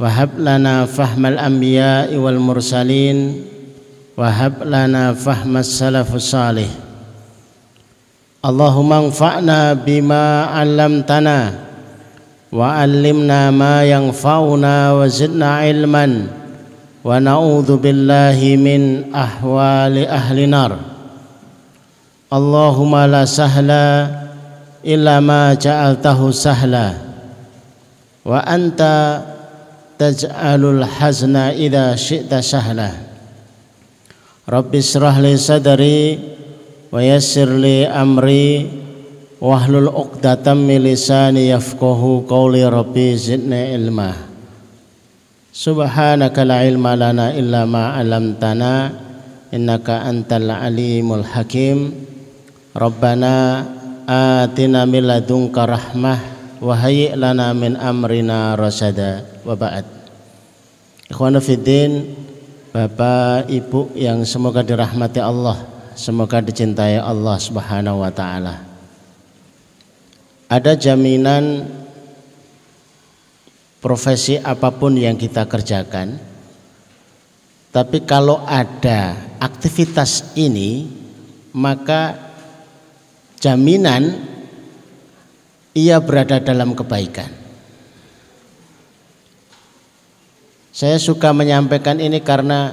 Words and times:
Wahab 0.00 0.40
lana 0.40 0.88
fahmal 0.88 1.36
wal 2.16 2.40
mursalin. 2.40 3.44
Wahab 4.16 4.64
lana 4.64 5.12
Allahumma 8.40 9.04
anfa'na 9.04 9.76
bima 9.76 10.48
'allamtana 10.56 11.52
wa 12.48 12.80
'allimna 12.80 13.52
ma 13.52 13.84
yanfa'una 13.84 14.96
wa 14.96 15.04
zidna 15.04 15.68
'ilman. 15.68 16.32
Wa 17.04 17.20
na'udzu 17.20 17.76
billahi 17.76 18.56
min 18.56 19.12
ahwali 19.12 20.08
ahli 20.08 20.48
Allahumma 22.32 23.04
la 23.04 23.28
sahla 23.28 24.08
illa 24.80 25.20
ma 25.20 25.52
sahla. 26.32 26.96
Wa 28.24 28.40
anta 28.48 29.28
taj'alul 30.00 30.80
hazna 30.80 31.52
idza 31.52 31.92
syi'ta 31.92 32.40
sahla. 32.40 32.88
Rabbi 34.48 34.80
israh 34.80 35.20
li 35.20 35.36
sadri 35.36 36.16
wa 36.88 37.04
yassir 37.04 37.52
li 37.52 37.84
amri 37.84 38.64
wahlul 39.36 39.92
'uqdatam 39.92 40.64
min 40.64 40.88
lisani 40.88 41.52
yafqahu 41.52 42.24
qawli 42.24 42.64
rabbi 42.64 43.12
zidni 43.12 43.76
ilma. 43.76 44.16
Subhanaka 45.52 46.48
la 46.48 46.64
ilma 46.64 46.96
lana 46.96 47.36
illa 47.36 47.68
ma 47.68 48.00
'allamtana 48.00 48.72
innaka 49.52 50.08
antal 50.08 50.48
alimul 50.48 51.28
hakim. 51.28 51.92
Rabbana 52.72 53.68
atina 54.08 54.88
min 54.88 55.04
ladunka 55.04 55.68
rahmah 55.68 56.29
وهيئ 56.61 57.15
لنا 57.15 57.53
من 57.53 57.75
أمرنا 57.75 58.55
رشدا 58.55 59.13
وبعد 59.45 59.85
Ikhwan 61.05 61.37
Fiddin 61.37 62.17
Bapak 62.73 63.45
Ibu 63.45 63.93
yang 63.93 64.25
semoga 64.25 64.65
dirahmati 64.65 65.21
Allah 65.21 65.61
Semoga 65.93 66.41
dicintai 66.41 66.97
Allah 66.97 67.37
subhanahu 67.37 68.01
wa 68.01 68.09
ta'ala 68.09 68.65
Ada 70.49 70.73
jaminan 70.73 71.69
profesi 73.77 74.41
apapun 74.41 74.97
yang 74.97 75.13
kita 75.13 75.45
kerjakan 75.45 76.17
Tapi 77.69 78.01
kalau 78.01 78.41
ada 78.41 79.13
aktivitas 79.37 80.33
ini 80.33 80.89
Maka 81.53 82.17
jaminan 83.37 84.28
ia 85.74 85.98
berada 86.02 86.42
dalam 86.42 86.74
kebaikan 86.74 87.40
Saya 90.70 91.02
suka 91.02 91.34
menyampaikan 91.34 91.98
ini 91.98 92.22
karena 92.22 92.72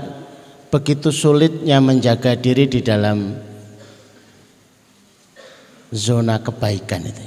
begitu 0.70 1.10
sulitnya 1.10 1.82
menjaga 1.82 2.38
diri 2.38 2.70
di 2.70 2.80
dalam 2.86 3.36
zona 5.90 6.38
kebaikan 6.38 7.04
itu. 7.10 7.26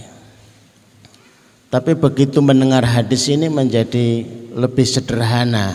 Tapi 1.71 1.93
begitu 2.01 2.41
mendengar 2.41 2.87
hadis 2.87 3.29
ini 3.29 3.53
menjadi 3.53 4.25
lebih 4.57 4.87
sederhana 4.87 5.75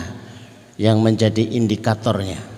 yang 0.74 0.98
menjadi 0.98 1.54
indikatornya. 1.54 2.55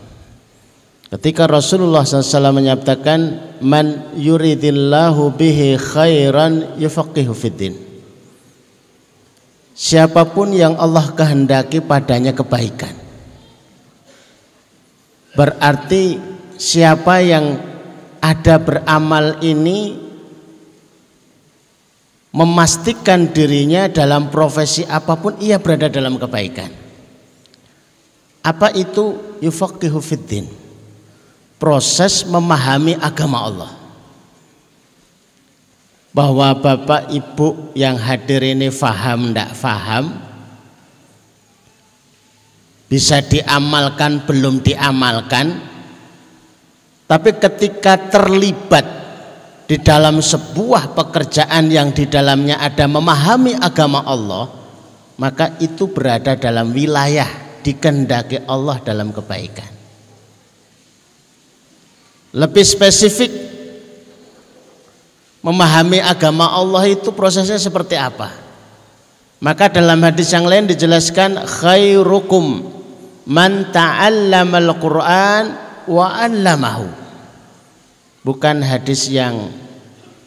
Ketika 1.09 1.49
Rasulullah 1.49 2.05
SAW 2.05 2.53
menyatakan 2.53 3.21
man 3.65 4.13
yuridillahu 4.13 5.33
bihi 5.33 5.81
khairan 5.81 6.77
yufaqihu 6.77 7.33
fiddin 7.33 7.89
siapa 9.79 10.27
pun 10.27 10.51
yang 10.51 10.75
Allah 10.75 11.15
kehendaki 11.15 11.79
padanya 11.79 12.35
kebaikan. 12.35 12.91
Berarti 15.39 16.19
siapa 16.59 17.23
yang 17.23 17.63
ada 18.19 18.59
beramal 18.59 19.39
ini 19.47 19.95
memastikan 22.35 23.31
dirinya 23.31 23.87
dalam 23.87 24.35
profesi 24.35 24.83
apa 24.83 25.15
pun 25.15 25.39
ia 25.39 25.63
berada 25.63 25.87
dalam 25.87 26.19
kebaikan. 26.19 26.75
Apa 28.43 28.75
itu 28.75 29.39
yufaqihu 29.39 30.03
fiddin? 30.03 30.51
Proses 31.59 32.23
memahami 32.23 32.95
agama 33.03 33.39
Allah. 33.43 33.73
Bahwa 36.15 36.55
bapak 36.55 37.11
ibu 37.11 37.71
yang 37.75 37.99
hadir 37.99 38.43
ini 38.43 38.71
faham 38.71 39.31
tidak 39.31 39.53
faham 39.55 40.05
bisa 42.89 43.21
diamalkan 43.21 44.25
belum 44.25 44.65
diamalkan. 44.65 45.47
Tapi 47.09 47.31
ketika 47.37 47.99
terlibat 48.09 48.99
di 49.69 49.77
dalam 49.77 50.25
sebuah 50.25 50.97
pekerjaan 50.97 51.69
yang 51.69 51.93
di 51.93 52.09
dalamnya 52.09 52.57
ada 52.57 52.89
memahami 52.89 53.53
agama 53.61 54.01
Allah 54.01 54.49
maka 55.21 55.61
itu 55.61 55.93
berada 55.93 56.41
dalam 56.41 56.73
wilayah 56.73 57.29
dikendaki 57.61 58.49
Allah 58.49 58.81
dalam 58.81 59.13
kebaikan 59.13 59.78
lebih 62.39 62.63
spesifik 62.63 63.35
memahami 65.43 65.99
agama 65.99 66.47
Allah 66.47 66.87
itu 66.87 67.11
prosesnya 67.11 67.59
seperti 67.59 67.99
apa. 67.99 68.31
Maka 69.43 69.71
dalam 69.71 69.99
hadis 70.03 70.31
yang 70.31 70.47
lain 70.47 70.71
dijelaskan 70.71 71.43
khairukum 71.47 72.63
man 73.27 73.75
ta'allamal 73.75 74.79
Qur'an 74.79 75.45
wa 75.91 76.07
'allamahu. 76.15 76.87
Bukan 78.23 78.63
hadis 78.63 79.11
yang 79.11 79.51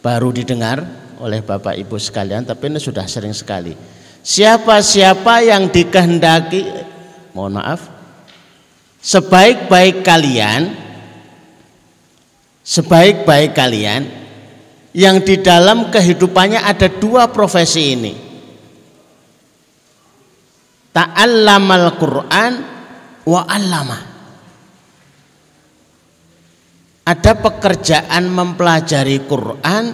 baru 0.03 0.35
didengar 0.35 0.83
oleh 1.19 1.39
Bapak 1.39 1.79
Ibu 1.79 1.95
sekalian 1.95 2.43
tapi 2.43 2.71
ini 2.71 2.79
sudah 2.79 3.07
sering 3.07 3.35
sekali. 3.35 3.75
Siapa-siapa 4.21 5.47
yang 5.47 5.71
dikehendaki 5.71 6.61
mohon 7.35 7.55
maaf 7.57 7.87
sebaik-baik 9.01 10.05
kalian 10.05 10.90
sebaik-baik 12.61 13.51
kalian 13.57 14.05
yang 14.91 15.23
di 15.23 15.39
dalam 15.39 15.89
kehidupannya 15.89 16.61
ada 16.61 16.87
dua 16.91 17.31
profesi 17.31 17.83
ini. 17.95 18.13
Ta'allamal 20.91 21.95
Qur'an 21.95 22.53
wa 23.23 23.41
'allama. 23.47 23.99
Ada 27.01 27.33
pekerjaan 27.33 28.29
mempelajari 28.29 29.23
Quran 29.25 29.85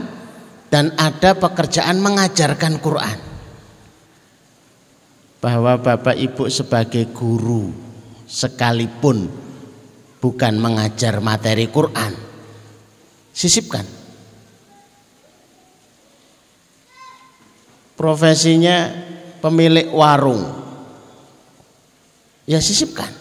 dan 0.67 0.91
ada 0.97 1.37
pekerjaan 1.37 2.01
mengajarkan 2.03 2.81
Quran. 2.83 3.17
Bahwa 5.37 5.77
Bapak 5.77 6.17
Ibu 6.17 6.49
sebagai 6.49 7.13
guru 7.13 7.69
sekalipun 8.27 9.29
bukan 10.17 10.53
mengajar 10.57 11.21
materi 11.23 11.69
Quran, 11.69 12.26
sisipkan 13.37 13.85
profesinya 17.93 18.89
pemilik 19.37 19.93
warung 19.93 20.67
Ya 22.47 22.63
sisipkan. 22.63 23.11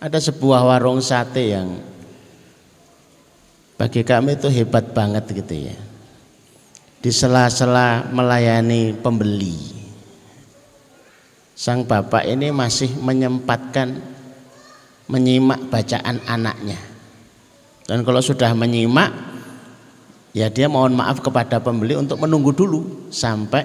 Ada 0.00 0.32
sebuah 0.32 0.64
warung 0.64 1.04
sate 1.04 1.52
yang 1.52 1.76
bagi 3.76 4.00
kami 4.00 4.40
itu 4.40 4.48
hebat 4.48 4.96
banget 4.96 5.28
gitu 5.36 5.68
ya. 5.68 5.76
Di 7.04 7.12
sela-sela 7.12 8.08
melayani 8.08 8.96
pembeli. 8.96 9.76
Sang 11.52 11.84
bapak 11.84 12.24
ini 12.24 12.48
masih 12.48 12.88
menyempatkan 13.04 14.00
menyimak 15.12 15.68
bacaan 15.68 16.16
anaknya. 16.24 16.80
Dan 17.86 18.02
kalau 18.02 18.18
sudah 18.18 18.50
menyimak, 18.50 19.14
ya 20.34 20.50
dia 20.50 20.66
mohon 20.66 20.98
maaf 20.98 21.22
kepada 21.22 21.62
pembeli 21.62 21.94
untuk 21.94 22.18
menunggu 22.18 22.50
dulu 22.50 23.08
sampai 23.14 23.62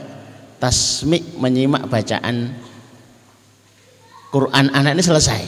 tasmik 0.61 1.41
menyimak 1.41 1.89
bacaan 1.89 2.53
Quran 4.29 4.65
anak 4.71 4.93
ini 4.93 5.03
selesai. 5.03 5.43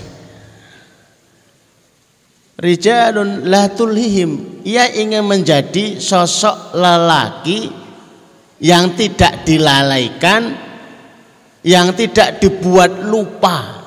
Rijalun 2.58 3.50
la 3.50 3.70
tulhihim 3.70 4.62
ia 4.66 4.90
ingin 4.90 5.26
menjadi 5.26 6.02
sosok 6.02 6.74
lelaki 6.78 7.70
yang 8.64 8.94
tidak 8.98 9.44
dilalaikan 9.44 10.54
yang 11.64 11.92
tidak 11.96 12.40
dibuat 12.40 13.08
lupa 13.08 13.83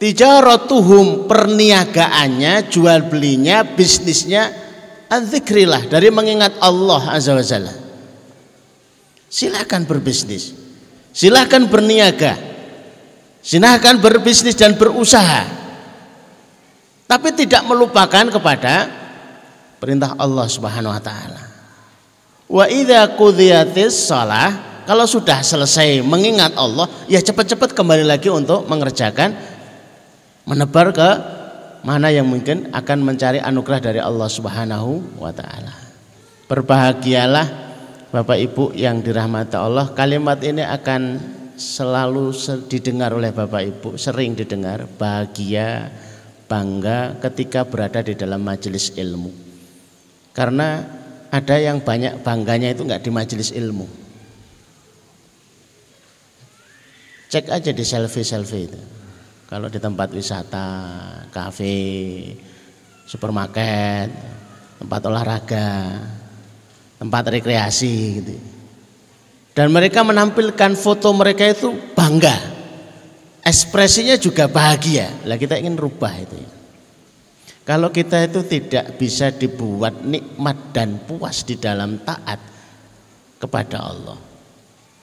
tijaratuhum 0.00 1.28
perniagaannya 1.28 2.72
jual 2.72 3.12
belinya 3.12 3.62
bisnisnya 3.62 4.48
adzikrillah 5.12 5.86
dari 5.92 6.08
mengingat 6.08 6.56
Allah 6.58 7.14
azza 7.14 7.36
wajalla 7.36 7.90
silakan 9.30 9.86
berbisnis. 9.86 10.52
Silakan 11.14 11.70
berniaga. 11.70 12.34
Silakan 13.40 14.02
berbisnis 14.02 14.58
dan 14.58 14.76
berusaha. 14.76 15.46
Tapi 17.06 17.28
tidak 17.32 17.64
melupakan 17.64 18.26
kepada 18.28 18.90
perintah 19.80 20.18
Allah 20.18 20.46
Subhanahu 20.50 20.92
wa 20.92 21.02
taala. 21.02 21.42
Wa 22.50 22.66
idza 22.66 23.06
shalah 23.88 24.82
kalau 24.84 25.06
sudah 25.06 25.38
selesai 25.42 26.02
mengingat 26.02 26.54
Allah, 26.58 26.90
ya 27.06 27.22
cepat-cepat 27.22 27.74
kembali 27.74 28.02
lagi 28.02 28.26
untuk 28.26 28.66
mengerjakan 28.66 29.34
menebar 30.50 30.90
ke 30.90 31.10
mana 31.86 32.10
yang 32.10 32.26
mungkin 32.26 32.74
akan 32.74 32.98
mencari 33.06 33.38
anugerah 33.38 33.78
dari 33.78 34.00
Allah 34.02 34.26
Subhanahu 34.26 35.22
wa 35.22 35.30
taala. 35.30 35.70
Berbahagialah 36.50 37.46
Bapak 38.10 38.34
Ibu 38.34 38.74
yang 38.74 38.98
dirahmati 38.98 39.54
Allah. 39.54 39.94
Kalimat 39.94 40.42
ini 40.42 40.66
akan 40.66 41.22
selalu 41.54 42.34
didengar 42.66 43.14
oleh 43.14 43.30
Bapak 43.30 43.62
Ibu, 43.62 43.94
sering 43.94 44.34
didengar. 44.34 44.90
Bahagia 44.90 45.94
bangga 46.50 47.22
ketika 47.22 47.62
berada 47.62 48.02
di 48.02 48.18
dalam 48.18 48.42
majelis 48.42 48.90
ilmu. 48.98 49.30
Karena 50.34 50.82
ada 51.30 51.56
yang 51.62 51.78
banyak 51.78 52.26
bangganya 52.26 52.74
itu 52.74 52.82
nggak 52.82 53.06
di 53.06 53.10
majelis 53.14 53.54
ilmu. 53.54 53.86
Cek 57.30 57.46
aja 57.46 57.70
di 57.70 57.84
selfie-selfie 57.86 58.66
itu. 58.66 58.99
Kalau 59.50 59.66
di 59.66 59.82
tempat 59.82 60.14
wisata, 60.14 60.70
kafe, 61.34 61.82
supermarket, 63.02 64.08
tempat 64.78 65.00
olahraga, 65.10 65.98
tempat 67.02 67.22
rekreasi 67.34 67.94
gitu. 68.22 68.34
Dan 69.50 69.74
mereka 69.74 70.06
menampilkan 70.06 70.78
foto 70.78 71.10
mereka 71.10 71.50
itu 71.50 71.74
bangga 71.98 72.60
ekspresinya 73.50 74.14
juga 74.14 74.46
bahagia. 74.46 75.10
Lah 75.26 75.34
kita 75.34 75.58
ingin 75.58 75.74
rubah 75.74 76.14
itu. 76.14 76.38
Kalau 77.66 77.92
kita 77.92 78.26
itu 78.26 78.40
tidak 78.46 78.98
bisa 78.98 79.30
dibuat 79.30 80.02
nikmat 80.02 80.74
dan 80.74 80.98
puas 81.06 81.46
di 81.46 81.54
dalam 81.54 82.02
taat 82.02 82.40
kepada 83.38 83.78
Allah, 83.78 84.18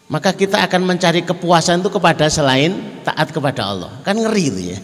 maka 0.08 0.32
kita 0.32 0.64
akan 0.64 0.88
mencari 0.88 1.28
kepuasan 1.28 1.84
itu 1.84 1.92
kepada 1.92 2.32
selain 2.32 3.04
taat 3.04 3.36
kepada 3.36 3.68
Allah. 3.68 3.92
Kan 4.08 4.16
ngeri 4.24 4.46
itu 4.48 4.62
ya. 4.72 4.80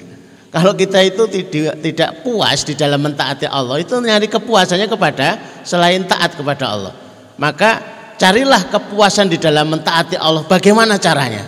Kalau 0.53 0.77
kita 0.77 1.01
itu 1.01 1.25
tidak 1.31 1.81
tidak 1.81 2.09
puas 2.21 2.61
di 2.61 2.77
dalam 2.77 3.01
mentaati 3.01 3.49
Allah, 3.49 3.81
itu 3.81 3.97
nyari 3.97 4.29
kepuasannya 4.29 4.85
kepada 4.85 5.41
selain 5.65 6.05
taat 6.05 6.37
kepada 6.37 6.69
Allah. 6.69 6.93
Maka 7.41 7.81
carilah 8.21 8.61
kepuasan 8.69 9.33
di 9.33 9.41
dalam 9.41 9.73
mentaati 9.73 10.13
Allah. 10.13 10.45
Bagaimana 10.45 11.01
caranya? 11.01 11.41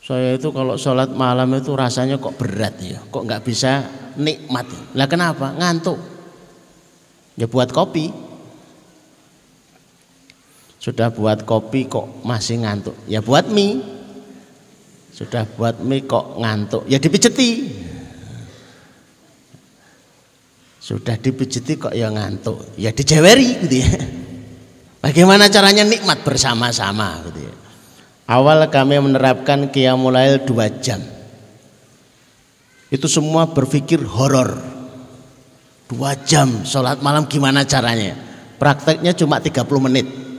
Saya 0.00 0.40
itu 0.40 0.48
kalau 0.56 0.80
sholat 0.80 1.12
malam 1.12 1.52
itu 1.52 1.76
rasanya 1.76 2.16
kok 2.16 2.40
berat 2.40 2.80
ya, 2.80 2.98
kok 3.12 3.28
nggak 3.28 3.44
bisa 3.44 3.84
nikmat. 4.16 4.64
Lah 4.96 5.04
kenapa? 5.10 5.52
Ngantuk. 5.52 5.98
Ya 7.36 7.44
buat 7.44 7.68
kopi. 7.74 8.29
Sudah 10.80 11.12
buat 11.12 11.44
kopi 11.44 11.84
kok 11.92 12.24
masih 12.24 12.64
ngantuk. 12.64 12.96
Ya 13.04 13.20
buat 13.20 13.52
mie. 13.52 13.84
Sudah 15.12 15.44
buat 15.44 15.84
mie 15.84 16.08
kok 16.08 16.40
ngantuk. 16.40 16.88
Ya 16.88 16.96
dipijeti. 16.96 17.68
Sudah 20.80 21.20
dipijeti 21.20 21.76
kok 21.76 21.92
ya 21.92 22.08
ngantuk. 22.08 22.80
Ya 22.80 22.96
dijeweri 22.96 23.60
gitu 23.68 23.76
ya. 23.84 23.92
Bagaimana 25.04 25.52
caranya 25.52 25.84
nikmat 25.84 26.24
bersama-sama 26.24 27.28
gitu 27.28 27.44
ya. 27.44 27.52
Awal 28.24 28.64
kami 28.72 28.96
menerapkan 29.04 29.68
Qiyamulail 29.68 30.48
dua 30.48 30.72
jam. 30.80 31.04
Itu 32.88 33.04
semua 33.04 33.52
berpikir 33.52 34.00
horor. 34.00 34.56
Dua 35.92 36.16
jam 36.24 36.64
sholat 36.64 37.04
malam 37.04 37.28
gimana 37.28 37.68
caranya? 37.68 38.16
Prakteknya 38.56 39.12
cuma 39.12 39.42
30 39.42 39.66
menit. 39.84 40.29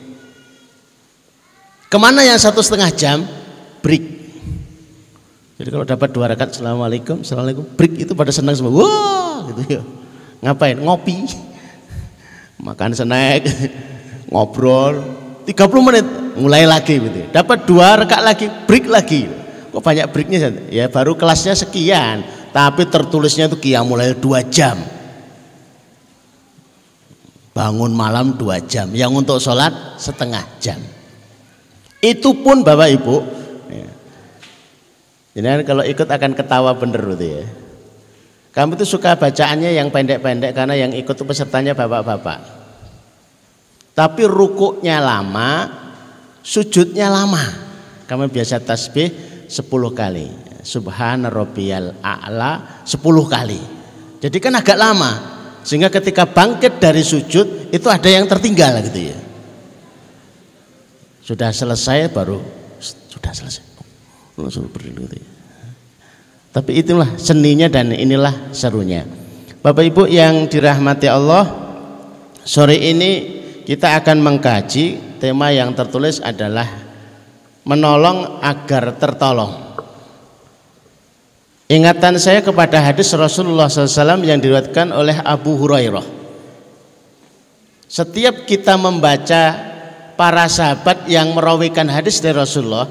Ke 1.92 2.00
mana 2.00 2.24
yang 2.24 2.40
satu 2.40 2.64
setengah 2.64 2.88
jam? 2.96 3.28
Break. 3.84 4.04
Jadi 5.60 5.70
kalau 5.76 5.84
dapat 5.84 6.10
dua 6.16 6.32
rakaat, 6.32 6.56
assalamualaikum, 6.56 7.20
assalamualaikum, 7.20 7.68
break 7.76 8.08
itu 8.08 8.16
pada 8.16 8.32
senang 8.32 8.56
semua. 8.56 8.72
Wah, 8.72 9.52
gitu 9.52 9.62
ya. 9.76 9.82
Ngapain? 10.40 10.80
Ngopi, 10.80 11.28
makan 12.66 12.96
snack, 12.96 13.44
ngobrol, 14.32 15.04
30 15.44 15.52
menit 15.84 16.08
mulai 16.40 16.64
lagi 16.64 16.96
gitu. 16.96 17.28
Dapat 17.28 17.68
dua 17.68 18.00
rekat 18.00 18.22
lagi, 18.24 18.48
break 18.48 18.88
lagi. 18.88 19.28
Kok 19.76 19.84
banyak 19.84 20.08
breaknya? 20.16 20.40
Ya 20.72 20.88
baru 20.88 21.20
kelasnya 21.20 21.60
sekian, 21.60 22.24
tapi 22.56 22.88
tertulisnya 22.88 23.52
itu 23.52 23.60
kia 23.60 23.84
mulai 23.84 24.16
dua 24.16 24.48
jam. 24.48 24.80
Bangun 27.52 27.92
malam 27.92 28.40
dua 28.40 28.64
jam, 28.64 28.88
yang 28.96 29.12
untuk 29.12 29.44
sholat 29.44 30.00
setengah 30.00 30.48
jam. 30.64 30.80
Itu 32.02 32.42
pun 32.42 32.66
Bapak 32.66 32.90
Ibu, 32.98 33.16
ya. 33.70 33.90
Jadi 35.38 35.64
kalau 35.64 35.86
ikut 35.86 36.10
akan 36.10 36.32
ketawa 36.34 36.74
bener 36.74 37.14
gitu 37.14 37.26
ya. 37.40 37.46
Kamu 38.52 38.76
tuh 38.76 38.84
suka 38.84 39.16
bacaannya 39.16 39.72
yang 39.72 39.88
pendek-pendek 39.88 40.52
karena 40.52 40.76
yang 40.76 40.92
ikut 40.92 41.16
itu 41.16 41.24
pesertanya 41.24 41.72
bapak-bapak. 41.72 42.44
Tapi 43.96 44.28
rukuknya 44.28 45.00
lama, 45.00 45.72
sujudnya 46.44 47.08
lama. 47.08 47.40
Kami 48.12 48.28
biasa 48.28 48.60
tasbih 48.60 49.08
10 49.48 49.72
kali. 49.96 50.28
Subhana 50.68 51.32
rabbiyal 51.32 52.04
a'la 52.04 52.84
10 52.84 53.00
kali. 53.32 53.62
Jadi 54.20 54.38
kan 54.44 54.60
agak 54.60 54.76
lama. 54.76 55.12
Sehingga 55.64 55.88
ketika 55.88 56.28
bangkit 56.28 56.82
dari 56.82 57.06
sujud 57.06 57.72
itu 57.72 57.88
ada 57.88 58.10
yang 58.12 58.28
tertinggal 58.28 58.84
gitu 58.84 59.16
ya. 59.16 59.18
Sudah 61.22 61.54
selesai 61.54 62.10
baru 62.10 62.42
sudah 62.82 63.34
selesai. 63.38 63.64
Langsung 64.40 64.66
berdiri. 64.72 65.22
Tapi 66.52 66.72
itulah 66.84 67.16
seninya 67.16 67.72
dan 67.72 67.94
inilah 67.96 68.52
serunya. 68.52 69.08
Bapak 69.62 69.86
Ibu 69.88 70.04
yang 70.10 70.50
dirahmati 70.50 71.08
Allah, 71.08 71.48
sore 72.44 72.76
ini 72.76 73.40
kita 73.64 74.02
akan 74.02 74.20
mengkaji 74.20 75.16
tema 75.22 75.54
yang 75.54 75.72
tertulis 75.78 76.18
adalah 76.20 76.68
menolong 77.64 78.42
agar 78.42 78.98
tertolong. 78.98 79.54
Ingatan 81.72 82.20
saya 82.20 82.44
kepada 82.44 82.84
hadis 82.84 83.16
Rasulullah 83.16 83.72
SAW 83.72 84.20
yang 84.28 84.44
diriwayatkan 84.44 84.92
oleh 84.92 85.16
Abu 85.24 85.56
Hurairah. 85.56 86.04
Setiap 87.88 88.44
kita 88.44 88.76
membaca 88.76 89.71
para 90.22 90.46
sahabat 90.46 91.10
yang 91.10 91.34
merawikan 91.34 91.90
hadis 91.90 92.22
dari 92.22 92.38
Rasulullah 92.38 92.86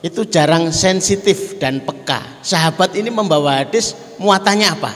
itu 0.00 0.24
jarang 0.24 0.72
sensitif 0.72 1.60
dan 1.60 1.84
peka. 1.84 2.40
Sahabat 2.40 2.96
ini 2.96 3.12
membawa 3.12 3.60
hadis 3.60 3.92
muatannya 4.16 4.64
apa? 4.64 4.92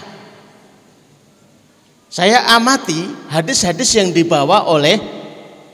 Saya 2.09 2.57
amati 2.57 3.05
hadis-hadis 3.29 4.01
yang 4.01 4.17
dibawa 4.17 4.65
oleh 4.65 4.97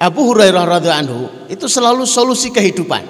Abu 0.02 0.34
Hurairah 0.34 0.82
radhiyallahu 0.82 1.02
anhu 1.06 1.22
itu 1.46 1.70
selalu 1.70 2.02
solusi 2.02 2.50
kehidupan. 2.50 3.06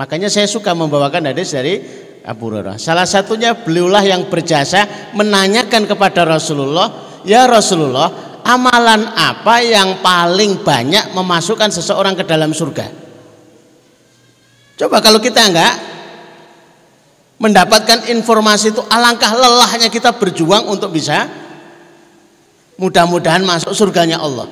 Makanya 0.00 0.32
saya 0.32 0.48
suka 0.48 0.72
membawakan 0.72 1.28
hadis 1.28 1.52
dari 1.52 1.76
Abu 2.24 2.48
Hurairah. 2.48 2.80
Salah 2.80 3.04
satunya 3.04 3.52
beliaulah 3.52 4.00
yang 4.00 4.32
berjasa 4.32 5.12
menanyakan 5.12 5.84
kepada 5.84 6.24
Rasulullah, 6.24 7.20
"Ya 7.20 7.44
Rasulullah, 7.44 8.29
amalan 8.50 9.06
apa 9.14 9.62
yang 9.62 10.02
paling 10.02 10.66
banyak 10.66 11.14
memasukkan 11.14 11.70
seseorang 11.70 12.18
ke 12.18 12.26
dalam 12.26 12.50
surga?" 12.50 12.90
Coba 14.80 14.98
kalau 15.04 15.20
kita 15.20 15.44
enggak 15.44 15.74
mendapatkan 17.36 18.08
informasi 18.08 18.72
itu 18.72 18.80
alangkah 18.88 19.32
lelahnya 19.32 19.92
kita 19.92 20.12
berjuang 20.16 20.68
untuk 20.68 20.92
bisa 20.92 21.28
mudah-mudahan 22.80 23.44
masuk 23.44 23.76
surganya 23.76 24.16
Allah. 24.20 24.48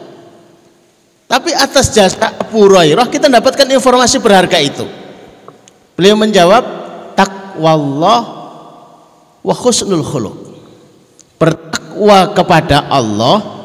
Tapi 1.28 1.52
atas 1.52 1.92
jasa 1.92 2.32
Abu 2.40 2.68
Hurairah 2.68 3.08
kita 3.08 3.28
mendapatkan 3.28 3.68
informasi 3.68 4.20
berharga 4.20 4.60
itu. 4.60 4.84
Beliau 5.96 6.16
menjawab 6.16 6.64
takwallah 7.16 8.20
wa 9.40 9.54
khusnul 9.56 10.04
khuluq. 10.04 10.36
Bertakwa 11.40 12.36
kepada 12.36 12.88
Allah 12.88 13.57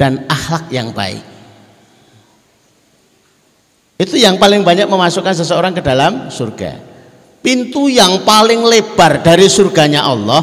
dan 0.00 0.24
akhlak 0.24 0.72
yang 0.72 0.96
baik. 0.96 1.20
Itu 4.00 4.16
yang 4.16 4.40
paling 4.40 4.64
banyak 4.64 4.88
memasukkan 4.88 5.44
seseorang 5.44 5.76
ke 5.76 5.84
dalam 5.84 6.32
surga. 6.32 6.88
Pintu 7.44 7.92
yang 7.92 8.24
paling 8.24 8.64
lebar 8.64 9.20
dari 9.20 9.44
surganya 9.44 10.08
Allah 10.08 10.40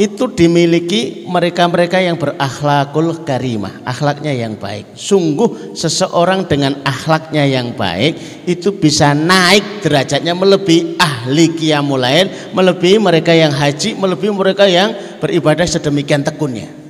itu 0.00 0.24
dimiliki 0.32 1.28
mereka-mereka 1.28 2.00
yang 2.00 2.16
berakhlakul 2.16 3.22
karimah, 3.28 3.84
akhlaknya 3.84 4.32
yang 4.32 4.56
baik. 4.56 4.96
Sungguh 4.96 5.76
seseorang 5.76 6.48
dengan 6.48 6.80
akhlaknya 6.80 7.44
yang 7.44 7.76
baik 7.76 8.44
itu 8.48 8.72
bisa 8.72 9.12
naik 9.12 9.84
derajatnya 9.84 10.32
melebihi 10.32 10.96
ahli 10.96 11.52
qiyamul 11.60 12.08
melebihi 12.56 12.96
mereka 12.96 13.36
yang 13.36 13.52
haji, 13.52 14.00
melebihi 14.00 14.32
mereka 14.32 14.64
yang 14.64 14.96
beribadah 15.20 15.68
sedemikian 15.68 16.24
tekunnya. 16.24 16.83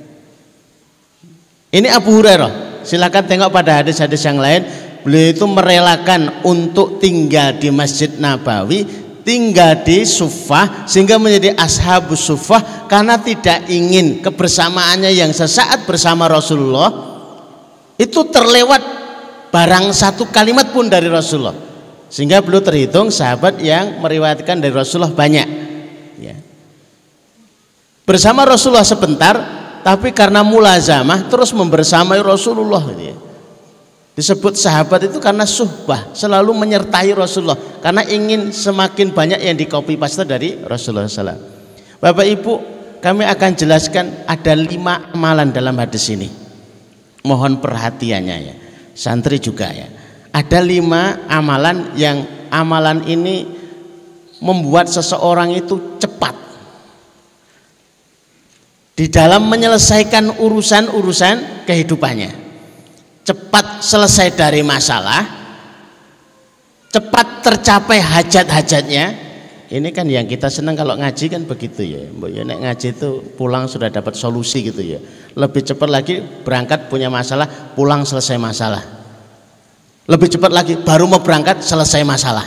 Ini 1.75 1.91
Abu 1.91 2.15
Hurairah. 2.15 2.87
Silakan 2.87 3.27
tengok 3.27 3.51
pada 3.51 3.83
hadis-hadis 3.83 4.23
yang 4.23 4.39
lain. 4.39 4.63
Beliau 5.03 5.35
itu 5.35 5.43
merelakan 5.43 6.39
untuk 6.47 7.03
tinggal 7.03 7.59
di 7.59 7.67
Masjid 7.69 8.09
Nabawi 8.15 9.05
tinggal 9.25 9.81
di 9.81 10.05
sufah 10.05 10.85
sehingga 10.85 11.17
menjadi 11.17 11.57
ashabus 11.57 12.29
sufah 12.29 12.85
karena 12.85 13.17
tidak 13.17 13.65
ingin 13.65 14.21
kebersamaannya 14.21 15.09
yang 15.09 15.33
sesaat 15.33 15.89
bersama 15.89 16.29
Rasulullah 16.29 16.93
itu 17.97 18.21
terlewat 18.29 18.85
barang 19.49 19.89
satu 19.97 20.29
kalimat 20.29 20.69
pun 20.69 20.85
dari 20.85 21.09
Rasulullah 21.09 21.57
sehingga 22.05 22.37
beliau 22.45 22.61
terhitung 22.61 23.09
sahabat 23.09 23.57
yang 23.65 23.97
meriwayatkan 23.97 24.61
dari 24.61 24.69
Rasulullah 24.69 25.09
banyak 25.09 25.47
ya. 26.21 26.37
bersama 28.05 28.45
Rasulullah 28.45 28.85
sebentar 28.85 29.64
tapi 29.85 30.09
karena 30.09 30.41
mulazamah 30.41 31.29
terus 31.29 31.53
membersamai 31.53 32.17
Rasulullah 32.25 32.81
gitu 32.89 33.13
ya. 33.13 33.17
Disebut 34.17 34.57
sahabat 34.57 35.11
itu 35.11 35.21
karena 35.21 35.45
suhbah, 35.45 36.09
selalu 36.15 36.57
menyertai 36.57 37.13
Rasulullah 37.13 37.59
karena 37.83 38.01
ingin 38.09 38.49
semakin 38.49 39.13
banyak 39.13 39.43
yang 39.45 39.53
di 39.53 39.69
copy 39.69 39.93
paste 39.93 40.25
dari 40.25 40.57
Rasulullah 40.57 41.05
SAW. 41.05 41.37
Bapak 42.01 42.25
Ibu, 42.25 42.53
kami 42.97 43.29
akan 43.29 43.51
jelaskan 43.53 44.25
ada 44.25 44.57
lima 44.57 45.13
amalan 45.13 45.53
dalam 45.53 45.77
hadis 45.77 46.09
ini. 46.09 46.33
Mohon 47.21 47.61
perhatiannya 47.61 48.37
ya. 48.41 48.55
Santri 48.95 49.37
juga 49.37 49.69
ya. 49.69 49.85
Ada 50.33 50.65
lima 50.65 51.27
amalan 51.29 51.93
yang 51.93 52.25
amalan 52.49 53.05
ini 53.05 53.45
membuat 54.41 54.89
seseorang 54.89 55.53
itu 55.53 55.99
cepat 56.01 56.44
di 58.95 59.11
dalam 59.11 59.51
menyelesaikan 59.51 60.39
urusan-urusan 60.39 61.67
kehidupannya 61.67 62.45
cepat 63.25 63.81
selesai 63.81 64.37
dari 64.37 64.61
masalah, 64.61 65.25
cepat 66.93 67.41
tercapai 67.41 67.99
hajat-hajatnya. 67.99 69.25
Ini 69.65 69.89
kan 69.89 70.05
yang 70.05 70.29
kita 70.29 70.45
senang 70.45 70.77
kalau 70.77 70.93
ngaji 70.93 71.25
kan 71.25 71.41
begitu 71.41 71.81
ya. 71.81 72.05
Mbak 72.13 72.29
ya 72.29 72.41
ngaji 72.45 72.87
itu 72.93 73.09
pulang 73.33 73.65
sudah 73.65 73.89
dapat 73.89 74.13
solusi 74.13 74.61
gitu 74.61 74.77
ya. 74.77 75.01
Lebih 75.33 75.65
cepat 75.65 75.89
lagi 75.89 76.21
berangkat 76.21 76.85
punya 76.85 77.09
masalah, 77.09 77.49
pulang 77.73 78.05
selesai 78.05 78.37
masalah. 78.37 78.85
Lebih 80.05 80.37
cepat 80.37 80.53
lagi 80.53 80.77
baru 80.77 81.09
mau 81.09 81.17
berangkat 81.17 81.65
selesai 81.65 82.05
masalah. 82.05 82.45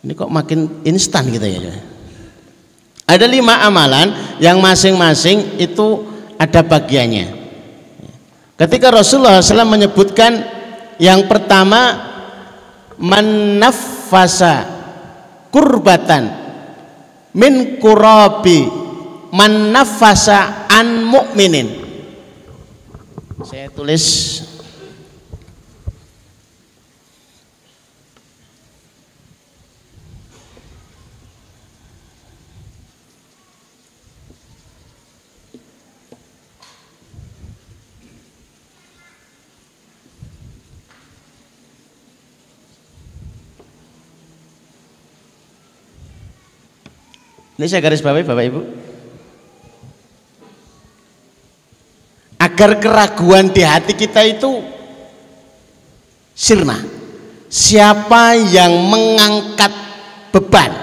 Ini 0.00 0.16
kok 0.16 0.32
makin 0.32 0.88
instan 0.88 1.28
gitu 1.28 1.44
ya. 1.44 1.60
Ada 3.04 3.28
lima 3.28 3.60
amalan 3.60 4.38
yang 4.40 4.58
masing-masing 4.64 5.60
itu 5.60 6.08
ada 6.40 6.64
bagiannya. 6.64 7.44
Ketika 8.54 8.88
Rasulullah 8.88 9.44
SAW 9.44 9.66
menyebutkan 9.66 10.40
yang 10.96 11.26
pertama 11.26 12.14
manafasa 12.96 14.66
kurbatan 15.50 16.30
min 17.34 17.82
kurabi 17.82 18.70
manafasa 19.34 20.70
an 20.70 21.02
mu'minin 21.02 21.82
saya 23.42 23.66
tulis 23.74 24.04
Ini 47.54 47.66
saya 47.70 47.82
garis 47.82 48.02
bawahi 48.02 48.26
Bapak 48.26 48.44
Ibu. 48.50 48.60
Agar 52.42 52.70
keraguan 52.82 53.54
di 53.54 53.62
hati 53.62 53.94
kita 53.94 54.20
itu 54.26 54.60
sirna. 56.34 56.76
Siapa 57.46 58.34
yang 58.34 58.74
mengangkat 58.90 59.70
beban, 60.34 60.74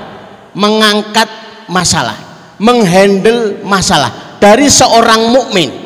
mengangkat 0.56 1.28
masalah, 1.68 2.16
menghandle 2.56 3.60
masalah 3.68 4.40
dari 4.40 4.72
seorang 4.72 5.28
mukmin 5.36 5.82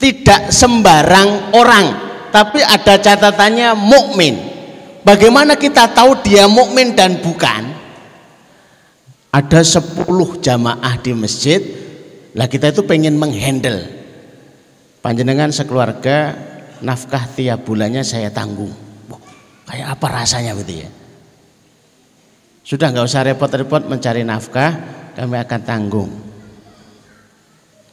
tidak 0.00 0.48
sembarang 0.48 1.52
orang, 1.52 1.86
tapi 2.32 2.64
ada 2.64 2.96
catatannya 2.96 3.76
mukmin. 3.76 4.34
Bagaimana 5.04 5.60
kita 5.60 5.92
tahu 5.92 6.24
dia 6.24 6.48
mukmin 6.48 6.96
dan 6.96 7.20
bukan? 7.20 7.69
Ada 9.30 9.60
10 9.62 10.06
jamaah 10.42 10.94
di 10.98 11.14
masjid. 11.14 11.62
Lah 12.34 12.50
kita 12.50 12.74
itu 12.74 12.82
pengen 12.86 13.18
menghandle. 13.18 13.86
Panjenengan 15.00 15.54
sekeluarga 15.54 16.36
nafkah 16.82 17.24
tiap 17.32 17.64
bulannya 17.64 18.02
saya 18.02 18.28
tanggung. 18.30 18.70
Wah, 19.08 19.22
kayak 19.70 19.86
apa 19.96 20.06
rasanya 20.10 20.52
gitu 20.60 20.84
ya? 20.84 20.90
Sudah 22.66 22.92
nggak 22.92 23.06
usah 23.06 23.26
repot-repot 23.26 23.88
mencari 23.88 24.22
nafkah 24.22 24.70
kami 25.16 25.40
akan 25.40 25.60
tanggung. 25.64 26.10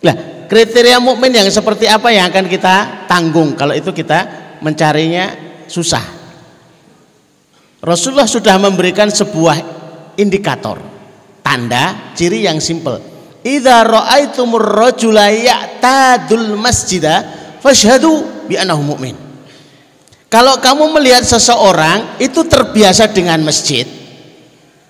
Lah 0.05 0.45
kriteria 0.45 1.01
mukmin 1.01 1.33
yang 1.33 1.49
seperti 1.49 1.89
apa 1.89 2.13
yang 2.13 2.29
akan 2.29 2.45
kita 2.45 3.07
tanggung? 3.09 3.57
Kalau 3.57 3.73
itu 3.73 3.89
kita 3.95 4.49
mencarinya 4.61 5.33
susah. 5.65 6.03
Rasulullah 7.81 8.27
sudah 8.27 8.57
memberikan 8.59 9.07
sebuah 9.07 9.57
indikator 10.19 10.96
tanda 11.47 12.11
ciri 12.11 12.43
yang 12.43 12.59
simple. 12.59 12.99
Idza 13.47 13.87
raaitumur 13.87 14.59
rajula 14.59 15.31
ya'tadul 15.31 16.59
masjida 16.59 17.23
fashhadu 17.63 18.43
bi 18.51 18.59
annahu 18.59 18.83
mu'min. 18.83 19.15
Kalau 20.27 20.59
kamu 20.59 20.99
melihat 20.99 21.23
seseorang 21.23 22.19
itu 22.19 22.43
terbiasa 22.43 23.07
dengan 23.15 23.39
masjid 23.47 23.87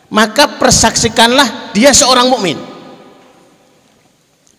maka 0.09 0.57
persaksikanlah 0.57 1.75
dia 1.77 1.93
seorang 1.93 2.31
mukmin. 2.31 2.57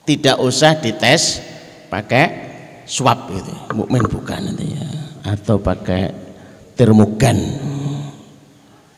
Tidak 0.06 0.38
usah 0.40 0.78
dites 0.78 1.42
pakai 1.90 2.24
swab 2.86 3.28
gitu. 3.32 3.52
Mukmin 3.76 4.06
bukan 4.08 4.40
nanti 4.40 4.66
ya. 4.72 4.86
Atau 5.34 5.60
pakai 5.60 6.08
termogan 6.72 7.36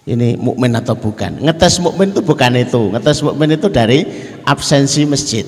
ini 0.08 0.40
mukmin 0.40 0.72
atau 0.72 0.96
bukan. 0.96 1.44
Ngetes 1.44 1.76
mukmin 1.84 2.12
itu 2.12 2.20
bukan 2.24 2.52
itu. 2.56 2.80
Ngetes 2.96 3.20
mukmin 3.20 3.52
itu 3.52 3.68
dari 3.68 4.06
absensi 4.48 5.04
masjid. 5.04 5.44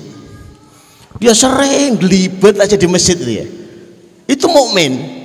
Dia 1.17 1.33
sering 1.33 1.97
gelibet 1.97 2.57
aja 2.61 2.77
di 2.77 2.87
masjid 2.89 3.17
itu 3.17 3.31
ya. 3.41 3.45
Itu 4.29 4.45
mukmin. 4.49 5.21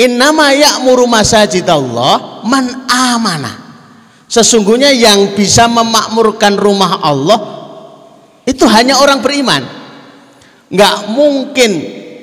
Innama 0.00 0.50
ya'muru 0.50 1.06
masajidallah 1.06 2.42
man 2.48 2.88
amana. 2.90 3.62
Sesungguhnya 4.26 4.90
yang 4.90 5.36
bisa 5.36 5.68
memakmurkan 5.68 6.56
rumah 6.56 7.04
Allah 7.04 7.40
itu 8.48 8.64
hanya 8.64 8.96
orang 8.98 9.20
beriman. 9.20 9.62
Nggak 10.72 10.96
mungkin 11.12 11.70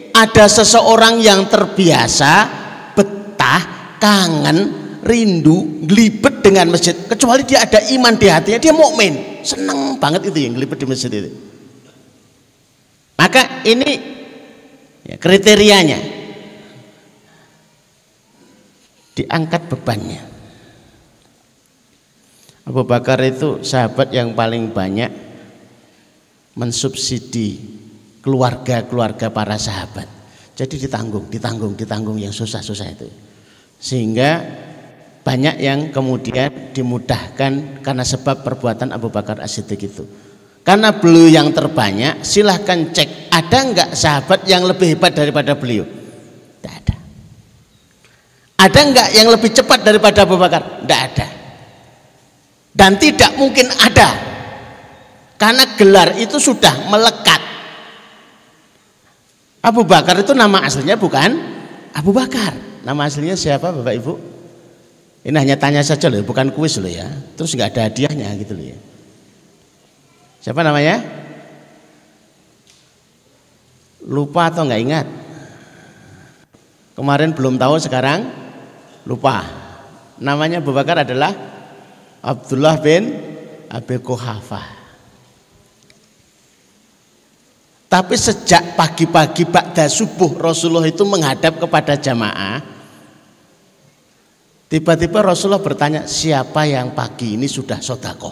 ada 0.10 0.50
seseorang 0.50 1.22
yang 1.22 1.46
terbiasa 1.46 2.50
betah, 2.98 3.96
kangen, 4.02 4.89
rindu, 5.04 5.86
gelibet 5.88 6.44
dengan 6.44 6.72
masjid. 6.72 6.96
Kecuali 6.96 7.44
dia 7.48 7.64
ada 7.64 7.80
iman 7.94 8.14
di 8.16 8.28
hatinya, 8.28 8.60
dia 8.60 8.74
mukmin, 8.76 9.44
seneng 9.44 9.98
banget 9.98 10.30
itu 10.32 10.40
yang 10.48 10.54
gelibet 10.56 10.80
di 10.80 10.88
masjid 10.88 11.12
itu. 11.12 11.32
Maka 13.20 13.64
ini 13.68 13.92
ya, 15.04 15.20
kriterianya 15.20 16.00
diangkat 19.20 19.68
bebannya. 19.68 20.22
Abu 22.64 22.86
Bakar 22.86 23.20
itu 23.26 23.66
sahabat 23.66 24.14
yang 24.14 24.38
paling 24.38 24.72
banyak 24.72 25.10
mensubsidi 26.56 27.60
keluarga-keluarga 28.22 29.34
para 29.34 29.58
sahabat. 29.58 30.06
Jadi 30.54 30.76
ditanggung, 30.76 31.32
ditanggung, 31.32 31.74
ditanggung 31.74 32.20
yang 32.20 32.36
susah-susah 32.36 32.88
itu. 32.94 33.08
Sehingga 33.80 34.44
banyak 35.30 35.62
yang 35.62 35.94
kemudian 35.94 36.74
dimudahkan 36.74 37.86
karena 37.86 38.02
sebab 38.02 38.42
perbuatan 38.42 38.90
Abu 38.90 39.14
Bakar 39.14 39.38
As-Siddiq 39.38 39.82
itu. 39.86 40.04
Karena 40.66 40.90
beliau 40.90 41.30
yang 41.30 41.54
terbanyak, 41.54 42.26
silahkan 42.26 42.90
cek 42.90 43.30
ada 43.30 43.58
enggak 43.62 43.90
sahabat 43.94 44.50
yang 44.50 44.66
lebih 44.66 44.98
hebat 44.98 45.14
daripada 45.14 45.54
beliau? 45.54 45.86
Tidak 45.86 46.74
ada. 46.74 46.96
Ada 48.58 48.80
enggak 48.82 49.10
yang 49.14 49.28
lebih 49.30 49.54
cepat 49.54 49.86
daripada 49.86 50.26
Abu 50.26 50.34
Bakar? 50.42 50.82
Tidak 50.82 51.02
ada 51.14 51.40
dan 52.80 52.96
tidak 52.96 53.34
mungkin 53.36 53.68
ada 53.76 54.16
karena 55.36 55.64
gelar 55.76 56.16
itu 56.16 56.38
sudah 56.38 56.88
melekat 56.88 57.42
Abu 59.60 59.84
Bakar 59.84 60.16
itu 60.22 60.32
nama 60.32 60.64
aslinya 60.64 60.96
bukan 60.96 61.36
Abu 61.92 62.14
Bakar 62.14 62.56
nama 62.86 63.10
aslinya 63.10 63.36
siapa 63.36 63.74
Bapak 63.74 63.94
Ibu 64.00 64.14
ini 65.20 65.36
hanya 65.36 65.60
tanya 65.60 65.84
saja 65.84 66.08
loh 66.08 66.24
bukan 66.24 66.56
kuis 66.56 66.80
loh 66.80 66.88
ya. 66.88 67.08
Terus 67.36 67.52
nggak 67.52 67.76
ada 67.76 67.82
hadiahnya 67.92 68.30
gitu 68.40 68.56
loh 68.56 68.66
ya. 68.72 68.78
Siapa 70.40 70.64
namanya? 70.64 71.04
Lupa 74.08 74.48
atau 74.48 74.64
nggak 74.64 74.82
ingat? 74.82 75.08
Kemarin 76.96 77.36
belum 77.36 77.60
tahu 77.60 77.76
sekarang 77.84 78.32
lupa. 79.04 79.44
Namanya 80.20 80.64
Abu 80.64 80.72
Bakar 80.72 81.04
adalah 81.04 81.32
Abdullah 82.24 82.80
bin 82.80 83.16
Abi 83.68 84.00
Kuhafah. 84.00 84.80
Tapi 87.90 88.14
sejak 88.14 88.78
pagi-pagi 88.78 89.50
Ba'da 89.50 89.90
subuh 89.90 90.38
Rasulullah 90.38 90.86
itu 90.86 91.02
menghadap 91.04 91.58
kepada 91.58 91.98
jamaah 91.98 92.79
Tiba-tiba 94.70 95.26
Rasulullah 95.26 95.62
bertanya 95.66 96.06
siapa 96.06 96.70
yang 96.70 96.94
pagi 96.94 97.34
ini 97.34 97.50
sudah 97.50 97.82
sodako 97.82 98.32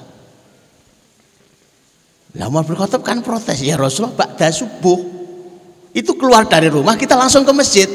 Nah 2.37 2.45
Umar 2.45 2.69
kan 3.01 3.25
protes 3.25 3.65
Ya 3.65 3.73
Rasulullah 3.73 4.13
Ba'da 4.13 4.53
subuh 4.53 5.01
Itu 5.97 6.13
keluar 6.13 6.45
dari 6.45 6.69
rumah 6.69 6.93
kita 6.93 7.17
langsung 7.17 7.41
ke 7.41 7.53
masjid 7.57 7.89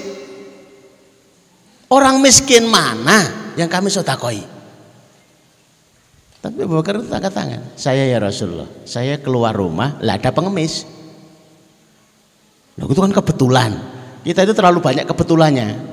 Orang 1.87 2.19
miskin 2.19 2.67
mana 2.67 3.53
yang 3.55 3.71
kami 3.71 3.87
sodakoi 3.95 4.53
tapi 6.43 6.67
Abu 6.67 6.75
Bakar 6.75 6.99
itu 6.99 7.07
angkat 7.07 7.31
tangan. 7.31 7.63
Saya 7.79 8.03
ya 8.03 8.19
Rasulullah, 8.19 8.67
saya 8.83 9.15
keluar 9.23 9.55
rumah, 9.55 9.95
lah 10.03 10.19
ada 10.19 10.35
pengemis. 10.35 10.83
Nah, 12.75 12.91
itu 12.91 12.99
kan 12.99 13.15
kebetulan. 13.15 13.71
Kita 14.27 14.43
itu 14.43 14.51
terlalu 14.51 14.83
banyak 14.83 15.07
kebetulannya. 15.07 15.92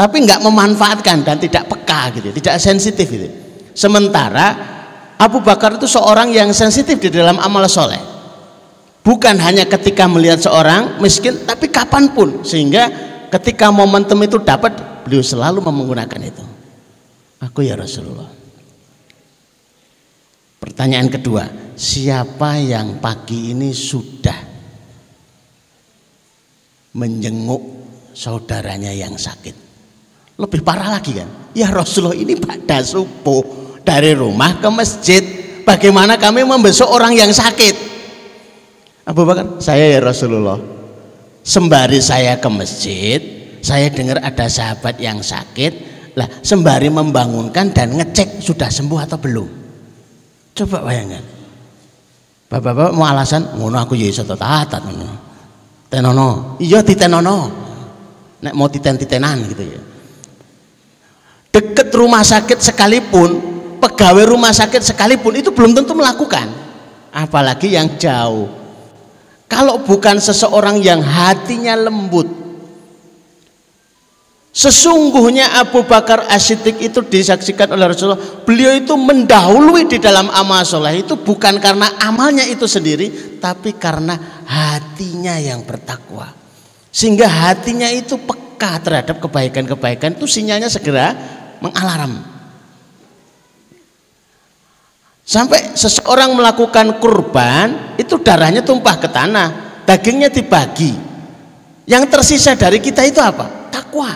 Tapi 0.00 0.24
nggak 0.24 0.40
memanfaatkan 0.40 1.20
dan 1.20 1.36
tidak 1.36 1.68
peka 1.68 2.08
gitu, 2.16 2.32
tidak 2.32 2.56
sensitif 2.56 3.04
gitu. 3.04 3.28
Sementara 3.76 4.56
Abu 5.20 5.44
Bakar 5.44 5.76
itu 5.76 5.84
seorang 5.84 6.32
yang 6.32 6.56
sensitif 6.56 6.96
di 6.96 7.12
dalam 7.12 7.36
amal 7.36 7.68
soleh. 7.68 8.00
Bukan 9.04 9.36
hanya 9.36 9.68
ketika 9.68 10.08
melihat 10.08 10.40
seorang 10.40 10.96
miskin, 11.04 11.44
tapi 11.44 11.68
kapan 11.68 12.16
pun. 12.16 12.40
Sehingga 12.40 12.88
ketika 13.28 13.68
momentum 13.68 14.16
itu 14.24 14.40
dapat, 14.40 15.04
beliau 15.04 15.20
selalu 15.20 15.60
menggunakan 15.60 16.20
itu. 16.24 16.44
Aku 17.44 17.60
ya 17.60 17.76
Rasulullah. 17.76 18.32
Pertanyaan 20.64 21.12
kedua, 21.12 21.44
siapa 21.76 22.56
yang 22.56 23.04
pagi 23.04 23.52
ini 23.52 23.76
sudah 23.76 24.36
menjenguk 26.96 27.62
saudaranya 28.16 28.96
yang 28.96 29.20
sakit? 29.20 29.69
Lebih 30.40 30.64
parah 30.64 30.96
lagi 30.96 31.12
kan? 31.12 31.28
Ya 31.52 31.68
Rasulullah 31.68 32.16
ini 32.16 32.32
pada 32.40 32.80
subuh 32.80 33.44
dari 33.84 34.16
rumah 34.16 34.56
ke 34.56 34.68
masjid. 34.72 35.22
Bagaimana 35.68 36.16
kami 36.16 36.42
membesuk 36.48 36.88
orang 36.88 37.12
yang 37.12 37.28
sakit? 37.28 37.92
Abu 39.04 39.28
Bakar, 39.28 39.60
saya 39.60 39.92
ya 39.92 40.00
Rasulullah. 40.00 40.56
Sembari 41.44 42.00
saya 42.00 42.40
ke 42.40 42.48
masjid, 42.48 43.20
saya 43.60 43.92
dengar 43.92 44.24
ada 44.24 44.48
sahabat 44.48 44.96
yang 44.96 45.20
sakit. 45.20 45.88
Lah, 46.16 46.26
sembari 46.40 46.88
membangunkan 46.88 47.70
dan 47.76 47.94
ngecek 48.00 48.40
sudah 48.40 48.72
sembuh 48.72 48.98
atau 49.04 49.18
belum. 49.20 49.48
Coba 50.56 50.82
bayangkan. 50.88 51.22
Bapak-bapak 52.50 52.92
mau 52.98 53.06
alasan 53.06 53.54
ngono 53.60 53.78
aku 53.78 53.94
ya 53.94 54.10
iso 54.10 54.26
tatat. 54.26 54.82
Tenono. 55.86 56.58
Iya 56.58 56.82
ditenono. 56.82 57.38
Nek 58.42 58.54
mau 58.56 58.66
titen-titenan 58.66 59.36
gitu 59.54 59.62
ya. 59.62 59.80
Deket 61.50 61.90
rumah 61.90 62.22
sakit 62.22 62.62
sekalipun, 62.62 63.30
pegawai 63.82 64.22
rumah 64.22 64.54
sakit 64.54 64.86
sekalipun 64.86 65.34
itu 65.34 65.50
belum 65.50 65.74
tentu 65.74 65.98
melakukan. 65.98 66.46
Apalagi 67.10 67.74
yang 67.74 67.98
jauh. 67.98 68.46
Kalau 69.50 69.82
bukan 69.82 70.22
seseorang 70.22 70.78
yang 70.78 71.02
hatinya 71.02 71.74
lembut, 71.74 72.40
Sesungguhnya 74.50 75.62
Abu 75.62 75.86
Bakar 75.86 76.26
As-Siddiq 76.26 76.82
itu 76.82 77.06
disaksikan 77.06 77.70
oleh 77.70 77.86
Rasulullah 77.86 78.42
Beliau 78.42 78.74
itu 78.74 78.98
mendahului 78.98 79.86
di 79.86 80.02
dalam 80.02 80.26
amal 80.26 80.66
soleh 80.66 81.06
itu 81.06 81.14
bukan 81.14 81.62
karena 81.62 81.94
amalnya 82.02 82.42
itu 82.42 82.66
sendiri 82.66 83.38
Tapi 83.38 83.78
karena 83.78 84.42
hatinya 84.42 85.38
yang 85.38 85.62
bertakwa 85.62 86.34
Sehingga 86.90 87.30
hatinya 87.30 87.86
itu 87.94 88.18
peka 88.18 88.82
terhadap 88.82 89.22
kebaikan-kebaikan 89.22 90.18
Itu 90.18 90.26
sinyalnya 90.26 90.66
segera 90.66 91.14
mengalarm 91.60 92.20
Sampai 95.22 95.78
seseorang 95.78 96.34
melakukan 96.34 96.98
kurban 96.98 97.94
Itu 97.94 98.18
darahnya 98.18 98.66
tumpah 98.66 98.98
ke 98.98 99.06
tanah 99.06 99.48
Dagingnya 99.86 100.26
dibagi 100.32 100.90
Yang 101.86 102.04
tersisa 102.10 102.58
dari 102.58 102.82
kita 102.82 103.06
itu 103.06 103.22
apa? 103.22 103.70
Takwa 103.70 104.10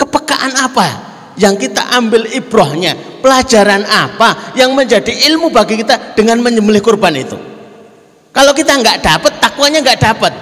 Kepekaan 0.00 0.52
apa 0.56 1.12
yang 1.36 1.56
kita 1.56 1.96
ambil 1.96 2.28
ibrohnya? 2.28 2.96
Pelajaran 3.22 3.86
apa 3.86 4.52
yang 4.58 4.74
menjadi 4.74 5.14
ilmu 5.30 5.54
bagi 5.54 5.78
kita 5.78 6.18
dengan 6.18 6.42
menyembelih 6.42 6.82
kurban 6.82 7.14
itu? 7.14 7.38
Kalau 8.32 8.52
kita 8.56 8.80
nggak 8.80 8.98
dapat, 9.04 9.32
takwanya 9.38 9.78
nggak 9.84 10.00
dapat. 10.00 10.32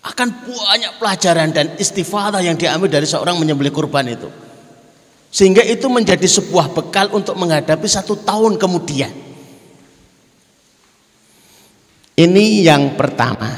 Akan 0.00 0.32
banyak 0.32 0.96
pelajaran 0.96 1.52
dan 1.52 1.76
istifadah 1.76 2.40
yang 2.40 2.56
diambil 2.56 2.88
dari 2.88 3.04
seorang 3.04 3.36
menyembelih 3.36 3.68
kurban 3.68 4.08
itu. 4.08 4.28
Sehingga 5.30 5.60
itu 5.62 5.86
menjadi 5.86 6.24
sebuah 6.24 6.72
bekal 6.72 7.12
untuk 7.12 7.36
menghadapi 7.36 7.84
satu 7.86 8.18
tahun 8.24 8.56
kemudian. 8.56 9.12
Ini 12.16 12.44
yang 12.66 12.96
pertama. 12.96 13.48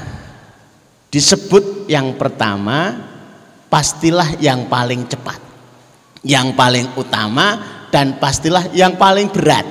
Disebut 1.13 1.89
yang 1.93 2.17
pertama 2.17 2.97
pastilah 3.73 4.37
yang 4.41 4.69
paling 4.69 5.09
cepat, 5.09 5.41
yang 6.25 6.53
paling 6.53 6.89
utama 6.97 7.61
dan 7.93 8.17
pastilah 8.21 8.69
yang 8.73 8.97
paling 8.97 9.29
berat. 9.33 9.65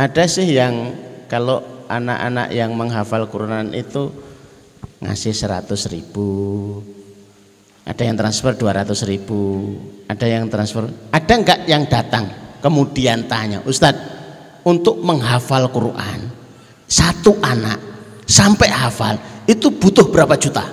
Ada 0.00 0.24
sih 0.24 0.48
yang 0.56 0.96
kalau 1.28 1.79
anak-anak 1.90 2.54
yang 2.54 2.70
menghafal 2.78 3.26
Quran 3.26 3.74
itu 3.74 4.14
ngasih 5.02 5.34
100 5.34 5.66
ribu, 5.90 6.28
ada 7.82 8.02
yang 8.06 8.14
transfer 8.14 8.54
200 8.54 8.94
ribu, 9.10 9.74
ada 10.06 10.26
yang 10.30 10.46
transfer, 10.46 10.86
ada 11.10 11.32
enggak 11.34 11.66
yang 11.66 11.82
datang 11.90 12.30
kemudian 12.62 13.26
tanya, 13.26 13.58
Ustadz 13.66 14.62
untuk 14.62 15.02
menghafal 15.02 15.66
Quran 15.72 16.30
satu 16.90 17.38
anak 17.38 17.78
sampai 18.26 18.66
hafal 18.70 19.14
itu 19.46 19.70
butuh 19.70 20.10
berapa 20.10 20.34
juta? 20.34 20.66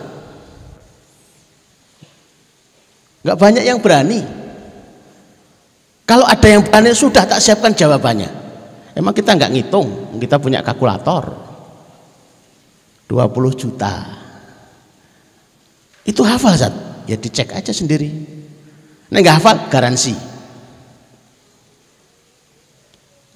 Gak 3.22 3.38
banyak 3.38 3.66
yang 3.66 3.78
berani. 3.78 4.26
Kalau 6.08 6.24
ada 6.24 6.48
yang 6.48 6.64
berani 6.64 6.96
sudah 6.96 7.28
tak 7.28 7.44
siapkan 7.44 7.76
jawabannya. 7.76 8.47
Emang 8.98 9.14
kita 9.14 9.38
nggak 9.38 9.54
ngitung, 9.54 10.18
kita 10.18 10.42
punya 10.42 10.66
kalkulator. 10.66 11.30
20 13.06 13.54
juta. 13.54 13.94
Itu 16.02 16.26
hafal 16.26 16.58
Zat. 16.58 16.74
Ya 17.06 17.16
dicek 17.16 17.54
aja 17.54 17.70
sendiri. 17.70 18.10
Nah 19.14 19.22
nggak 19.22 19.38
hafal 19.38 19.56
garansi. 19.70 20.18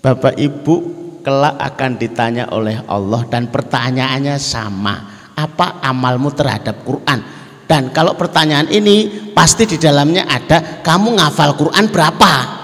Bapak 0.01 0.33
Ibu 0.33 0.75
kelak 1.21 1.61
akan 1.61 1.91
ditanya 2.01 2.49
oleh 2.49 2.81
Allah 2.89 3.21
dan 3.29 3.53
pertanyaannya 3.53 4.41
sama. 4.41 5.29
Apa 5.37 5.79
amalmu 5.85 6.33
terhadap 6.33 6.81
Quran? 6.81 7.21
Dan 7.69 7.93
kalau 7.95 8.17
pertanyaan 8.17 8.67
ini 8.67 9.29
pasti 9.31 9.63
di 9.63 9.77
dalamnya 9.79 10.27
ada 10.27 10.83
kamu 10.83 11.21
ngafal 11.21 11.55
Quran 11.55 11.87
berapa? 11.87 12.60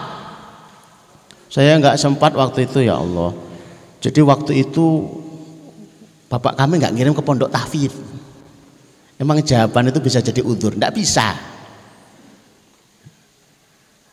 Saya 1.48 1.80
nggak 1.80 1.96
sempat 1.96 2.36
waktu 2.36 2.68
itu 2.68 2.84
ya 2.84 3.00
Allah. 3.00 3.32
Jadi 4.04 4.20
waktu 4.20 4.68
itu 4.68 5.08
bapak 6.28 6.60
kami 6.60 6.80
nggak 6.80 6.94
ngirim 6.94 7.14
ke 7.16 7.24
pondok 7.24 7.52
tahfidz. 7.52 7.96
Emang 9.18 9.42
jawaban 9.42 9.90
itu 9.90 10.00
bisa 10.04 10.22
jadi 10.22 10.44
udur? 10.46 10.78
Nggak 10.78 10.94
bisa. 10.94 11.34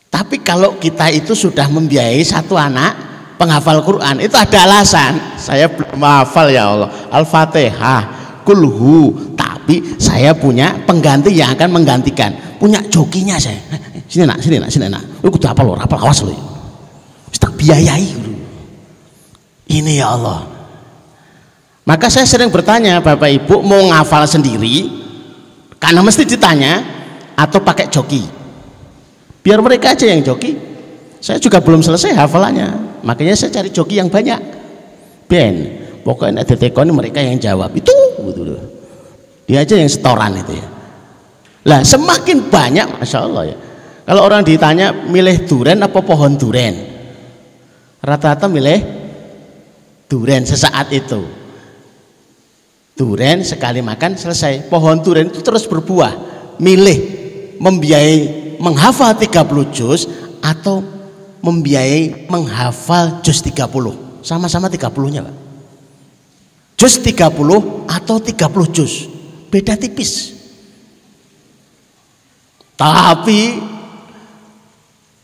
Tapi 0.09 0.41
kalau 0.41 0.79
kita 0.79 1.11
itu 1.11 1.35
sudah 1.35 1.69
membiayai 1.69 2.23
satu 2.23 2.55
anak 2.55 2.95
penghafal 3.35 3.83
Quran, 3.85 4.23
itu 4.23 4.33
ada 4.33 4.65
alasan. 4.65 5.37
Saya 5.37 5.69
belum 5.69 6.01
hafal 6.01 6.49
ya 6.49 6.71
Allah. 6.71 6.89
Al-Fatihah, 7.11 8.01
kulhu. 8.47 9.35
Tapi 9.37 9.99
saya 10.01 10.33
punya 10.33 10.73
pengganti 10.87 11.35
yang 11.35 11.53
akan 11.53 11.69
menggantikan. 11.69 12.57
Punya 12.57 12.81
jokinya 12.89 13.37
saya. 13.37 13.59
Sini 14.09 14.23
nak, 14.23 14.37
sini 14.37 14.57
nak, 14.61 14.69
sini 14.71 14.87
nak. 14.87 15.03
Lu 15.25 15.29
kudu 15.33 15.49
apa 15.49 15.61
lo? 15.65 15.73
Apa 15.75 15.97
awas 15.97 16.21
lo 16.21 16.54
tak 17.37 17.57
biayai 17.57 18.25
ini 19.65 19.97
ya 19.97 20.13
Allah. 20.13 20.45
Maka 21.85 22.09
saya 22.09 22.25
sering 22.25 22.49
bertanya 22.49 22.97
Bapak 23.01 23.29
Ibu 23.29 23.61
mau 23.61 23.81
ngafal 23.93 24.25
sendiri? 24.25 24.89
Karena 25.77 26.01
mesti 26.01 26.25
ditanya 26.25 26.81
atau 27.37 27.61
pakai 27.61 27.93
joki? 27.93 28.25
Biar 29.45 29.61
mereka 29.61 29.93
aja 29.93 30.09
yang 30.09 30.25
joki. 30.25 30.57
Saya 31.21 31.37
juga 31.37 31.61
belum 31.61 31.85
selesai 31.85 32.13
hafalannya. 32.13 33.01
Makanya 33.05 33.37
saya 33.37 33.53
cari 33.53 33.69
joki 33.69 34.01
yang 34.01 34.09
banyak. 34.09 34.41
Ben 35.25 35.53
pokoknya 36.05 36.45
ada 36.45 36.53
tekon 36.57 36.89
mereka 36.93 37.21
yang 37.21 37.37
jawab 37.37 37.73
itu 37.73 37.93
gitu 38.29 38.41
loh. 38.45 38.61
Dia 39.45 39.61
aja 39.61 39.77
yang 39.77 39.89
setoran 39.89 40.37
itu 40.37 40.53
ya. 40.57 40.67
Lah 41.65 41.81
semakin 41.81 42.49
banyak 42.49 43.01
Masya 43.01 43.19
Allah 43.25 43.43
ya. 43.49 43.57
Kalau 44.05 44.21
orang 44.25 44.45
ditanya 44.45 44.93
milih 44.93 45.49
duren 45.49 45.81
apa 45.81 45.97
pohon 46.01 46.37
duren 46.37 46.94
rata-rata 48.05 48.45
milih 48.45 48.79
duren 50.05 50.45
sesaat 50.45 50.93
itu. 50.93 51.25
Duren 52.95 53.43
sekali 53.43 53.83
makan 53.83 54.15
selesai. 54.15 54.69
Pohon 54.71 55.01
duren 55.03 55.27
itu 55.27 55.41
terus 55.43 55.67
berbuah. 55.67 56.15
Milih 56.61 56.97
membiayai 57.59 58.55
menghafal 58.61 59.11
30 59.17 59.75
juz 59.75 60.07
atau 60.39 60.79
membiayai 61.43 62.31
menghafal 62.31 63.19
juz 63.19 63.43
30 63.43 64.23
sama-sama 64.23 64.71
30 64.71 65.11
nya 65.11 65.21
Pak. 65.27 65.35
Juz 66.79 66.95
30 67.03 67.35
atau 67.89 68.15
30 68.21 68.75
juz. 68.75 69.11
Beda 69.51 69.75
tipis. 69.75 70.31
Tapi 72.75 73.59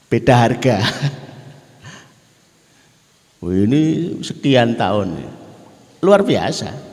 beda 0.07 0.33
harga 0.35 0.79
ini 3.49 3.81
sekian 4.21 4.77
tahun. 4.77 5.17
Luar 6.05 6.21
biasa. 6.21 6.91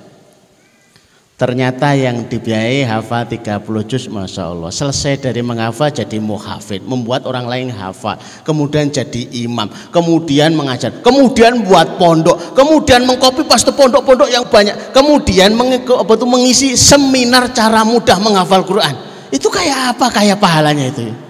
Ternyata 1.39 1.95
yang 1.95 2.27
dibiayai 2.27 2.83
hafal 2.83 3.23
30 3.23 3.63
juz 3.87 4.11
Masya 4.11 4.51
Allah 4.51 4.75
Selesai 4.75 5.23
dari 5.23 5.39
menghafal 5.39 5.87
jadi 5.87 6.19
muhafid 6.19 6.83
Membuat 6.83 7.31
orang 7.31 7.47
lain 7.47 7.71
hafal 7.71 8.19
Kemudian 8.43 8.91
jadi 8.91 9.47
imam 9.47 9.71
Kemudian 9.95 10.51
mengajar 10.59 10.91
Kemudian 10.99 11.63
buat 11.63 11.95
pondok 11.95 12.59
Kemudian 12.59 13.07
mengkopi 13.07 13.47
pas 13.47 13.63
pondok-pondok 13.63 14.27
yang 14.27 14.51
banyak 14.51 14.91
Kemudian 14.91 15.55
mengisi 16.27 16.75
seminar 16.75 17.55
cara 17.55 17.87
mudah 17.87 18.19
menghafal 18.19 18.67
Quran 18.67 18.99
Itu 19.31 19.47
kayak 19.47 19.95
apa 19.95 20.11
kayak 20.11 20.43
pahalanya 20.43 20.91
itu 20.91 21.28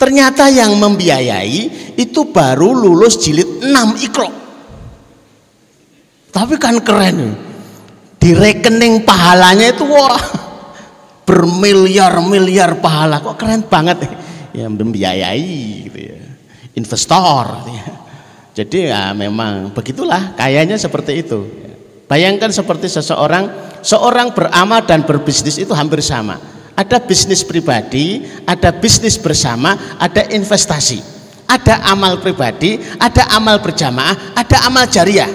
Ternyata 0.00 0.48
yang 0.48 0.80
membiayai 0.80 1.92
itu 2.00 2.32
baru 2.32 2.72
lulus 2.72 3.20
jilid 3.20 3.60
6 3.60 4.00
ikro. 4.08 4.28
Tapi 6.32 6.56
kan 6.56 6.80
keren. 6.80 7.36
Di 8.16 8.32
rekening 8.32 9.04
pahalanya 9.04 9.76
itu 9.76 9.84
wah 9.84 10.24
bermiliar-miliar 11.28 12.80
pahala. 12.80 13.20
Kok 13.20 13.36
keren 13.36 13.68
banget 13.68 14.08
yang 14.56 14.72
membiayai 14.72 15.52
gitu 15.92 15.98
ya. 16.00 16.20
Investor 16.80 17.44
gitu 17.60 17.70
ya. 17.76 17.88
Jadi 18.56 18.78
ya 18.88 19.12
memang 19.12 19.68
begitulah 19.76 20.32
kayaknya 20.32 20.80
seperti 20.80 21.28
itu. 21.28 21.44
Bayangkan 22.08 22.48
seperti 22.48 22.88
seseorang 22.88 23.76
seorang 23.84 24.32
beramal 24.32 24.80
dan 24.88 25.04
berbisnis 25.04 25.60
itu 25.60 25.76
hampir 25.76 26.00
sama 26.00 26.59
ada 26.76 26.98
bisnis 27.02 27.42
pribadi, 27.44 28.24
ada 28.46 28.72
bisnis 28.72 29.18
bersama, 29.20 29.96
ada 29.98 30.24
investasi, 30.30 31.02
ada 31.44 31.84
amal 31.90 32.22
pribadi, 32.22 32.78
ada 32.96 33.30
amal 33.34 33.58
berjamaah, 33.60 34.36
ada 34.38 34.56
amal 34.64 34.86
jariah. 34.86 35.30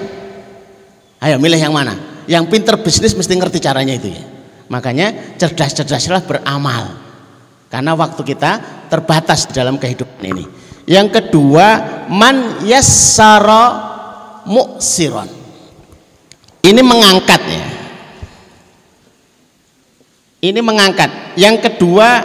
Ayo 1.21 1.37
milih 1.37 1.59
yang 1.59 1.73
mana? 1.75 1.93
Yang 2.25 2.45
pinter 2.49 2.75
bisnis 2.81 3.13
mesti 3.13 3.33
ngerti 3.37 3.59
caranya 3.61 3.93
itu 3.93 4.09
ya. 4.13 4.23
Makanya 4.71 5.37
cerdas-cerdaslah 5.37 6.25
beramal. 6.25 6.97
Karena 7.69 7.93
waktu 7.93 8.21
kita 8.23 8.51
terbatas 8.89 9.45
dalam 9.51 9.77
kehidupan 9.77 10.23
ini. 10.25 10.45
Yang 10.85 11.21
kedua, 11.21 11.67
man 12.09 12.65
yassara 12.65 13.65
muksiron. 14.45 15.29
Ini 16.65 16.81
mengangkat 16.81 17.41
ya 17.45 17.74
ini 20.51 20.59
mengangkat. 20.61 21.37
Yang 21.39 21.69
kedua 21.69 22.21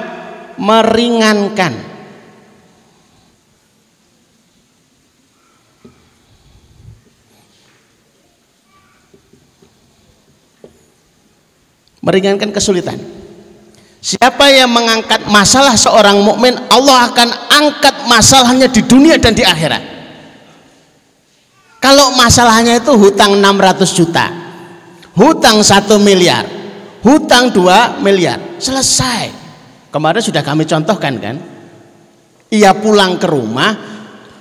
meringankan. 0.59 1.73
Meringankan 12.01 12.49
kesulitan. 12.53 12.97
Siapa 14.01 14.49
yang 14.49 14.73
mengangkat 14.73 15.29
masalah 15.29 15.77
seorang 15.77 16.25
mukmin, 16.25 16.57
Allah 16.73 17.13
akan 17.13 17.29
angkat 17.53 18.09
masalahnya 18.09 18.73
di 18.73 18.81
dunia 18.81 19.21
dan 19.21 19.37
di 19.37 19.45
akhirat. 19.45 19.85
Kalau 21.81 22.17
masalahnya 22.17 22.81
itu 22.81 22.93
hutang 22.97 23.37
600 23.37 23.93
juta, 23.93 24.33
hutang 25.13 25.61
1 25.61 26.01
miliar, 26.01 26.60
hutang 27.05 27.53
2 27.53 28.05
miliar. 28.05 28.61
Selesai. 28.61 29.33
Kemarin 29.91 30.23
sudah 30.23 30.43
kami 30.45 30.65
contohkan 30.69 31.19
kan? 31.19 31.37
Ia 32.51 32.75
pulang 32.79 33.19
ke 33.19 33.27
rumah 33.27 33.71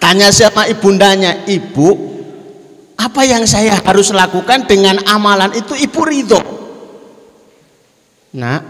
tanya 0.01 0.33
siapa 0.33 0.65
ibundanya 0.69 1.45
ibu 1.45 2.09
apa 2.99 3.21
yang 3.23 3.47
saya 3.47 3.79
harus 3.79 4.11
lakukan 4.11 4.67
dengan 4.67 4.99
amalan 5.07 5.55
itu 5.55 5.71
ibu 5.77 6.01
ridho? 6.03 6.41
Nak 8.35 8.61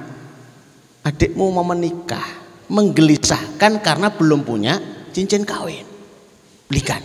adikmu 1.03 1.49
mau 1.49 1.65
menikah 1.65 2.39
menggelisahkan 2.69 3.81
karena 3.81 4.13
belum 4.13 4.45
punya 4.45 4.77
cincin 5.09 5.41
kawin. 5.41 5.83
Belikan. 6.69 7.01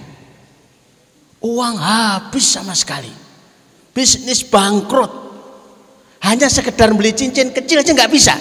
Uang 1.40 1.80
habis 1.80 2.44
sama 2.44 2.76
sekali. 2.76 3.10
Bisnis 3.96 4.44
bangkrut 4.44 5.23
hanya 6.24 6.48
sekedar 6.48 6.88
beli 6.96 7.12
cincin 7.12 7.52
kecil 7.52 7.84
aja 7.84 7.92
nggak 7.92 8.08
bisa. 8.08 8.32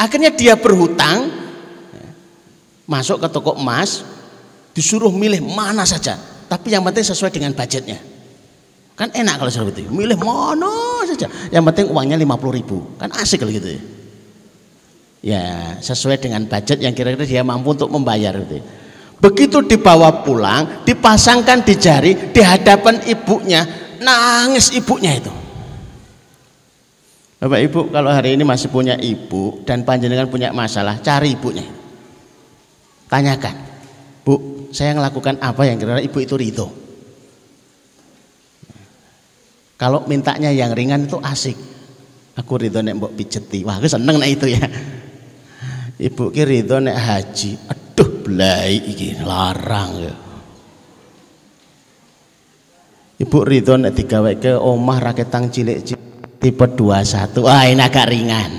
Akhirnya 0.00 0.32
dia 0.32 0.56
berhutang, 0.56 1.28
masuk 2.88 3.20
ke 3.20 3.28
toko 3.28 3.52
emas, 3.60 4.00
disuruh 4.72 5.12
milih 5.12 5.44
mana 5.44 5.84
saja. 5.84 6.16
Tapi 6.48 6.72
yang 6.72 6.80
penting 6.80 7.04
sesuai 7.04 7.28
dengan 7.28 7.52
budgetnya. 7.52 8.00
Kan 8.96 9.12
enak 9.12 9.38
kalau 9.38 9.52
seperti 9.52 9.84
itu. 9.84 9.92
Milih 9.92 10.16
mana 10.16 11.04
saja. 11.04 11.28
Yang 11.52 11.64
penting 11.70 11.86
uangnya 11.92 12.16
50 12.16 12.58
ribu. 12.58 12.96
Kan 12.96 13.12
asik 13.14 13.44
kalau 13.44 13.52
gitu 13.52 13.76
ya. 15.22 15.78
Sesuai 15.84 16.16
dengan 16.18 16.48
budget 16.48 16.80
yang 16.80 16.96
kira-kira 16.96 17.28
dia 17.28 17.42
mampu 17.44 17.76
untuk 17.76 17.92
membayar 17.92 18.32
gitu. 18.40 18.58
Begitu 19.18 19.66
dibawa 19.66 20.22
pulang, 20.22 20.86
dipasangkan 20.86 21.66
di 21.66 21.74
jari 21.74 22.30
di 22.30 22.38
hadapan 22.38 23.02
ibunya, 23.04 23.66
nangis 23.98 24.70
ibunya 24.72 25.18
itu. 25.18 25.30
Bapak 27.38 27.60
Ibu 27.70 27.80
kalau 27.94 28.10
hari 28.10 28.34
ini 28.34 28.42
masih 28.42 28.66
punya 28.66 28.98
ibu 28.98 29.62
dan 29.62 29.86
panjenengan 29.86 30.26
punya 30.26 30.50
masalah, 30.50 30.98
cari 30.98 31.38
ibunya. 31.38 31.62
Tanyakan, 33.06 33.54
Bu, 34.26 34.66
saya 34.74 34.92
melakukan 34.98 35.38
apa 35.38 35.62
yang 35.64 35.78
kira-kira 35.78 36.02
ibu 36.02 36.18
itu 36.18 36.34
ridho. 36.34 36.66
Kalau 39.78 40.02
mintanya 40.10 40.50
yang 40.50 40.74
ringan 40.74 41.06
itu 41.06 41.22
asik. 41.22 41.54
Aku 42.34 42.58
ridho 42.58 42.82
nek 42.82 42.98
mbok 42.98 43.14
pijeti. 43.14 43.62
Wah, 43.62 43.78
aku 43.78 43.86
seneng 43.86 44.18
nek 44.18 44.30
itu 44.34 44.50
ya. 44.50 44.66
Ibu 46.10 46.34
ki 46.34 46.42
ridho 46.42 46.82
nek 46.82 46.98
haji. 46.98 47.50
Aduh, 47.70 48.10
belai 48.26 48.74
iki 48.82 49.22
larang 49.22 49.90
ya. 50.02 50.14
Ibu 53.22 53.38
ridho 53.46 53.78
nek 53.78 53.94
digaweke 53.94 54.58
omah 54.58 54.98
raketang 54.98 55.54
cilik-cilik 55.54 56.07
tipe 56.38 56.66
21 56.70 57.42
wah 57.42 57.66
ini 57.66 57.82
agak 57.82 58.06
ringan. 58.08 58.52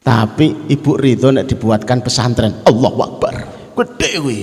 Tapi 0.00 0.66
ibu 0.72 0.96
Ridho 0.98 1.30
nek 1.30 1.46
dibuatkan 1.46 2.02
pesantren 2.02 2.66
Allah 2.66 2.94
Akbar. 2.98 3.34
Gede 3.78 4.10
kuwi. 4.18 4.40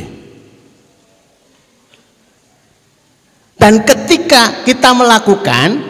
Dan 3.58 3.82
ketika 3.84 4.64
kita 4.64 4.94
melakukan 4.94 5.82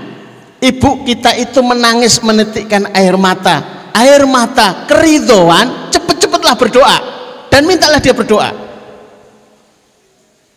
ibu 0.63 1.03
kita 1.03 1.35
itu 1.37 1.59
menangis 1.61 2.17
menitikkan 2.23 2.89
air 2.95 3.13
mata. 3.19 3.89
Air 3.97 4.23
mata 4.29 4.87
keridoan 4.87 5.91
cepet-cepetlah 5.93 6.55
berdoa. 6.55 6.97
Dan 7.51 7.67
mintalah 7.67 7.99
dia 7.99 8.15
berdoa. 8.15 8.49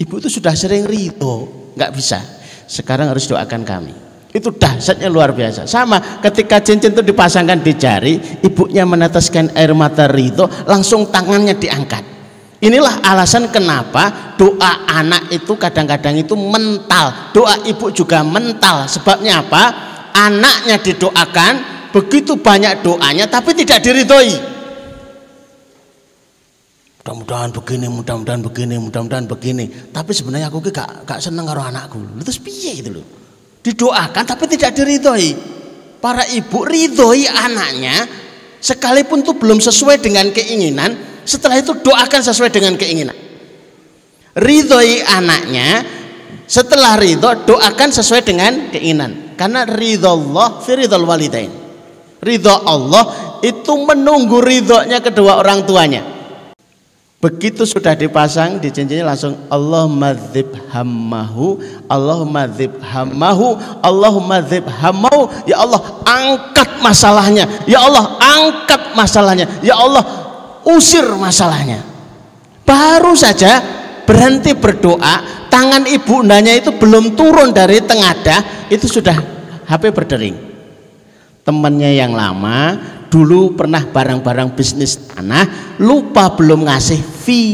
Ibu 0.01 0.15
itu 0.23 0.29
sudah 0.33 0.55
sering 0.55 0.87
ridho. 0.87 1.51
Nggak 1.75 1.93
bisa. 1.93 2.23
Sekarang 2.71 3.11
harus 3.11 3.27
doakan 3.27 3.67
kami 3.67 4.10
itu 4.31 4.55
dahsyatnya 4.55 5.11
luar 5.11 5.35
biasa. 5.35 5.67
Sama 5.67 6.23
ketika 6.23 6.63
cincin 6.63 6.95
itu 6.95 7.03
dipasangkan 7.03 7.59
di 7.67 7.73
jari, 7.75 8.15
ibunya 8.47 8.87
meneteskan 8.87 9.51
air 9.59 9.75
mata 9.75 10.07
ridho, 10.07 10.47
langsung 10.71 11.11
tangannya 11.11 11.59
diangkat. 11.59 12.23
Inilah 12.61 13.03
alasan 13.03 13.49
kenapa 13.49 14.37
doa 14.37 14.87
anak 14.87 15.33
itu 15.33 15.57
kadang-kadang 15.57 16.21
itu 16.21 16.37
mental. 16.37 17.33
Doa 17.35 17.57
ibu 17.65 17.89
juga 17.91 18.21
mental. 18.21 18.85
Sebabnya 18.87 19.41
apa? 19.43 19.63
Anaknya 20.13 20.77
didoakan, 20.79 21.55
begitu 21.91 22.37
banyak 22.39 22.85
doanya 22.85 23.27
tapi 23.27 23.57
tidak 23.57 23.83
diridhoi. 23.83 24.37
Mudah-mudahan 27.01 27.51
begini, 27.51 27.87
mudah-mudahan 27.89 28.43
begini, 28.45 28.75
mudah-mudahan 28.77 29.27
begini. 29.27 29.65
Tapi 29.91 30.13
sebenarnya 30.13 30.53
aku 30.53 30.61
gak, 30.69 31.09
gak 31.09 31.19
seneng 31.19 31.49
karo 31.49 31.65
anakku. 31.65 31.99
Terus 32.23 32.39
piye 32.39 32.85
itu 32.85 32.93
loh 33.01 33.20
didoakan 33.65 34.25
tapi 34.25 34.45
tidak 34.51 34.77
diridhoi. 34.77 35.31
Para 36.01 36.25
ibu 36.33 36.65
ridhoi 36.65 37.29
anaknya 37.29 38.09
sekalipun 38.61 39.21
itu 39.21 39.37
belum 39.37 39.61
sesuai 39.61 40.01
dengan 40.01 40.33
keinginan 40.33 41.23
setelah 41.29 41.61
itu 41.61 41.77
doakan 41.81 42.23
sesuai 42.25 42.51
dengan 42.53 42.75
keinginan. 42.81 43.17
Ridhoi 44.37 45.05
anaknya 45.05 45.85
setelah 46.49 46.97
ridho 46.97 47.45
doakan 47.45 47.91
sesuai 47.93 48.23
dengan 48.25 48.53
keinginan. 48.73 49.37
Karena 49.37 49.65
ridho 49.69 50.09
Allah 50.09 50.61
fi 50.65 50.77
ridho 50.81 50.97
walidain. 51.05 51.53
Ridho 52.21 52.55
Allah 52.65 53.37
itu 53.41 53.73
menunggu 53.81 54.41
ridhonya 54.45 55.01
kedua 55.01 55.41
orang 55.41 55.65
tuanya 55.65 56.20
Begitu 57.21 57.69
sudah 57.69 57.93
dipasang 57.93 58.57
di 58.65 58.73
cincinnya 58.73 59.05
langsung 59.05 59.37
Allah 59.53 59.85
madzib 59.85 60.57
hammahu, 60.73 61.61
Allah 61.85 62.25
madzib 62.25 62.81
hammahu, 62.81 63.61
Allah 63.85 64.15
madzib 64.25 64.65
hammahu. 64.65 65.29
Ya 65.45 65.61
Allah 65.61 65.85
angkat 66.09 66.81
masalahnya. 66.81 67.45
Ya 67.69 67.85
Allah 67.85 68.17
angkat 68.17 68.97
masalahnya. 68.97 69.45
Ya 69.61 69.77
Allah 69.77 70.01
usir 70.65 71.05
masalahnya. 71.21 71.85
Baru 72.65 73.13
saja 73.13 73.61
berhenti 74.09 74.57
berdoa, 74.57 75.47
tangan 75.53 75.85
ibu 75.93 76.25
undanya 76.25 76.57
itu 76.57 76.73
belum 76.73 77.21
turun 77.21 77.53
dari 77.53 77.85
tengadah, 77.85 78.73
itu 78.73 78.89
sudah 78.89 79.15
HP 79.69 79.93
berdering. 79.93 80.41
Temannya 81.45 82.01
yang 82.01 82.17
lama 82.17 82.81
dulu 83.11 83.59
pernah 83.59 83.83
barang-barang 83.83 84.55
bisnis 84.55 85.11
tanah 85.11 85.77
lupa 85.83 86.33
belum 86.39 86.71
ngasih 86.71 87.03
fee. 87.03 87.53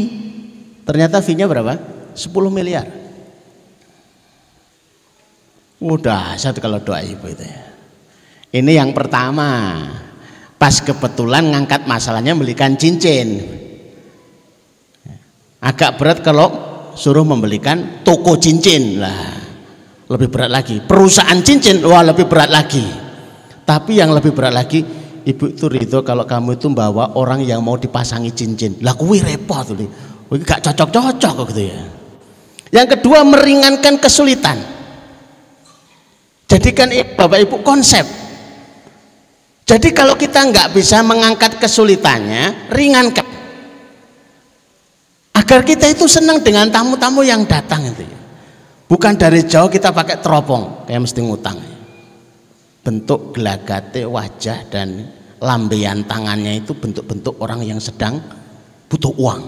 Ternyata 0.85 1.19
fee-nya 1.19 1.49
berapa? 1.49 1.75
10 2.13 2.31
miliar. 2.53 2.87
Udah 5.77 6.37
satu 6.37 6.61
kalau 6.61 6.81
doa 6.81 7.01
ibu 7.01 7.25
itu 7.27 7.43
ya. 7.43 7.61
Ini 8.53 8.79
yang 8.79 8.93
pertama. 8.93 9.81
Pas 10.57 10.81
kebetulan 10.81 11.53
ngangkat 11.53 11.85
masalahnya 11.85 12.33
belikan 12.33 12.73
cincin. 12.79 13.45
Agak 15.61 16.01
berat 16.01 16.25
kalau 16.25 16.49
suruh 16.97 17.21
membelikan 17.21 18.01
toko 18.01 18.41
cincin 18.41 18.97
lah. 18.97 19.37
Lebih 20.09 20.29
berat 20.33 20.49
lagi. 20.49 20.81
Perusahaan 20.81 21.37
cincin 21.45 21.83
wah 21.85 22.01
lebih 22.01 22.25
berat 22.25 22.49
lagi. 22.49 22.85
Tapi 23.67 23.99
yang 23.99 24.15
lebih 24.15 24.33
berat 24.33 24.55
lagi 24.55 24.81
ibu 25.27 25.51
itu 25.51 25.67
ridho 25.67 25.99
kalau 26.07 26.23
kamu 26.23 26.55
itu 26.55 26.71
bawa 26.71 27.19
orang 27.19 27.43
yang 27.43 27.59
mau 27.59 27.75
dipasangi 27.75 28.31
cincin. 28.31 28.79
Lah 28.79 28.95
kuwi 28.95 29.19
repot 29.19 29.67
tuh 29.67 29.75
gak 30.39 30.63
cocok-cocok 30.63 31.35
gitu 31.51 31.63
ya. 31.67 31.81
Yang 32.71 32.87
kedua 32.99 33.27
meringankan 33.27 33.99
kesulitan. 33.99 34.55
Jadikan 36.47 36.87
bapak 37.19 37.43
ibu 37.43 37.59
konsep. 37.59 38.07
Jadi 39.67 39.91
kalau 39.91 40.15
kita 40.15 40.47
nggak 40.47 40.71
bisa 40.71 41.03
mengangkat 41.03 41.59
kesulitannya 41.59 42.71
ringankan. 42.71 43.27
Agar 45.35 45.59
kita 45.67 45.91
itu 45.91 46.07
senang 46.07 46.39
dengan 46.39 46.71
tamu-tamu 46.71 47.19
yang 47.23 47.43
datang 47.43 47.83
itu 47.83 48.03
ya. 48.03 48.19
bukan 48.87 49.19
dari 49.19 49.43
jauh 49.43 49.67
kita 49.67 49.91
pakai 49.91 50.23
teropong 50.23 50.87
kayak 50.87 51.03
mesti 51.03 51.19
ngutang 51.21 51.59
bentuk 52.81 53.35
gelagate 53.35 54.07
wajah 54.07 54.63
dan 54.71 55.16
lambean 55.41 56.05
tangannya 56.05 56.61
itu 56.61 56.73
bentuk-bentuk 56.73 57.37
orang 57.41 57.61
yang 57.61 57.77
sedang 57.77 58.19
butuh 58.87 59.13
uang. 59.17 59.41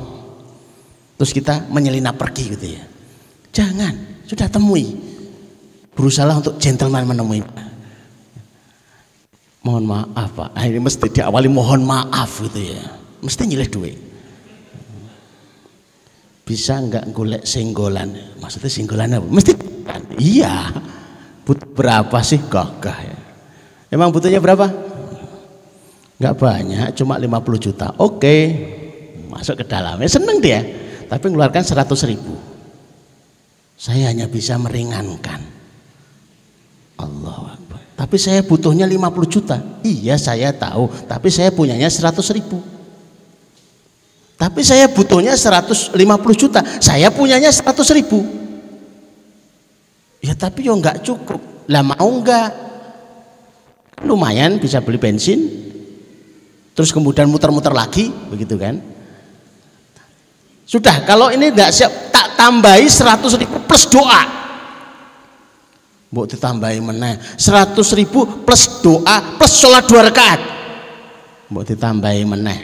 Terus 1.19 1.31
kita 1.35 1.67
menyelinap 1.67 2.15
pergi 2.15 2.43
gitu 2.55 2.67
ya. 2.79 2.83
Jangan, 3.51 4.23
sudah 4.23 4.47
temui. 4.47 4.95
Berusaha 5.91 6.31
untuk 6.31 6.55
gentleman 6.61 7.03
menemui. 7.03 7.43
Mohon 9.59 9.85
maaf 9.91 10.31
Pak, 10.31 10.55
ini 10.63 10.79
mesti 10.79 11.11
diawali 11.11 11.51
mohon 11.51 11.83
maaf 11.83 12.39
gitu 12.47 12.71
ya. 12.71 12.79
Mesti 13.19 13.41
nyilih 13.43 13.67
duit. 13.67 13.97
Bisa 16.47 16.79
nggak 16.79 17.11
golek 17.11 17.43
singgolan? 17.43 18.39
Maksudnya 18.39 18.71
singgolan 18.71 19.19
apa? 19.19 19.27
Mesti 19.27 19.51
iya. 20.17 20.71
Butuh 21.43 21.67
berapa 21.75 22.17
sih 22.23 22.39
gagah 22.47 22.99
ya? 23.03 23.17
Emang 23.91 24.09
butuhnya 24.09 24.39
berapa? 24.39 24.88
Nggak 26.19 26.35
banyak 26.35 26.89
cuma 26.99 27.15
50 27.15 27.65
juta. 27.65 27.87
Oke. 27.97 28.37
Masuk 29.31 29.63
ke 29.63 29.65
dalamnya. 29.65 30.09
Seneng 30.11 30.43
dia. 30.43 30.59
Tapi 31.07 31.23
mengeluarkan 31.31 31.63
100 31.63 32.11
ribu. 32.11 32.35
Saya 33.79 34.11
hanya 34.11 34.27
bisa 34.27 34.59
meringankan. 34.59 35.41
Allah 36.99 37.59
tapi 37.99 38.15
saya 38.15 38.39
butuhnya 38.47 38.87
50 38.87 39.27
juta. 39.27 39.59
Iya 39.83 40.15
saya 40.15 40.55
tahu. 40.55 40.87
Tapi 41.03 41.27
saya 41.27 41.51
punyanya 41.51 41.91
100 41.91 42.15
ribu. 42.31 42.63
Tapi 44.39 44.63
saya 44.63 44.87
butuhnya 44.87 45.35
150 45.35 45.99
juta. 46.39 46.63
Saya 46.79 47.11
punyanya 47.11 47.51
100 47.51 47.75
ribu. 47.91 48.23
Ya 50.23 50.31
tapi 50.31 50.71
yo 50.71 50.79
nggak 50.79 51.03
cukup. 51.03 51.43
Lah 51.67 51.83
mau 51.83 52.07
nggak? 52.07 52.71
Lumayan 54.07 54.63
bisa 54.63 54.79
beli 54.79 54.95
bensin 54.95 55.68
terus 56.79 56.95
kemudian 56.95 57.27
muter-muter 57.27 57.75
lagi 57.75 58.07
begitu 58.31 58.55
kan? 58.55 58.79
Sudah 60.63 61.03
kalau 61.03 61.27
ini 61.27 61.51
tidak 61.51 61.75
siap 61.75 61.91
tak 62.07 62.39
tambahi 62.39 62.87
100 62.87 63.19
ribu 63.35 63.59
plus 63.67 63.83
doa. 63.91 64.23
Mau 66.07 66.23
ditambahi 66.23 66.79
mana 66.79 67.19
100 67.35 67.75
ribu 67.99 68.23
plus 68.47 68.79
doa 68.79 69.35
plus 69.35 69.59
sholat 69.59 69.91
dua 69.91 70.07
rakaat. 70.07 70.39
Mau 71.51 71.67
ditambahi 71.67 72.23
mana 72.23 72.55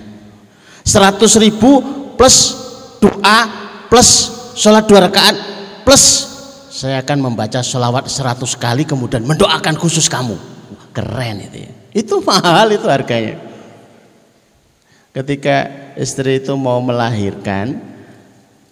100 0.88 1.20
ribu 1.44 1.84
plus 2.16 2.56
doa 3.04 3.52
plus 3.92 4.32
sholat 4.56 4.88
dua 4.88 5.12
rakaat 5.12 5.36
plus 5.84 6.04
saya 6.72 7.04
akan 7.04 7.20
membaca 7.20 7.60
sholawat 7.60 8.08
100 8.08 8.48
kali 8.56 8.88
kemudian 8.88 9.28
mendoakan 9.28 9.76
khusus 9.76 10.08
kamu. 10.08 10.40
Keren 10.96 11.52
itu 11.52 11.68
ya. 11.68 11.72
Itu 11.92 12.24
mahal 12.24 12.72
itu 12.72 12.88
harganya 12.88 13.55
Ketika 15.16 15.72
istri 15.96 16.44
itu 16.44 16.52
mau 16.60 16.84
melahirkan, 16.84 17.80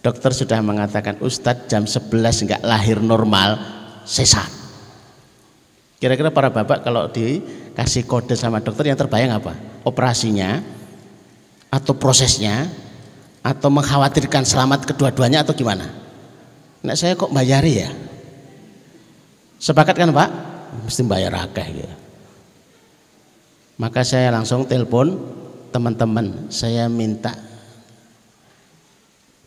dokter 0.03 0.35
sudah 0.35 0.59
mengatakan 0.59 1.15
Ustadz 1.23 1.71
jam 1.71 1.87
11 1.87 2.11
nggak 2.19 2.61
lahir 2.67 2.99
normal, 2.99 3.55
sesat. 4.03 4.51
Kira-kira 6.03 6.35
para 6.35 6.51
bapak 6.51 6.83
kalau 6.83 7.07
dikasih 7.07 8.03
kode 8.03 8.35
sama 8.35 8.59
dokter 8.59 8.91
yang 8.91 8.99
terbayang 8.99 9.39
apa? 9.39 9.55
Operasinya 9.87 10.59
atau 11.71 11.95
prosesnya 11.95 12.67
atau 13.39 13.71
mengkhawatirkan 13.71 14.43
selamat 14.43 14.83
kedua-duanya 14.83 15.47
atau 15.47 15.55
gimana? 15.55 15.87
Nah 16.83 16.95
saya 16.99 17.15
kok 17.15 17.31
bayari 17.31 17.87
ya? 17.87 17.89
Sepakat 19.63 19.95
kan 19.95 20.11
Pak? 20.11 20.29
Mesti 20.83 21.07
bayar 21.07 21.39
akeh 21.39 21.67
gitu. 21.71 21.95
Maka 23.79 24.03
saya 24.03 24.27
langsung 24.27 24.67
telepon 24.67 25.15
teman-teman, 25.73 26.53
saya 26.53 26.85
minta 26.85 27.33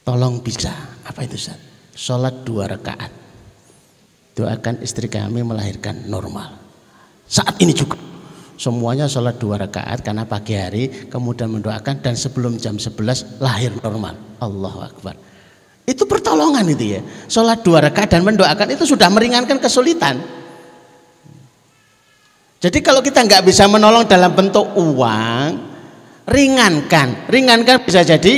tolong 0.03 0.43
bisa. 0.43 0.75
Apa 1.07 1.23
itu 1.23 1.39
Ustaz? 1.39 1.59
Sholat 1.95 2.43
dua 2.43 2.67
rakaat. 2.67 3.15
Doakan 4.37 4.83
istri 4.83 5.07
kami 5.07 5.47
melahirkan 5.47 6.11
normal. 6.11 6.59
Saat 7.31 7.63
ini 7.63 7.71
juga. 7.73 7.97
Semuanya 8.57 9.05
sholat 9.05 9.37
dua 9.37 9.61
rakaat 9.61 10.01
karena 10.01 10.25
pagi 10.25 10.57
hari 10.57 10.89
kemudian 11.13 11.53
mendoakan 11.53 12.01
dan 12.01 12.17
sebelum 12.17 12.57
jam 12.57 12.81
11 12.81 13.41
lahir 13.41 13.73
normal. 13.85 14.17
Allahu 14.41 14.81
Akbar. 14.81 15.15
Itu 15.85 16.09
pertolongan 16.09 16.65
itu 16.73 16.99
ya. 16.99 17.01
Sholat 17.29 17.61
dua 17.63 17.85
rakaat 17.85 18.17
dan 18.17 18.25
mendoakan 18.25 18.75
itu 18.75 18.89
sudah 18.89 19.13
meringankan 19.13 19.61
kesulitan. 19.61 20.19
Jadi 22.57 22.79
kalau 22.81 23.05
kita 23.05 23.21
nggak 23.23 23.45
bisa 23.45 23.69
menolong 23.69 24.09
dalam 24.09 24.33
bentuk 24.33 24.73
uang 24.73 25.66
ringankan 26.27 27.31
ringankan 27.31 27.83
bisa 27.87 28.03
jadi 28.03 28.35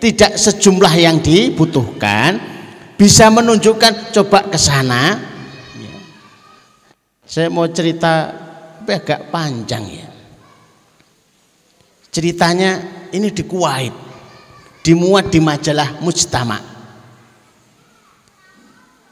tidak 0.00 0.36
sejumlah 0.40 0.94
yang 0.96 1.20
dibutuhkan 1.20 2.36
bisa 2.96 3.28
menunjukkan 3.28 4.12
coba 4.12 4.48
ke 4.48 4.58
sana 4.58 5.20
saya 7.26 7.52
mau 7.52 7.68
cerita 7.68 8.46
tapi 8.86 9.02
agak 9.02 9.34
panjang 9.34 9.82
ya. 9.98 10.06
Ceritanya 12.14 12.78
ini 13.10 13.34
di 13.34 13.42
Kuwait, 13.42 13.90
dimuat 14.86 15.26
di 15.26 15.42
majalah 15.42 15.98
Mujtama. 16.06 16.54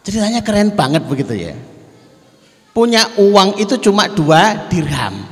Ceritanya 0.06 0.46
keren 0.46 0.78
banget 0.78 1.02
begitu 1.10 1.34
ya. 1.34 1.58
Punya 2.70 3.18
uang 3.18 3.58
itu 3.58 3.74
cuma 3.82 4.06
dua 4.06 4.70
dirham. 4.70 5.26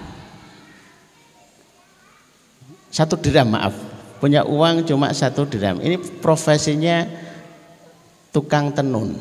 Satu 2.92 3.16
dirham 3.16 3.56
maaf. 3.56 3.72
Punya 4.20 4.44
uang 4.44 4.84
cuma 4.84 5.08
satu 5.16 5.48
dirham. 5.48 5.80
Ini 5.80 5.96
profesinya 6.20 7.08
tukang 8.28 8.68
tenun. 8.76 9.16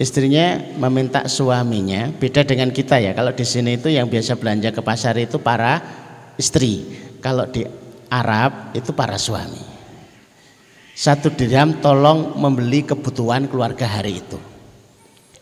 Istrinya 0.00 0.74
meminta 0.80 1.28
suaminya 1.28 2.10
beda 2.10 2.42
dengan 2.42 2.72
kita 2.72 2.98
ya. 2.98 3.12
Kalau 3.12 3.30
di 3.30 3.44
sini 3.46 3.78
itu 3.78 3.92
yang 3.92 4.08
biasa 4.08 4.34
belanja 4.34 4.72
ke 4.72 4.80
pasar 4.80 5.14
itu 5.20 5.36
para 5.38 5.78
istri. 6.40 6.88
Kalau 7.20 7.46
di 7.46 7.62
Arab 8.08 8.74
itu 8.74 8.90
para 8.96 9.20
suami. 9.20 9.60
Satu 10.96 11.30
dirham 11.30 11.78
tolong 11.84 12.34
membeli 12.34 12.82
kebutuhan 12.82 13.46
keluarga 13.46 13.86
hari 13.86 14.24
itu. 14.24 14.40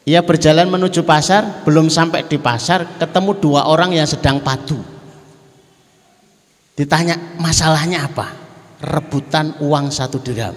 Ia 0.05 0.21
berjalan 0.27 0.67
menuju 0.67 1.07
pasar 1.07 1.63
belum 1.63 1.87
sampai 1.87 2.27
di 2.27 2.35
pasar 2.35 2.99
ketemu 2.99 3.39
dua 3.39 3.71
orang 3.71 3.95
yang 3.95 4.09
sedang 4.11 4.43
padu 4.43 4.92
ditanya 6.79 7.19
masalahnya 7.39 8.09
apa? 8.09 8.29
Rebutan 8.83 9.59
uang 9.63 9.95
satu 9.95 10.19
dirham. 10.19 10.55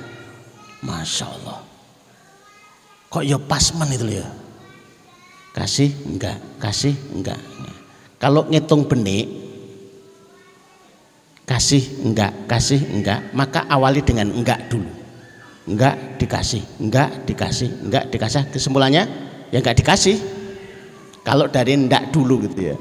Masya 0.85 1.25
Allah 1.25 1.65
kok 3.15 3.23
ya 3.23 3.39
pasmen 3.39 3.87
itu 3.95 4.19
ya? 4.19 4.27
Kasih 5.55 5.87
enggak 6.03 6.35
kasih 6.59 6.91
enggak. 7.15 7.39
Kalau 8.19 8.43
ngitung 8.51 8.91
benik 8.91 9.23
kasih 11.47 12.03
enggak 12.03 12.35
kasih 12.43 12.83
enggak 12.91 13.31
maka 13.31 13.63
awali 13.71 14.03
dengan 14.03 14.35
enggak 14.35 14.67
dulu. 14.67 14.91
Enggak 15.63 16.19
dikasih 16.19 16.59
enggak 16.83 17.23
dikasih 17.23 17.69
enggak 17.87 18.03
dikasih. 18.11 18.51
Kesimpulannya 18.51 19.07
ya 19.55 19.63
enggak 19.63 19.79
dikasih. 19.79 20.19
Kalau 21.23 21.47
dari 21.47 21.71
enggak 21.79 22.11
dulu 22.11 22.43
gitu 22.51 22.75
ya 22.75 22.77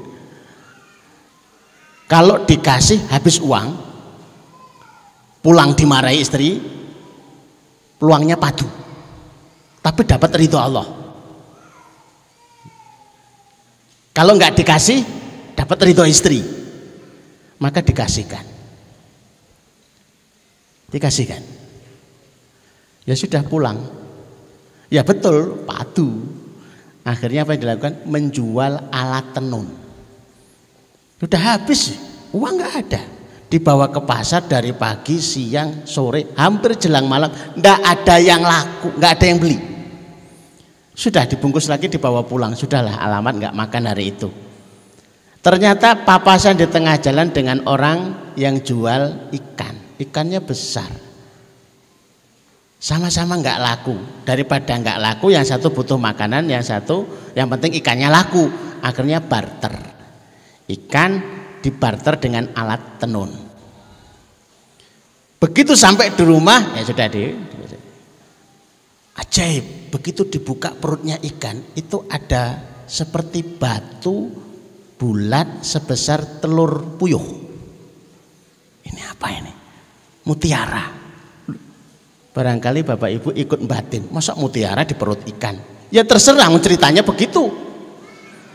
kalau 2.05 2.45
dikasih 2.45 3.09
habis 3.09 3.41
uang 3.41 3.67
pulang 5.41 5.73
dimarahi 5.73 6.17
istri 6.21 6.57
peluangnya 7.97 8.37
padu 8.37 8.85
tapi 9.85 10.01
dapat 10.01 10.33
ridho 10.33 10.57
Allah. 10.57 10.87
Kalau 14.17 14.33
nggak 14.33 14.57
dikasih, 14.57 14.99
dapat 15.53 15.77
ridho 15.85 16.01
istri, 16.09 16.41
maka 17.61 17.85
dikasihkan. 17.85 18.41
Dikasihkan. 20.89 21.43
Ya 23.05 23.13
sudah 23.13 23.45
pulang. 23.45 23.77
Ya 24.89 25.05
betul, 25.05 25.69
padu. 25.69 26.33
Akhirnya 27.05 27.45
apa 27.45 27.53
yang 27.53 27.61
dilakukan? 27.69 28.09
Menjual 28.09 28.89
alat 28.89 29.37
tenun. 29.37 29.69
Sudah 31.15 31.41
habis, 31.55 31.95
uang 32.35 32.59
nggak 32.59 32.73
ada. 32.75 33.01
Dibawa 33.45 33.87
ke 33.87 34.01
pasar 34.03 34.43
dari 34.49 34.75
pagi, 34.75 35.21
siang, 35.21 35.87
sore, 35.87 36.35
hampir 36.35 36.75
jelang 36.75 37.07
malam, 37.07 37.31
nggak 37.55 37.79
ada 37.79 38.15
yang 38.19 38.43
laku, 38.43 38.91
nggak 38.99 39.11
ada 39.15 39.25
yang 39.25 39.39
beli. 39.39 39.57
Sudah 40.95 41.27
dibungkus 41.27 41.67
lagi 41.67 41.91
dibawa 41.91 42.23
pulang. 42.23 42.55
Sudahlah 42.55 42.99
alamat 43.03 43.33
nggak 43.35 43.55
makan 43.55 43.83
hari 43.91 44.15
itu. 44.15 44.31
Ternyata 45.43 46.07
papasan 46.07 46.57
di 46.57 46.65
tengah 46.65 46.97
jalan 46.97 47.29
dengan 47.29 47.61
orang 47.67 48.31
yang 48.39 48.63
jual 48.63 49.29
ikan. 49.29 49.75
Ikannya 49.99 50.39
besar. 50.41 50.89
Sama-sama 52.79 53.35
nggak 53.37 53.59
laku. 53.59 53.95
Daripada 54.23 54.71
nggak 54.73 54.97
laku, 54.97 55.35
yang 55.35 55.43
satu 55.43 55.69
butuh 55.69 55.99
makanan, 55.99 56.47
yang 56.47 56.63
satu 56.63 57.05
yang 57.35 57.51
penting 57.51 57.75
ikannya 57.77 58.07
laku. 58.07 58.47
Akhirnya 58.79 59.19
barter. 59.19 59.94
Ikan 60.65 61.11
dibarter 61.61 62.17
dengan 62.17 62.49
alat 62.57 63.01
tenun. 63.01 63.31
Begitu 65.37 65.77
sampai 65.77 66.09
di 66.15 66.23
rumah, 66.25 66.73
ya 66.73 66.81
sudah 66.81 67.07
di, 67.11 67.23
Ajaib, 69.15 69.95
begitu 69.95 70.27
dibuka 70.27 70.75
perutnya 70.75 71.15
ikan 71.15 71.55
itu 71.79 72.03
ada 72.11 72.59
seperti 72.83 73.47
batu 73.47 74.27
bulat 74.99 75.63
sebesar 75.63 76.43
telur 76.43 76.99
puyuh. 76.99 77.23
Ini 78.83 79.01
apa 79.07 79.27
ini? 79.31 79.53
Mutiara. 80.27 80.85
Barangkali 82.35 82.83
Bapak 82.83 83.09
Ibu 83.15 83.29
ikut 83.39 83.59
batin, 83.63 84.11
masa 84.11 84.35
mutiara 84.35 84.83
di 84.83 84.91
perut 84.99 85.23
ikan? 85.23 85.55
Ya 85.87 86.03
terserah 86.03 86.51
ceritanya 86.59 86.99
begitu. 86.99 87.54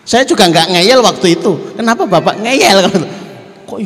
Saya 0.04 0.26
juga 0.26 0.48
nggak 0.48 0.76
ngeyel 0.76 1.00
waktu 1.04 1.38
itu. 1.38 1.76
Kenapa 1.76 2.08
Bapak 2.08 2.40
ngeyel? 2.40 2.88
Kok 3.68 3.78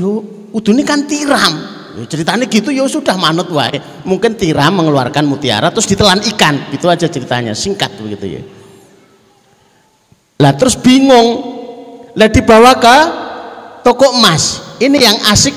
udah 0.54 0.72
ini 0.72 0.82
kan 0.86 1.04
tiram. 1.04 1.54
Ya, 1.94 2.02
ceritanya 2.10 2.46
gitu 2.50 2.74
ya 2.74 2.82
sudah 2.90 3.14
manut 3.14 3.46
wae. 3.54 3.78
Mungkin 4.02 4.34
tiram 4.34 4.74
mengeluarkan 4.74 5.22
mutiara 5.26 5.70
terus 5.70 5.86
ditelan 5.86 6.18
ikan. 6.34 6.70
Gitu 6.74 6.86
aja 6.90 7.06
ceritanya, 7.06 7.54
singkat 7.54 7.94
begitu 8.02 8.40
ya. 8.40 8.42
Lah 10.42 10.52
terus 10.58 10.74
bingung. 10.74 11.54
Lah 12.14 12.30
dibawa 12.30 12.78
ke 12.78 12.96
toko 13.86 14.18
emas. 14.18 14.62
Ini 14.82 14.98
yang 14.98 15.18
asik. 15.30 15.54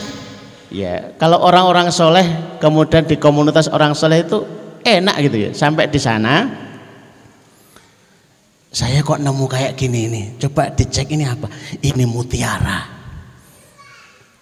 Ya, 0.68 1.16
kalau 1.16 1.42
orang-orang 1.42 1.90
soleh 1.90 2.28
kemudian 2.60 3.08
di 3.08 3.16
komunitas 3.16 3.72
orang 3.72 3.96
soleh 3.96 4.22
itu 4.22 4.44
enak 4.84 5.16
gitu 5.26 5.38
ya. 5.48 5.50
Sampai 5.56 5.90
di 5.90 5.98
sana 5.98 6.67
saya 8.72 9.02
kok 9.02 9.20
nemu 9.20 9.46
kayak 9.48 9.74
gini 9.76 10.00
ini. 10.12 10.22
Coba 10.38 10.70
dicek 10.72 11.12
ini 11.14 11.26
apa? 11.26 11.50
Ini 11.82 12.04
mutiara. 12.06 12.96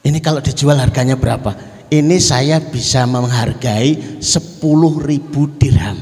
Ini 0.06 0.18
kalau 0.22 0.42
dijual 0.42 0.78
harganya 0.78 1.18
berapa? 1.18 1.76
ini 1.94 2.18
saya 2.18 2.58
bisa 2.62 3.06
menghargai 3.06 4.22
10 4.22 5.06
ribu 5.06 5.54
dirham. 5.62 5.98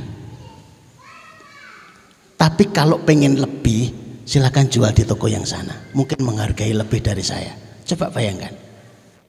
Tapi 2.40 2.64
kalau 2.72 3.00
pengen 3.04 3.40
lebih, 3.40 3.92
silakan 4.28 4.68
jual 4.68 4.92
di 4.92 5.04
toko 5.08 5.28
yang 5.32 5.48
sana. 5.48 5.76
Mungkin 5.96 6.24
menghargai 6.24 6.76
lebih 6.76 7.00
dari 7.00 7.24
saya. 7.24 7.56
Coba 7.88 8.12
bayangkan. 8.12 8.52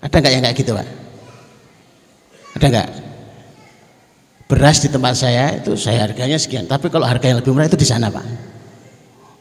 Ada 0.03 0.14
nggak 0.18 0.32
yang 0.34 0.42
kayak 0.42 0.57
gitu, 0.59 0.70
Pak? 0.74 0.88
Ada 2.59 2.66
nggak? 2.70 2.88
Beras 4.45 4.78
di 4.82 4.88
tempat 4.92 5.14
saya 5.16 5.57
itu 5.57 5.78
saya 5.78 6.07
harganya 6.07 6.38
sekian. 6.38 6.66
Tapi 6.66 6.90
kalau 6.90 7.07
harga 7.07 7.30
yang 7.30 7.38
lebih 7.38 7.55
murah 7.55 7.70
itu 7.70 7.78
di 7.78 7.86
sana, 7.86 8.11
Pak. 8.11 8.26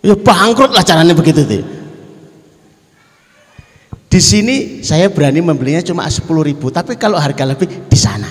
Ya 0.04 0.20
bangkrut 0.20 0.76
lah 0.76 0.84
caranya 0.84 1.16
begitu 1.16 1.48
tuh. 1.48 1.64
Di 4.12 4.20
sini 4.20 4.84
saya 4.84 5.08
berani 5.08 5.40
membelinya 5.40 5.82
cuma 5.82 6.06
10 6.06 6.28
ribu, 6.44 6.70
tapi 6.70 7.00
kalau 7.00 7.16
harga 7.16 7.48
lebih 7.48 7.88
di 7.88 7.98
sana. 7.98 8.28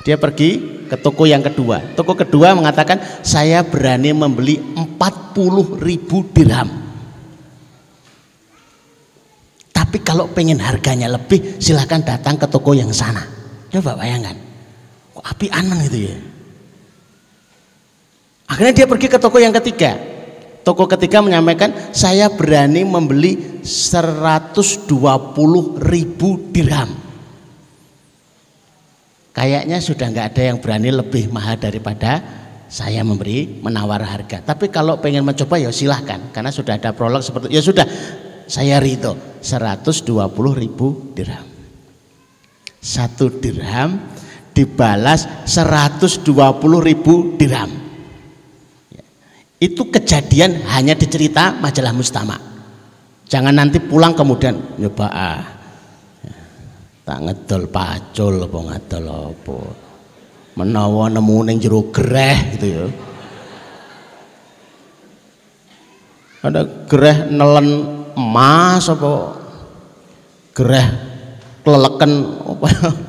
Dia 0.00 0.16
pergi 0.16 0.82
ke 0.88 0.96
toko 0.96 1.28
yang 1.28 1.44
kedua. 1.44 1.92
Toko 1.92 2.16
kedua 2.16 2.56
mengatakan 2.56 3.20
saya 3.20 3.60
berani 3.60 4.16
membeli 4.16 4.56
40 4.56 5.36
ribu 5.78 6.24
dirham. 6.32 6.72
Tapi 9.70 10.00
kalau 10.00 10.32
pengen 10.32 10.64
harganya 10.64 11.12
lebih 11.12 11.60
silahkan 11.60 12.00
datang 12.00 12.40
ke 12.40 12.48
toko 12.48 12.72
yang 12.72 12.90
sana. 12.90 13.20
Coba 13.68 14.00
bayangkan. 14.00 14.34
Kok 15.12 15.24
api 15.28 15.46
aman 15.52 15.76
gitu 15.84 16.08
ya. 16.08 16.29
Akhirnya 18.50 18.82
dia 18.82 18.86
pergi 18.90 19.06
ke 19.06 19.18
toko 19.22 19.38
yang 19.38 19.54
ketiga. 19.54 19.94
Toko 20.66 20.90
ketiga 20.90 21.22
menyampaikan 21.22 21.94
saya 21.94 22.28
berani 22.28 22.82
membeli 22.82 23.62
120 23.62 24.90
ribu 25.78 26.50
dirham. 26.50 26.90
Kayaknya 29.30 29.78
sudah 29.78 30.06
nggak 30.10 30.26
ada 30.34 30.42
yang 30.52 30.58
berani 30.58 30.90
lebih 30.90 31.30
mahal 31.30 31.56
daripada 31.56 32.20
saya 32.66 33.00
memberi 33.06 33.62
menawar 33.62 34.02
harga. 34.02 34.42
Tapi 34.42 34.68
kalau 34.68 34.98
pengen 34.98 35.24
mencoba 35.24 35.56
ya 35.56 35.70
silahkan 35.70 36.34
karena 36.34 36.50
sudah 36.50 36.76
ada 36.76 36.90
prolog 36.92 37.22
seperti 37.22 37.54
ya 37.54 37.62
sudah 37.62 37.86
saya 38.50 38.82
rito 38.82 39.14
120 39.38 40.10
ribu 40.58 41.14
dirham 41.14 41.46
satu 42.82 43.30
dirham 43.38 44.10
dibalas 44.50 45.46
120 45.46 46.26
ribu 46.82 47.38
dirham 47.38 47.79
itu 49.60 49.92
kejadian 49.92 50.64
hanya 50.72 50.96
dicerita 50.96 51.52
majalah 51.60 51.92
mustama. 51.92 52.40
Jangan 53.28 53.52
nanti 53.52 53.76
pulang 53.76 54.16
kemudian 54.16 54.56
nyoba 54.80 55.06
ah 55.12 55.44
tak 57.04 57.18
ngedol 57.28 57.68
pacul 57.68 58.34
apa 58.48 58.58
ngedol 58.72 59.06
apa. 59.06 59.58
Menawa 60.56 61.12
nemu 61.12 61.36
ning 61.44 61.56
jero 61.60 61.92
greh 61.92 62.56
gitu 62.56 62.66
ya. 62.66 62.84
Ada 66.40 66.64
greh 66.88 67.28
nelen 67.28 67.68
emas 68.16 68.88
apa 68.88 69.12
gereh 70.56 70.86
keleleken 71.62 72.12
apa. 72.48 72.68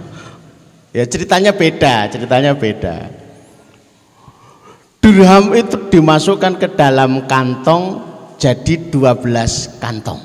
Ya 0.92 1.08
ceritanya 1.08 1.56
beda 1.56 2.12
ceritanya 2.12 2.52
beda 2.52 3.21
dirham 5.02 5.52
itu 5.58 5.76
dimasukkan 5.90 6.62
ke 6.62 6.68
dalam 6.78 7.26
kantong 7.26 8.00
jadi 8.38 8.90
12 8.94 9.82
kantong 9.82 10.22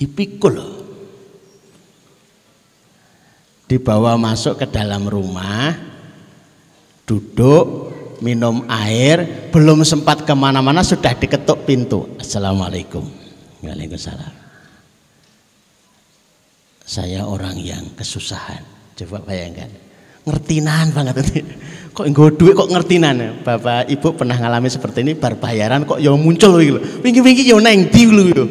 dipikul 0.00 0.56
dibawa 3.68 4.16
masuk 4.16 4.58
ke 4.58 4.66
dalam 4.66 5.06
rumah 5.06 5.76
duduk 7.06 7.92
minum 8.22 8.64
air, 8.70 9.50
belum 9.50 9.82
sempat 9.82 10.22
ke 10.22 10.32
mana-mana 10.32 10.86
sudah 10.86 11.12
diketuk 11.18 11.66
pintu. 11.66 12.06
Assalamualaikum. 12.22 13.02
Waalaikumsalam. 13.60 14.32
Saya 16.86 17.26
orang 17.26 17.58
yang 17.58 17.82
kesusahan. 17.98 18.62
Coba 18.94 19.18
bayangkan. 19.26 19.70
Ngertinan 20.22 20.94
banget. 20.94 21.44
Kok 21.92 22.06
enggak 22.08 22.40
duit 22.40 22.54
kok 22.56 22.70
ngertinan. 22.72 23.44
Bapak 23.44 23.90
Ibu 23.90 24.16
pernah 24.16 24.38
ngalami 24.38 24.72
seperti 24.72 25.04
ini 25.04 25.12
bar 25.12 25.36
bayaran 25.36 25.84
kok 25.84 26.00
ya 26.00 26.14
muncul 26.16 26.56
gitu. 26.62 26.78
Wingi-wingi 27.04 27.44
ya 27.44 27.58
neng 27.60 27.92
di 27.92 28.02
gitu. 28.08 28.44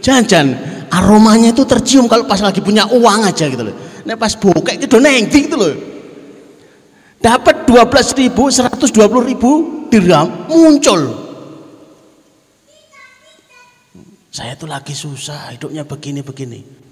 Jangan 0.00 0.46
aromanya 0.88 1.50
itu 1.52 1.66
tercium 1.66 2.06
kalau 2.08 2.24
pas 2.24 2.40
lagi 2.40 2.62
punya 2.64 2.88
uang 2.88 3.26
aja 3.26 3.50
gitu 3.50 3.62
loh. 3.66 3.76
Nek 4.06 4.16
pas 4.16 4.32
bokek 4.32 4.80
itu 4.80 4.96
neng 4.96 5.28
di 5.28 5.38
gitu 5.44 5.58
loh 5.58 5.96
dapat 7.26 7.66
12 7.66 8.22
ribu 8.22 8.46
120 8.46 9.30
ribu 9.34 9.50
dirham 9.90 10.46
muncul 10.46 11.26
saya 14.30 14.54
itu 14.54 14.66
lagi 14.68 14.94
susah 14.94 15.56
hidupnya 15.56 15.82
begini-begini 15.82 16.85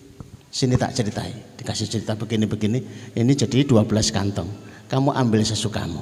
sini 0.54 0.78
tak 0.78 0.94
ceritai. 0.94 1.58
Dikasih 1.58 1.90
cerita 1.90 2.14
begini-begini. 2.14 3.10
Ini 3.18 3.32
jadi 3.34 3.66
12 3.66 3.90
kantong. 4.14 4.46
Kamu 4.86 5.10
ambil 5.10 5.42
sesukamu. 5.42 5.98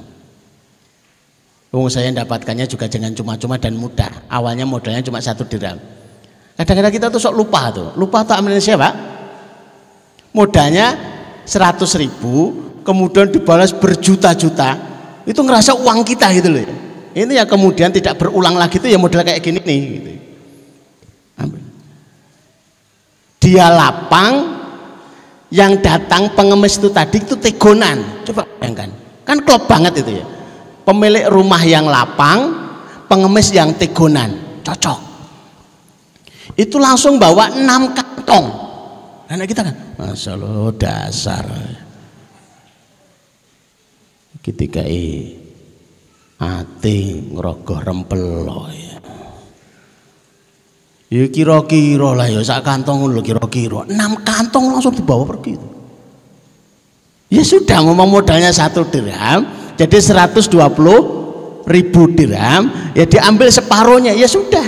Wong 1.73 1.89
saya 1.89 2.13
dapatkannya 2.13 2.69
juga 2.69 2.85
jangan 2.85 3.17
cuma-cuma 3.17 3.57
dan 3.57 3.73
mudah. 3.73 4.29
Awalnya 4.29 4.69
modalnya 4.69 5.01
cuma 5.01 5.17
satu 5.17 5.41
dirham. 5.49 5.81
Kadang-kadang 6.53 6.93
kita 6.93 7.09
tuh 7.09 7.17
sok 7.17 7.33
lupa 7.33 7.73
tuh. 7.73 7.89
Lupa 7.97 8.21
tak 8.21 8.45
ambil 8.45 8.61
siapa? 8.61 8.93
Modalnya 10.37 10.93
100 11.49 11.81
ribu 11.97 12.53
kemudian 12.85 13.33
dibalas 13.33 13.73
berjuta-juta. 13.73 14.77
Itu 15.25 15.41
ngerasa 15.41 15.73
uang 15.73 16.05
kita 16.05 16.29
gitu 16.37 16.53
loh 16.53 16.93
ini 17.13 17.37
yang 17.37 17.45
kemudian 17.45 17.93
tidak 17.93 18.17
berulang 18.17 18.57
lagi 18.57 18.81
itu 18.81 18.89
ya 18.89 18.97
model 18.97 19.21
kayak 19.21 19.41
gini 19.41 19.61
nih 19.61 19.79
gitu. 19.85 20.11
Ambil. 21.37 21.61
Dia 23.43 23.67
lapang 23.67 24.55
yang 25.51 25.83
datang 25.83 26.31
pengemis 26.31 26.79
itu 26.79 26.87
tadi 26.87 27.19
itu 27.19 27.35
tegonan. 27.35 28.23
Coba 28.23 28.47
bayangkan. 28.55 28.87
Kan 29.27 29.43
klop 29.43 29.67
banget 29.67 29.99
itu 29.99 30.23
ya. 30.23 30.25
Pemilik 30.87 31.27
rumah 31.27 31.59
yang 31.67 31.91
lapang 31.91 32.55
pengemis 33.11 33.51
yang 33.51 33.75
tegonan. 33.75 34.63
Cocok. 34.63 34.99
Itu 36.55 36.79
langsung 36.79 37.19
bawa 37.19 37.51
enam 37.51 37.91
kantong. 37.91 38.47
Anak 39.27 39.51
kita 39.51 39.67
kan 39.67 39.75
Masya 39.99 40.39
Allah 40.39 40.71
dasar. 40.79 41.45
Ketika 44.39 44.83
i 44.87 45.35
ati 46.39 47.31
ngrogoh 47.31 47.79
rempelo 47.79 48.67
ya 48.67 48.92
ya 51.13 51.29
kira-kira 51.29 52.17
lah 52.17 52.25
ya 52.25 52.41
sak 52.41 52.65
kantong 52.65 53.05
lho 53.05 53.21
kira-kira. 53.21 53.85
Enam 53.85 54.17
kantong 54.25 54.73
langsung 54.73 54.97
dibawa 54.97 55.29
pergi. 55.29 55.53
Ya 57.29 57.45
sudah 57.45 57.85
ngomong 57.85 58.09
modalnya 58.09 58.49
satu 58.49 58.85
dirham 58.89 59.45
jadi 59.77 59.97
120 60.01 60.49
ribu 61.69 62.01
dirham 62.17 62.93
ya 62.97 63.05
diambil 63.05 63.53
separuhnya 63.53 64.17
ya 64.17 64.25
sudah. 64.25 64.65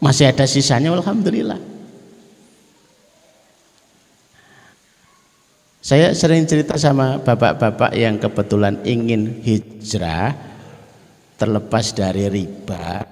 Masih 0.00 0.28
ada 0.28 0.44
sisanya 0.44 0.92
alhamdulillah. 0.92 1.60
Saya 5.80 6.12
sering 6.12 6.44
cerita 6.44 6.76
sama 6.76 7.16
bapak-bapak 7.24 7.96
yang 7.96 8.20
kebetulan 8.20 8.84
ingin 8.84 9.40
hijrah 9.40 10.36
terlepas 11.40 11.96
dari 11.96 12.28
riba, 12.28 13.08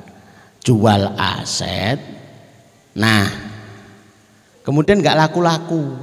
jual 0.61 1.17
aset. 1.17 2.18
Nah, 2.99 3.31
kemudian 4.67 4.99
nggak 4.99 5.15
laku-laku. 5.15 5.95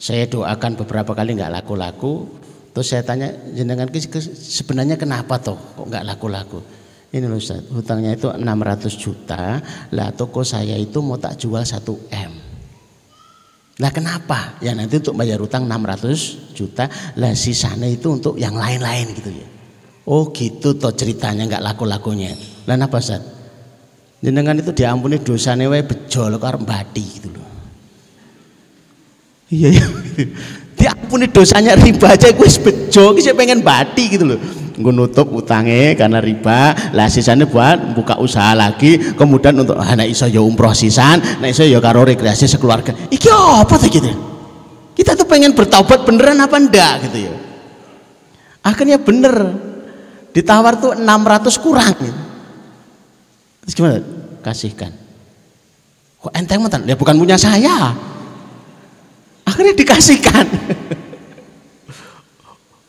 Saya 0.00 0.24
doakan 0.24 0.80
beberapa 0.80 1.12
kali 1.12 1.36
nggak 1.36 1.60
laku-laku. 1.60 2.40
Terus 2.72 2.88
saya 2.88 3.04
tanya 3.04 3.28
jenengan 3.52 3.90
sebenarnya 4.32 4.96
kenapa 4.96 5.36
toh 5.36 5.60
kok 5.76 5.84
nggak 5.84 6.06
laku-laku? 6.08 6.64
Ini 7.10 7.26
loh 7.26 7.42
Ustaz, 7.42 7.66
hutangnya 7.74 8.14
itu 8.14 8.30
600 8.30 8.94
juta, 8.94 9.58
lah 9.90 10.14
toko 10.14 10.46
saya 10.46 10.78
itu 10.78 11.02
mau 11.02 11.18
tak 11.18 11.42
jual 11.42 11.58
1 11.58 11.82
M. 12.14 12.32
Nah 13.82 13.90
kenapa? 13.90 14.54
Ya 14.62 14.78
nanti 14.78 15.02
untuk 15.02 15.18
bayar 15.18 15.42
utang 15.42 15.66
600 15.66 16.54
juta, 16.54 16.86
lah 17.18 17.34
sisanya 17.34 17.90
itu 17.90 18.14
untuk 18.14 18.38
yang 18.38 18.54
lain-lain 18.54 19.10
gitu 19.18 19.34
ya. 19.34 19.46
Oh 20.06 20.30
gitu 20.30 20.78
toh 20.78 20.94
ceritanya 20.94 21.50
nggak 21.50 21.66
laku-lakunya. 21.66 22.38
Lah 22.70 22.78
apa 22.78 23.02
Ustaz? 23.02 23.39
Jenengan 24.20 24.56
itu 24.60 24.70
diampuni 24.76 25.16
dosanya 25.16 25.72
wae 25.72 25.80
bejol 25.80 26.36
karo 26.36 26.60
mbati 26.60 27.04
gitu 27.16 27.28
loh. 27.32 27.48
Iya 29.48 29.68
iya. 29.72 29.86
Diampuni 30.80 31.28
dosanya 31.28 31.76
riba 31.76 32.16
aja 32.16 32.32
gue 32.32 32.48
bejo, 32.48 33.12
saya 33.20 33.36
pengen 33.36 33.60
bati 33.60 34.16
gitu 34.16 34.24
loh 34.24 34.40
gue 34.80 34.92
nutup 34.96 35.28
utangnya 35.36 35.92
karena 35.92 36.18
riba 36.24 36.72
lah 36.96 37.06
sisanya 37.12 37.44
buat 37.44 37.92
buka 37.92 38.16
usaha 38.16 38.56
lagi 38.56 39.12
kemudian 39.12 39.60
untuk 39.60 39.76
anak 39.76 40.08
iso 40.08 40.24
ya 40.24 40.40
umroh 40.40 40.72
sisan 40.72 41.20
nah 41.38 41.52
iso 41.52 41.62
ya 41.68 41.78
karo 41.84 42.08
rekreasi 42.08 42.48
sekeluarga 42.48 42.96
iki 43.12 43.28
apa 43.28 43.76
tuh 43.76 43.88
gitu 43.92 44.08
kita 44.96 45.12
tuh 45.14 45.28
pengen 45.28 45.52
bertaubat 45.52 46.08
beneran 46.08 46.40
apa 46.40 46.56
enggak 46.56 46.94
gitu 47.08 47.28
ya 47.28 47.34
akhirnya 48.64 48.96
bener 48.96 49.34
ditawar 50.32 50.78
tuh 50.78 50.94
600 50.94 51.64
kurang 51.64 51.94
gitu. 52.00 52.20
Terus 53.70 53.78
gimana 53.78 54.02
kasihkan 54.42 54.90
kok 56.18 56.34
enteng 56.34 56.58
mantan 56.58 56.82
ya 56.90 56.98
bukan 56.98 57.14
punya 57.14 57.38
saya 57.38 57.94
akhirnya 59.46 59.78
dikasihkan 59.78 60.46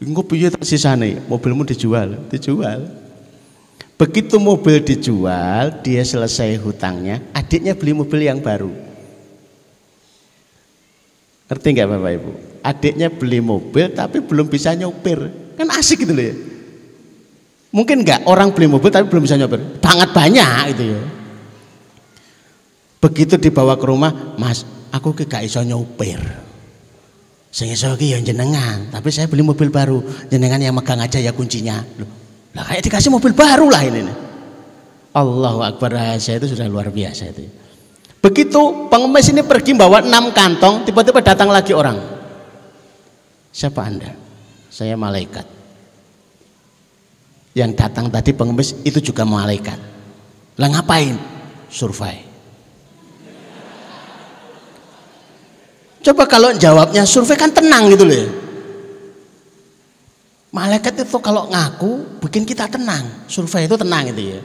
Engko 0.02 0.26
piye 0.26 0.50
tak 0.50 0.66
sisane? 0.66 1.22
Mobilmu 1.30 1.62
dijual, 1.62 2.26
dijual. 2.26 2.90
Begitu 4.02 4.42
mobil 4.42 4.82
dijual, 4.82 5.78
dia 5.86 6.02
selesai 6.02 6.58
hutangnya, 6.58 7.22
adiknya 7.38 7.78
beli 7.78 7.94
mobil 7.94 8.26
yang 8.26 8.42
baru. 8.42 8.74
Ngerti 11.46 11.68
nggak 11.70 11.86
Bapak 11.86 12.12
Ibu? 12.18 12.32
Adiknya 12.66 13.08
beli 13.14 13.46
mobil 13.46 13.94
tapi 13.94 14.26
belum 14.26 14.50
bisa 14.50 14.74
nyopir. 14.74 15.30
Kan 15.54 15.70
asik 15.70 16.02
gitu 16.02 16.18
loh 16.18 16.26
ya. 16.26 16.36
Mungkin 17.72 18.04
nggak 18.04 18.28
orang 18.28 18.52
beli 18.52 18.68
mobil 18.68 18.92
tapi 18.92 19.08
belum 19.08 19.24
bisa 19.24 19.40
nyopir. 19.40 19.80
Banget 19.80 20.12
banyak 20.12 20.76
itu 20.76 20.84
ya. 20.92 21.02
Begitu 23.02 23.40
dibawa 23.42 23.80
ke 23.80 23.86
rumah, 23.88 24.38
Mas, 24.38 24.62
aku 24.94 25.16
ke 25.18 25.26
gak 25.26 25.42
iso 25.42 25.64
nyopir. 25.66 26.22
Sing 27.50 27.74
iso 27.74 27.98
ya 27.98 28.22
jenengan, 28.22 28.92
tapi 28.94 29.10
saya 29.10 29.26
beli 29.26 29.42
mobil 29.42 29.74
baru. 29.74 30.04
Jenengan 30.30 30.62
yang 30.62 30.78
megang 30.78 31.02
aja 31.02 31.18
ya 31.18 31.34
kuncinya. 31.34 31.82
Loh, 31.98 32.08
lah 32.54 32.64
kayak 32.70 32.86
dikasih 32.86 33.10
mobil 33.10 33.34
baru 33.34 33.68
lah 33.72 33.82
ini. 33.88 34.06
Allahu 35.12 35.60
Akbar 35.66 35.92
rahasia 35.92 36.40
itu 36.40 36.56
sudah 36.56 36.70
luar 36.72 36.92
biasa 36.94 37.32
itu. 37.32 37.44
Begitu 38.22 38.88
pengemis 38.88 39.34
ini 39.34 39.42
pergi 39.42 39.74
bawa 39.74 40.06
enam 40.06 40.30
kantong, 40.30 40.86
tiba-tiba 40.86 41.26
datang 41.26 41.50
lagi 41.50 41.74
orang. 41.74 41.98
Siapa 43.52 43.82
anda? 43.82 44.14
Saya 44.72 44.96
malaikat. 44.96 45.61
Yang 47.52 47.72
datang 47.76 48.08
tadi 48.08 48.32
pengemis 48.32 48.76
itu 48.88 49.00
juga 49.04 49.28
malaikat. 49.28 49.76
Lah 50.56 50.70
ngapain? 50.72 51.16
Survei. 51.68 52.32
Coba 56.02 56.26
kalau 56.26 56.50
jawabnya 56.58 57.06
survei 57.06 57.38
kan 57.38 57.54
tenang 57.54 57.92
gitu 57.94 58.04
loh. 58.08 58.18
Ya. 58.18 58.28
Malaikat 60.52 61.08
itu 61.08 61.18
kalau 61.24 61.48
ngaku 61.48 62.20
bikin 62.24 62.44
kita 62.44 62.68
tenang. 62.68 63.28
Survei 63.30 63.70
itu 63.70 63.76
tenang 63.80 64.10
gitu 64.12 64.24
ya. 64.36 64.40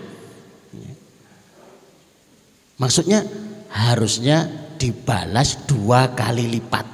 Maksudnya 2.76 3.24
harusnya 3.72 4.44
dibalas 4.76 5.64
dua 5.64 6.12
kali 6.12 6.44
lipat. 6.52 6.84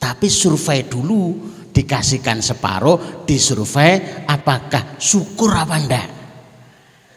Tapi 0.00 0.26
survei 0.32 0.82
dulu 0.88 1.36
dikasihkan 1.72 2.44
separuh, 2.44 3.24
disurvei 3.24 4.24
apakah 4.28 5.00
syukur 5.00 5.56
apa 5.56 5.76
enggak. 5.80 6.08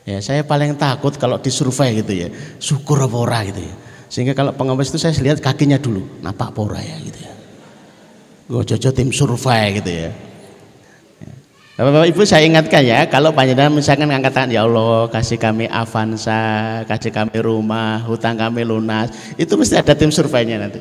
Ya, 0.05 0.21
saya 0.21 0.45
paling 0.45 0.77
takut 0.79 1.17
kalau 1.19 1.37
disurvei 1.37 1.99
gitu 1.99 2.13
ya. 2.13 2.27
Syukur 2.57 3.03
apa 3.03 3.17
ora 3.19 3.39
gitu 3.43 3.61
ya. 3.61 3.73
Sehingga 4.07 4.37
kalau 4.37 4.55
pengawas 4.55 4.87
itu 4.93 5.01
saya 5.01 5.11
lihat 5.19 5.43
kakinya 5.43 5.75
dulu, 5.75 6.23
napak 6.23 6.55
pora 6.55 6.79
ya 6.79 6.95
gitu 7.03 7.19
ya. 7.19 7.33
Gue 8.45 8.61
jojo 8.63 8.89
tim 8.93 9.09
survei 9.09 9.81
gitu 9.81 9.91
ya. 9.91 10.09
Bapak-bapak 11.75 12.07
Ibu 12.07 12.23
saya 12.23 12.47
ingatkan 12.47 12.87
ya, 12.87 13.03
kalau 13.11 13.35
panjenengan 13.35 13.75
misalkan 13.75 14.07
ngangkat 14.07 14.31
tangan 14.31 14.47
ya 14.47 14.63
Allah 14.63 15.11
kasih 15.11 15.35
kami 15.35 15.67
Avanza, 15.67 16.79
kasih 16.87 17.11
kami 17.11 17.35
rumah, 17.43 17.99
hutang 18.07 18.39
kami 18.39 18.63
lunas, 18.63 19.11
itu 19.35 19.59
mesti 19.59 19.75
ada 19.83 19.91
tim 19.91 20.07
surveinya 20.07 20.55
nanti. 20.55 20.79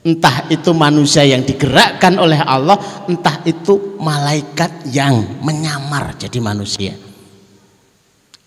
Entah 0.00 0.48
itu 0.48 0.72
manusia 0.72 1.28
yang 1.28 1.44
digerakkan 1.44 2.16
oleh 2.16 2.40
Allah, 2.40 2.80
entah 3.04 3.44
itu 3.44 4.00
malaikat 4.00 4.88
yang 4.88 5.44
menyamar 5.44 6.16
jadi 6.16 6.40
manusia. 6.40 6.96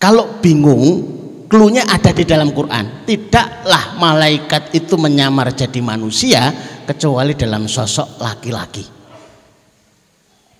Kalau 0.02 0.42
bingung, 0.42 1.06
Klunya 1.54 1.86
ada 1.86 2.10
di 2.10 2.26
dalam 2.26 2.50
Quran. 2.50 3.06
Tidaklah 3.06 3.94
malaikat 3.94 4.74
itu 4.74 4.98
menyamar 4.98 5.54
jadi 5.54 5.78
manusia 5.78 6.50
kecuali 6.82 7.38
dalam 7.38 7.70
sosok 7.70 8.18
laki-laki. 8.18 8.82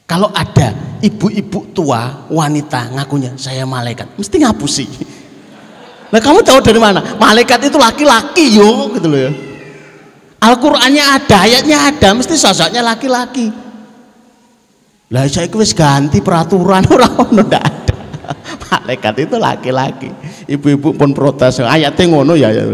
Kalau 0.07 0.31
ada 0.31 1.01
ibu-ibu 1.03 1.75
tua 1.75 2.29
wanita 2.31 2.95
ngakunya 2.95 3.35
saya 3.35 3.67
malaikat, 3.67 4.15
mesti 4.15 4.37
ngapusi. 4.39 4.87
Nah 6.15 6.21
kamu 6.23 6.47
tahu 6.47 6.63
dari 6.63 6.79
mana? 6.79 7.17
Malaikat 7.19 7.67
itu 7.67 7.75
laki-laki 7.75 8.55
yo 8.55 8.95
gitu 8.95 9.11
loh 9.11 9.19
ya. 9.19 9.33
Al-Qur'annya 10.45 11.05
ada, 11.05 11.49
ayatnya 11.49 11.89
ada, 11.89 12.13
mesti 12.13 12.37
sosoknya 12.37 12.85
laki-laki. 12.85 13.49
Lah 15.09 15.25
saya 15.25 15.49
wis 15.57 15.73
ganti 15.73 16.21
peraturan 16.21 16.85
orang 16.95 17.13
ono 17.17 17.43
ndak 17.49 17.65
malaikat 18.69 19.15
itu 19.25 19.37
laki-laki. 19.41 20.11
Ibu-ibu 20.45 20.93
pun 20.93 21.17
protes 21.17 21.65
ayatnya 21.65 22.05
ngono 22.13 22.37
ya, 22.37 22.53
ya. 22.53 22.65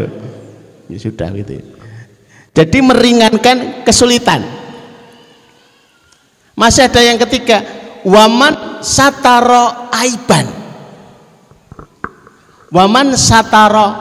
Ya 0.91 0.99
sudah 0.99 1.31
gitu 1.31 1.63
ya. 1.63 1.65
jadi 2.51 2.79
meringankan 2.83 3.87
kesulitan. 3.87 4.43
Masih 6.59 6.91
ada 6.91 6.99
yang 6.99 7.23
ketiga 7.23 7.63
waman 8.03 8.83
sataro 8.83 9.95
aiban. 9.95 10.51
Waman 12.75 13.15
sataro 13.15 13.95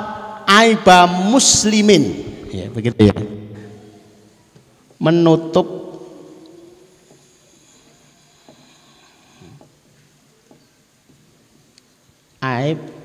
aiba 0.50 1.06
muslimin. 1.06 2.26
Ya 2.50 2.66
begitu 2.74 3.14
ya 3.14 3.14
menutup 5.00 5.70
aib 12.42 12.99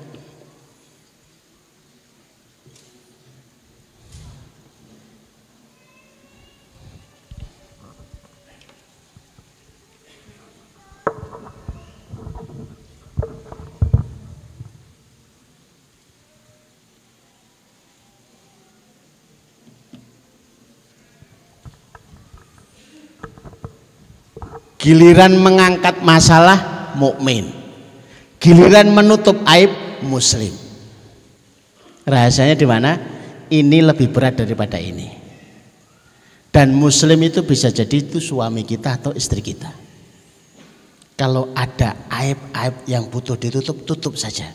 giliran 24.77 25.37
mengangkat 25.39 26.03
masalah 26.03 26.91
mukmin 26.95 27.65
Giliran 28.45 28.93
menutup 28.93 29.41
aib 29.49 29.73
muslim. 30.05 30.53
Rahasianya 32.05 32.53
di 32.53 32.67
mana? 32.69 32.93
Ini 33.49 33.81
lebih 33.81 34.13
berat 34.13 34.37
daripada 34.37 34.77
ini. 34.77 35.09
Dan 36.53 36.77
muslim 36.77 37.17
itu 37.25 37.41
bisa 37.41 37.73
jadi 37.73 38.05
itu 38.05 38.21
suami 38.21 38.61
kita 38.61 39.01
atau 39.01 39.11
istri 39.17 39.41
kita. 39.41 39.73
Kalau 41.17 41.57
ada 41.57 42.05
aib-aib 42.11 42.85
yang 42.85 43.09
butuh 43.09 43.33
ditutup, 43.33 43.81
tutup 43.81 44.13
saja. 44.13 44.51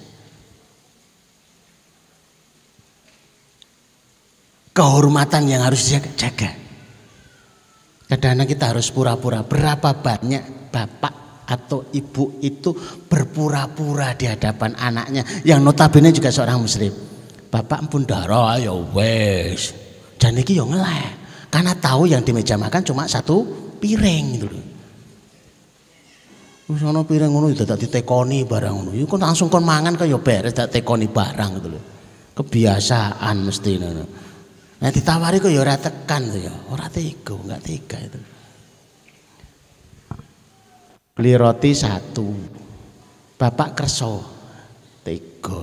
Kehormatan 4.71 5.51
yang 5.51 5.67
harus 5.67 5.83
dijaga. 5.83 6.60
Kadang-kadang 8.11 8.49
kita 8.51 8.65
harus 8.75 8.91
pura-pura. 8.91 9.47
Berapa 9.47 9.95
banyak 9.95 10.75
bapak 10.75 11.47
atau 11.47 11.87
ibu 11.95 12.43
itu 12.43 12.75
berpura-pura 13.07 14.19
di 14.19 14.27
hadapan 14.27 14.75
anaknya 14.75 15.23
yang 15.47 15.63
notabene 15.63 16.11
juga 16.11 16.35
seorang 16.35 16.59
muslim. 16.59 16.91
Bapak 17.47 17.87
pun 17.87 18.03
darah 18.03 18.59
ya 18.59 18.75
wes. 18.75 19.71
Dan 20.19 20.43
iki 20.43 20.59
yo 20.59 20.67
ngeleh. 20.67 21.23
Karena 21.51 21.71
tahu 21.79 22.11
yang 22.11 22.27
di 22.27 22.35
meja 22.35 22.59
makan 22.59 22.83
cuma 22.83 23.07
satu 23.07 23.47
piring 23.79 24.25
gitu 24.39 24.47
loh. 24.51 24.65
Wis 26.71 26.83
ana 26.87 27.03
piring 27.03 27.31
ngono 27.31 27.51
dadak 27.55 27.79
ditekoni 27.79 28.43
barang 28.43 28.75
ngono. 28.75 28.91
Iku 28.95 29.19
langsung 29.19 29.51
kon 29.51 29.63
mangan 29.63 29.95
kaya 29.95 30.19
beres 30.19 30.55
dak 30.55 30.71
tekoni 30.71 31.07
barang 31.07 31.51
gitu 31.63 31.69
loh. 31.75 31.83
Kebiasaan 32.35 33.37
mesti 33.43 33.73
ngono. 33.79 34.05
Nah 34.81 34.89
ditawari 34.89 35.37
kok 35.45 35.53
ya 35.53 35.61
ora 35.61 35.77
tekan 35.77 36.33
tuh 36.33 36.41
ya. 36.41 36.55
Ora 36.73 36.89
tega, 36.89 37.37
enggak 37.37 37.61
tega 37.61 37.99
itu. 38.01 38.21
Beli 41.13 41.33
roti 41.37 41.71
satu. 41.77 42.29
Bapak 43.37 43.77
kerso. 43.77 44.25
Tiga. 45.05 45.61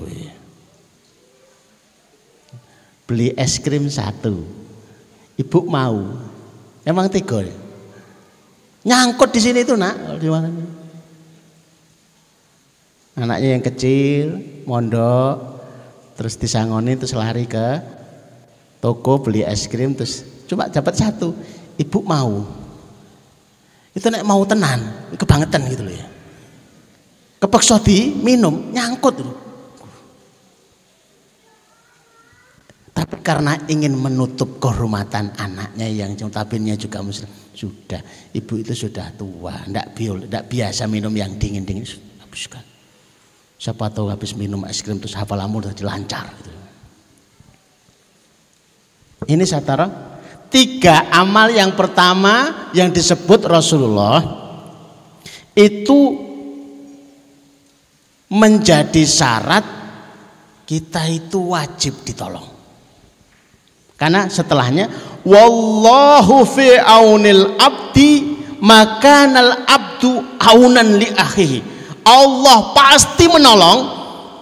Beli 3.09 3.33
es 3.33 3.57
krim 3.57 3.89
satu. 3.89 4.45
Ibu 5.33 5.59
mau. 5.65 5.97
Emang 6.85 7.09
tiga. 7.09 7.41
Nyangkut 8.85 9.33
di 9.33 9.41
sini 9.41 9.65
itu 9.65 9.73
nak. 9.73 10.21
Di 10.21 10.29
mana? 10.29 10.49
Anaknya 13.17 13.57
yang 13.57 13.65
kecil, 13.65 14.37
mondok, 14.69 15.57
terus 16.13 16.37
disangoni 16.37 16.93
terus 16.93 17.17
lari 17.17 17.49
ke 17.49 17.96
toko 18.79 19.21
beli 19.23 19.41
es 19.41 19.65
krim 19.65 19.97
terus 19.97 20.25
coba 20.49 20.69
dapat 20.69 20.93
satu. 20.95 21.33
Ibu 21.77 22.01
mau 22.01 22.41
itu 23.97 24.07
nek 24.13 24.21
mau 24.21 24.45
tenan 24.45 25.09
kebangetan 25.17 25.65
gitu 25.73 25.81
loh 25.81 25.95
ya 25.97 26.07
kepeksa 27.41 27.81
di 27.81 28.13
minum 28.21 28.69
nyangkut 28.69 29.15
loh. 29.17 29.37
tapi 32.93 33.21
karena 33.25 33.57
ingin 33.65 33.93
menutup 33.97 34.61
kehormatan 34.61 35.33
anaknya 35.37 35.89
yang 35.89 36.13
notabene 36.13 36.77
juga 36.77 37.01
muslim 37.01 37.29
sudah 37.57 38.01
ibu 38.37 38.53
itu 38.61 38.73
sudah 38.85 39.09
tua 39.17 39.65
ndak 39.65 39.97
biol 39.97 40.29
ndak 40.29 40.45
biasa 40.45 40.85
minum 40.85 41.13
yang 41.17 41.33
dingin 41.41 41.65
dingin 41.65 41.85
habiskan 42.21 42.61
siapa 43.57 43.89
tahu 43.89 44.13
habis 44.13 44.37
minum 44.37 44.61
es 44.69 44.85
krim 44.85 45.01
terus 45.01 45.17
hafalamur 45.17 45.65
tadi 45.65 45.81
lancar 45.81 46.29
gitu. 46.37 46.53
Ini 49.25 49.41
saya 49.49 49.65
taruh 49.65 49.89
tiga 50.53 51.09
amal 51.09 51.49
yang 51.49 51.73
pertama 51.73 52.69
yang 52.77 52.93
disebut 52.93 53.49
Rasulullah 53.49 54.21
itu 55.57 56.27
menjadi 58.29 59.03
syarat 59.07 59.65
kita 60.67 61.07
itu 61.09 61.57
wajib 61.57 62.03
ditolong. 62.05 62.45
Karena 63.97 64.29
setelahnya 64.29 64.91
wallahu 65.25 66.45
fi 66.45 66.77
aunil 66.77 67.57
abdi 67.57 68.37
makanal 68.61 69.65
abdu 69.65 70.37
aunan 70.37 71.01
li 71.01 71.09
akhihi. 71.09 71.59
Allah 72.05 72.71
pasti 72.77 73.25
menolong 73.25 73.79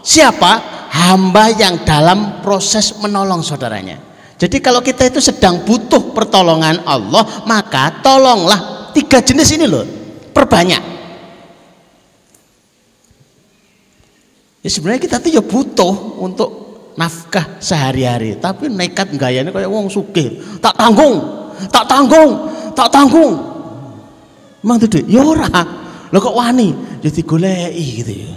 siapa? 0.03 0.76
Hamba 0.91 1.51
yang 1.51 1.84
dalam 1.84 2.39
proses 2.39 2.95
menolong 2.99 3.43
saudaranya. 3.43 4.05
Jadi 4.36 4.59
kalau 4.59 4.83
kita 4.83 5.07
itu 5.07 5.23
sedang 5.23 5.63
butuh 5.63 6.11
pertolongan 6.11 6.83
Allah, 6.83 7.23
maka 7.47 8.03
tolonglah 8.03 8.91
tiga 8.91 9.23
jenis 9.23 9.55
ini 9.55 9.65
loh. 9.67 9.88
Perbanyak. 10.36 10.83
Ya 14.59 14.69
sebenarnya 14.73 15.01
kita 15.07 15.17
tuh 15.23 15.31
ya 15.31 15.43
butuh 15.45 16.19
untuk 16.19 16.49
nafkah 16.99 17.61
sehari-hari, 17.63 18.36
tapi 18.36 18.67
nekat 18.67 19.15
gayanya 19.15 19.55
kayak 19.55 19.71
wong 19.71 19.88
sugih. 19.88 20.59
Tak 20.59 20.75
tanggung, 20.75 21.15
tak 21.71 21.86
tanggung, 21.88 22.31
tak 22.75 22.89
tanggung. 22.91 23.33
Emang 24.65 24.81
tuh 24.81 24.99
ya 25.05 25.21
ora. 25.23 25.61
Lo 26.09 26.17
kok 26.19 26.36
wani? 26.36 26.73
Jadi 26.99 27.21
ya 27.21 27.27
goleki 27.29 27.86
gitu 28.01 28.13
ya. 28.25 28.33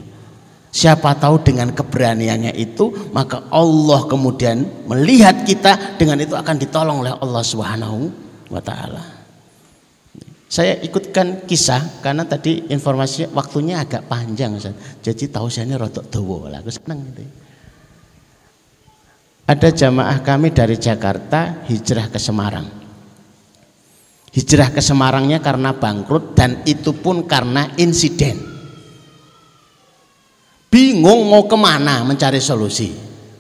Siapa 0.69 1.17
tahu 1.17 1.41
dengan 1.41 1.73
keberaniannya 1.73 2.53
itu 2.53 3.11
maka 3.17 3.49
Allah 3.49 4.05
kemudian 4.05 4.85
melihat 4.85 5.49
kita 5.49 5.97
dengan 5.97 6.21
itu 6.21 6.37
akan 6.37 6.57
ditolong 6.61 7.01
oleh 7.01 7.17
Allah 7.17 7.41
Subhanahu 7.41 7.99
wa 8.53 8.61
taala. 8.61 9.01
Saya 10.49 10.81
ikutkan 10.81 11.45
kisah 11.45 12.01
karena 12.01 12.25
tadi 12.25 12.69
informasi 12.73 13.33
waktunya 13.33 13.85
agak 13.85 14.09
panjang 14.09 14.57
Ustaz. 14.57 14.77
Jadi 15.05 15.29
tahu 15.29 15.49
saya 15.53 15.69
ini 15.69 15.77
rotok 15.77 16.09
dawa 16.09 16.49
lah, 16.53 16.61
aku 16.65 16.73
seneng 16.73 17.01
gitu. 17.13 17.25
Ada 19.49 19.69
jamaah 19.73 20.21
kami 20.21 20.53
dari 20.53 20.77
Jakarta 20.77 21.65
hijrah 21.65 22.13
ke 22.13 22.21
Semarang. 22.21 22.69
Hijrah 24.33 24.69
ke 24.73 24.85
Semarangnya 24.85 25.41
karena 25.41 25.73
bangkrut 25.73 26.37
dan 26.37 26.61
itu 26.69 26.93
pun 26.93 27.25
karena 27.25 27.73
insiden 27.81 28.58
bingung 30.69 31.29
mau 31.29 31.45
ke 31.45 31.57
mana 31.57 32.05
mencari 32.05 32.41
solusi. 32.41 32.93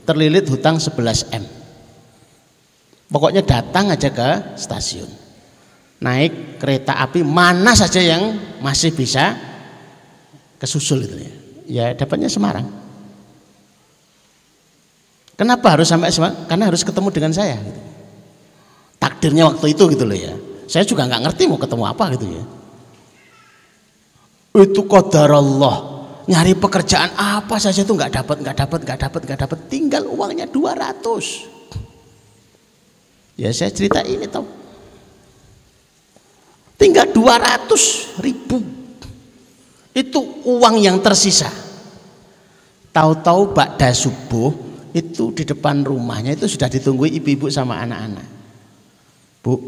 Terlilit 0.08 0.48
hutang 0.48 0.80
11 0.80 1.36
M. 1.36 1.44
Pokoknya 3.08 3.44
datang 3.44 3.92
aja 3.92 4.08
ke 4.08 4.56
stasiun. 4.56 5.08
Naik 6.00 6.60
kereta 6.60 6.96
api 6.96 7.20
mana 7.24 7.76
saja 7.76 8.00
yang 8.00 8.36
masih 8.64 8.96
bisa 8.96 9.36
kesusul 10.56 11.04
itu 11.04 11.16
ya. 11.16 11.32
Ya 11.68 11.86
dapatnya 11.92 12.32
Semarang. 12.32 12.64
Kenapa 15.36 15.76
harus 15.76 15.92
sampai 15.92 16.08
Semarang? 16.08 16.48
Karena 16.48 16.72
harus 16.72 16.80
ketemu 16.80 17.08
dengan 17.12 17.32
saya 17.36 17.56
gitu. 17.60 17.80
takdirnya 18.98 19.46
waktu 19.46 19.76
itu 19.76 19.84
gitu 19.92 20.04
loh 20.08 20.16
ya. 20.16 20.34
Saya 20.68 20.84
juga 20.88 21.04
nggak 21.04 21.28
ngerti 21.28 21.42
mau 21.48 21.60
ketemu 21.60 21.84
apa 21.84 22.04
gitu 22.16 22.26
ya. 22.32 22.44
Itu 24.58 24.88
qadar 24.88 25.32
Allah 25.32 25.97
nyari 26.28 26.52
pekerjaan 26.54 27.10
apa 27.16 27.56
saja 27.56 27.82
itu 27.82 27.92
nggak 27.96 28.20
dapat 28.20 28.36
nggak 28.44 28.56
dapat 28.62 28.80
nggak 28.84 29.00
dapat 29.08 29.20
nggak 29.24 29.40
dapat 29.48 29.58
tinggal 29.72 30.04
uangnya 30.06 30.44
200 30.44 33.40
ya 33.40 33.48
saya 33.48 33.72
cerita 33.72 34.04
ini 34.04 34.28
tau 34.28 34.58
tinggal 36.78 37.10
200 37.10 38.22
ribu. 38.22 38.62
Itu 39.92 40.46
uang 40.46 40.78
yang 40.78 41.02
tersisa. 41.02 41.50
Tahu-tahu 42.94 43.52
bakda 43.52 43.90
subuh 43.90 44.54
itu 44.94 45.34
di 45.34 45.44
depan 45.44 45.82
rumahnya 45.82 46.38
itu 46.38 46.46
sudah 46.46 46.70
ditunggu 46.70 47.10
ibu-ibu 47.10 47.50
sama 47.50 47.82
anak-anak. 47.82 48.24
Bu 49.42 49.58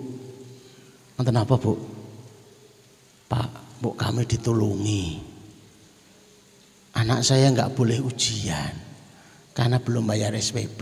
nonton 1.19 1.37
apa 1.37 1.55
bu? 1.59 1.75
Pak 3.27 3.51
bu 3.83 3.91
kami 3.99 4.23
ditolongi 4.25 5.30
anak 7.01 7.25
saya 7.25 7.49
nggak 7.49 7.73
boleh 7.73 7.97
ujian 8.05 8.77
karena 9.57 9.81
belum 9.81 10.05
bayar 10.05 10.37
SPP. 10.37 10.81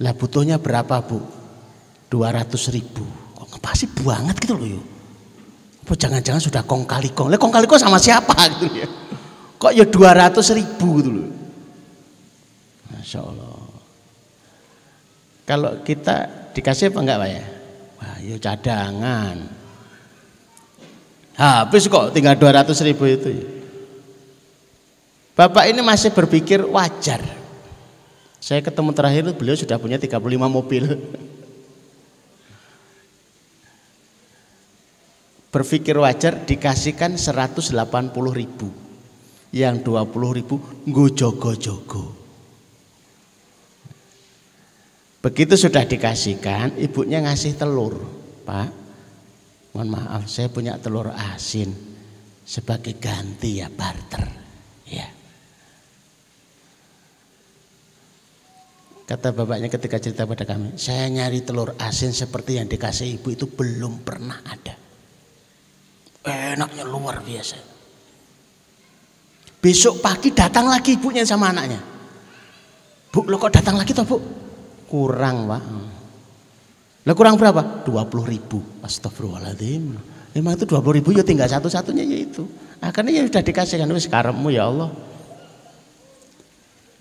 Lah 0.00 0.12
butuhnya 0.16 0.58
berapa 0.58 0.98
bu? 1.06 1.20
200 2.10 2.74
ribu. 2.74 3.06
Kok 3.38 3.62
pasti 3.62 3.86
banget 3.90 4.38
gitu 4.42 4.54
loh 4.54 4.68
yuk. 4.78 4.86
Apa 5.86 5.94
jangan-jangan 5.98 6.42
sudah 6.42 6.62
kong 6.66 6.86
kali 6.86 7.10
kong. 7.14 7.30
Lah 7.30 7.38
kong 7.38 7.50
kali 7.50 7.66
kong 7.66 7.82
sama 7.82 7.98
siapa 7.98 8.34
gitu 8.56 8.66
ya. 8.74 8.86
Kok 9.60 9.72
ya 9.74 9.84
200 9.86 10.58
ribu 10.58 10.88
gitu 11.02 11.10
loh. 11.10 11.28
Masya 12.90 13.20
Allah. 13.22 13.58
Kalau 15.46 15.72
kita 15.82 16.16
dikasih 16.54 16.94
apa 16.94 16.98
enggak 17.02 17.18
Pak 17.18 17.30
ya? 17.30 17.44
Wah 18.00 18.16
ya 18.22 18.36
cadangan. 18.38 19.36
Habis 21.34 21.90
kok 21.90 22.14
tinggal 22.14 22.38
200 22.38 22.70
ribu 22.86 23.04
itu 23.10 23.28
ya. 23.34 23.59
Bapak 25.40 25.72
ini 25.72 25.80
masih 25.80 26.12
berpikir 26.12 26.60
wajar. 26.68 27.24
Saya 28.44 28.60
ketemu 28.60 28.92
terakhir 28.92 29.24
beliau 29.32 29.56
sudah 29.56 29.80
punya 29.80 29.96
35 29.96 30.20
mobil. 30.52 30.84
Berpikir 35.48 35.96
wajar 35.96 36.44
dikasihkan 36.44 37.16
180 37.16 37.72
ribu. 38.36 38.68
Yang 39.48 39.88
20 39.88 40.36
ribu 40.44 40.60
jogo-jogo. 41.08 42.04
Begitu 45.24 45.56
sudah 45.56 45.88
dikasihkan, 45.88 46.76
ibunya 46.76 47.24
ngasih 47.24 47.56
telur. 47.56 47.96
Pak, 48.44 48.68
mohon 49.72 49.88
maaf 49.88 50.28
saya 50.28 50.52
punya 50.52 50.76
telur 50.76 51.08
asin 51.16 51.72
sebagai 52.44 53.00
ganti 53.00 53.64
ya 53.64 53.72
barter. 53.72 54.24
Ya. 54.84 55.19
Kata 59.10 59.34
bapaknya 59.34 59.66
ketika 59.66 59.98
cerita 59.98 60.22
pada 60.22 60.46
kami, 60.46 60.78
saya 60.78 61.10
nyari 61.10 61.42
telur 61.42 61.74
asin 61.82 62.14
seperti 62.14 62.62
yang 62.62 62.70
dikasih 62.70 63.18
ibu 63.18 63.34
itu 63.34 63.50
belum 63.50 64.06
pernah 64.06 64.38
ada. 64.46 64.78
Enaknya 66.54 66.86
luar 66.86 67.18
biasa. 67.18 67.58
Besok 69.58 69.98
pagi 69.98 70.30
datang 70.30 70.70
lagi 70.70 70.94
ibunya 70.94 71.26
sama 71.26 71.50
anaknya. 71.50 71.82
Bu, 73.10 73.26
lo 73.26 73.34
kok 73.42 73.50
datang 73.50 73.82
lagi 73.82 73.90
toh 73.90 74.06
bu? 74.06 74.22
Kurang 74.86 75.50
pak. 75.50 75.62
Lo 77.02 77.12
kurang 77.18 77.34
berapa? 77.34 77.82
20 77.82 78.30
ribu. 78.30 78.62
Astagfirullahaladzim. 78.86 79.90
Memang 80.38 80.54
itu 80.54 80.70
20 80.70 81.02
ribu 81.02 81.10
ya 81.18 81.26
tinggal 81.26 81.50
satu-satunya 81.50 82.06
yaitu. 82.06 82.46
Akhirnya 82.78 83.10
ya 83.10 83.22
sudah 83.26 83.42
dikasihkan. 83.42 83.90
Sekarangmu 83.90 84.54
ya 84.54 84.70
Allah. 84.70 84.94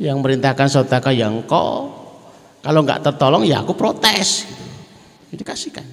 Yang 0.01 0.17
merintahkan 0.25 0.67
saudara 0.73 1.13
yang 1.13 1.45
kau 1.45 1.98
kalau 2.59 2.83
nggak 2.83 3.03
tertolong 3.03 3.47
ya 3.47 3.63
aku 3.63 3.71
protes. 3.75 4.43
Jadi 5.31 5.43
kasihkan. 5.45 5.87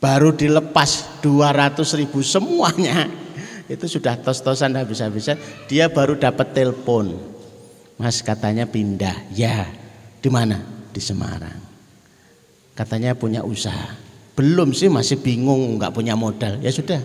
Baru 0.00 0.32
dilepas 0.32 1.20
200 1.20 1.82
ribu 2.00 2.22
semuanya. 2.22 3.10
Itu 3.72 3.90
sudah 3.90 4.16
tos-tosan 4.20 4.78
habis-habisan. 4.78 5.36
Dia 5.66 5.90
baru 5.90 6.14
dapat 6.16 6.54
telepon. 6.54 7.16
Mas 7.98 8.22
katanya 8.22 8.64
pindah. 8.68 9.28
Ya. 9.34 9.66
Di 10.22 10.30
mana? 10.30 10.62
Di 10.94 11.02
Semarang. 11.02 11.58
Katanya 12.76 13.16
punya 13.16 13.42
usaha. 13.42 13.96
Belum 14.36 14.70
sih 14.76 14.92
masih 14.92 15.18
bingung 15.20 15.80
nggak 15.80 15.92
punya 15.96 16.14
modal. 16.14 16.60
Ya 16.60 16.70
sudah. 16.70 17.00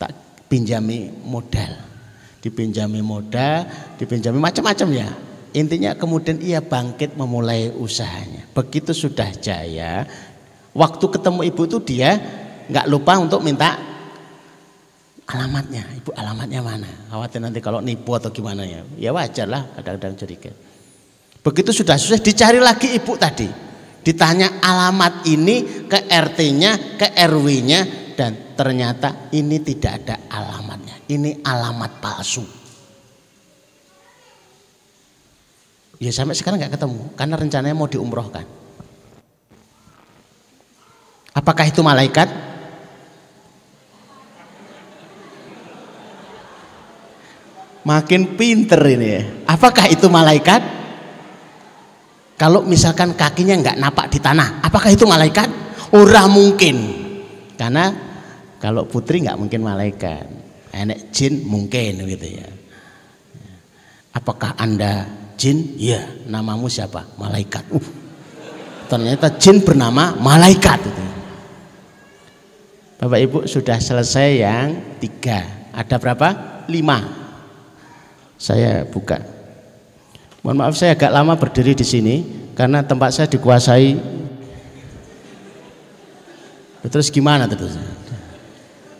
Tak 0.00 0.10
pinjami 0.48 1.12
modal 1.22 1.89
dipinjami 2.40 3.00
modal, 3.04 3.68
dipinjami 4.00 4.40
macam-macam 4.40 4.88
ya. 4.96 5.08
Intinya 5.50 5.98
kemudian 5.98 6.38
ia 6.40 6.62
bangkit 6.62 7.18
memulai 7.18 7.68
usahanya. 7.74 8.46
Begitu 8.54 8.94
sudah 8.94 9.28
jaya, 9.34 10.06
waktu 10.72 11.04
ketemu 11.10 11.40
ibu 11.50 11.62
itu 11.66 11.78
dia 11.82 12.10
nggak 12.70 12.86
lupa 12.86 13.18
untuk 13.18 13.42
minta 13.42 13.74
alamatnya. 15.26 15.84
Ibu 15.98 16.10
alamatnya 16.14 16.60
mana? 16.62 16.90
Khawatir 17.10 17.42
nanti 17.42 17.58
kalau 17.58 17.82
nipu 17.82 18.14
atau 18.14 18.30
gimana 18.30 18.62
ya. 18.62 18.86
Ya 18.98 19.10
wajar 19.10 19.46
lah 19.50 19.66
kadang-kadang 19.74 20.18
curiga. 20.18 20.50
Begitu 21.40 21.70
sudah 21.72 21.96
susah 21.98 22.20
dicari 22.22 22.62
lagi 22.62 22.94
ibu 22.94 23.16
tadi. 23.18 23.48
Ditanya 24.00 24.64
alamat 24.64 25.28
ini 25.28 25.84
ke 25.84 26.08
RT-nya, 26.08 26.96
ke 26.96 27.12
RW-nya, 27.12 27.80
dan 28.16 28.56
ternyata 28.56 29.28
ini 29.36 29.60
tidak 29.60 29.92
ada 30.04 30.16
alamatnya. 30.32 30.69
Ini 31.10 31.42
alamat 31.42 31.98
palsu. 31.98 32.46
Ya 36.00 36.14
sampai 36.14 36.38
sekarang 36.38 36.62
nggak 36.62 36.78
ketemu 36.78 37.02
karena 37.18 37.34
rencananya 37.34 37.76
mau 37.76 37.90
diumrohkan. 37.90 38.46
Apakah 41.34 41.66
itu 41.66 41.82
malaikat? 41.82 42.30
Makin 47.84 48.38
pinter 48.38 48.80
ini 48.86 49.08
ya. 49.10 49.22
Apakah 49.50 49.90
itu 49.90 50.06
malaikat? 50.06 50.62
Kalau 52.38 52.64
misalkan 52.64 53.12
kakinya 53.12 53.60
nggak 53.60 53.76
napak 53.76 54.08
di 54.08 54.22
tanah, 54.22 54.64
apakah 54.64 54.88
itu 54.94 55.04
malaikat? 55.04 55.50
Ora 55.92 56.24
mungkin. 56.30 56.76
Karena 57.60 57.92
kalau 58.56 58.88
putri 58.88 59.20
nggak 59.20 59.36
mungkin 59.36 59.60
malaikat. 59.60 60.39
Enek 60.70 61.10
jin 61.10 61.42
mungkin 61.46 62.06
gitu 62.06 62.26
ya. 62.38 62.48
Apakah 64.14 64.54
anda 64.58 65.06
jin? 65.34 65.74
Iya. 65.78 66.26
Namamu 66.30 66.70
siapa? 66.70 67.06
Malaikat. 67.18 67.66
Uh, 67.74 67.86
ternyata 68.86 69.34
jin 69.38 69.62
bernama 69.62 70.14
malaikat. 70.18 70.78
Gitu. 70.82 71.04
Bapak 73.00 73.18
Ibu 73.18 73.38
sudah 73.48 73.80
selesai 73.80 74.28
yang 74.42 74.98
tiga. 75.00 75.70
Ada 75.74 75.96
berapa? 75.96 76.28
Lima. 76.68 77.00
Saya 78.38 78.86
buka. 78.86 79.20
Mohon 80.40 80.56
maaf 80.64 80.74
saya 80.76 80.96
agak 80.96 81.12
lama 81.12 81.36
berdiri 81.36 81.76
di 81.76 81.84
sini 81.84 82.16
karena 82.56 82.80
tempat 82.84 83.12
saya 83.12 83.28
dikuasai. 83.28 83.96
Terus 86.88 87.12
gimana 87.12 87.44
terus? 87.44 87.76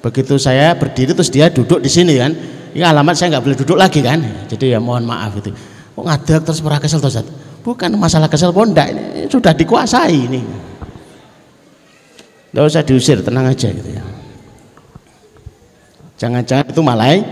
Begitu 0.00 0.40
saya 0.40 0.72
berdiri 0.72 1.12
terus 1.12 1.28
dia 1.28 1.52
duduk 1.52 1.84
di 1.84 1.90
sini 1.92 2.16
kan. 2.16 2.32
Ini 2.72 2.86
alamat 2.86 3.14
saya 3.18 3.36
nggak 3.36 3.44
boleh 3.44 3.58
duduk 3.60 3.76
lagi 3.76 4.00
kan. 4.00 4.20
Jadi 4.48 4.72
ya 4.72 4.80
mohon 4.80 5.04
maaf 5.04 5.36
itu. 5.36 5.52
Kok 5.96 6.04
ngadek 6.08 6.40
terus 6.48 6.60
pernah 6.64 6.80
kesel 6.80 7.00
terus? 7.04 7.20
Bukan 7.60 7.92
masalah 8.00 8.32
kesel 8.32 8.56
pondak 8.56 8.88
ini 8.88 9.28
sudah 9.28 9.52
dikuasai 9.52 10.16
ini. 10.16 10.40
Gak 12.50 12.66
usah 12.66 12.82
diusir, 12.82 13.22
tenang 13.22 13.46
aja 13.46 13.70
gitu 13.70 13.90
ya. 13.94 14.02
Jangan-jangan 16.18 16.66
itu 16.66 16.82
malai. 16.82 17.22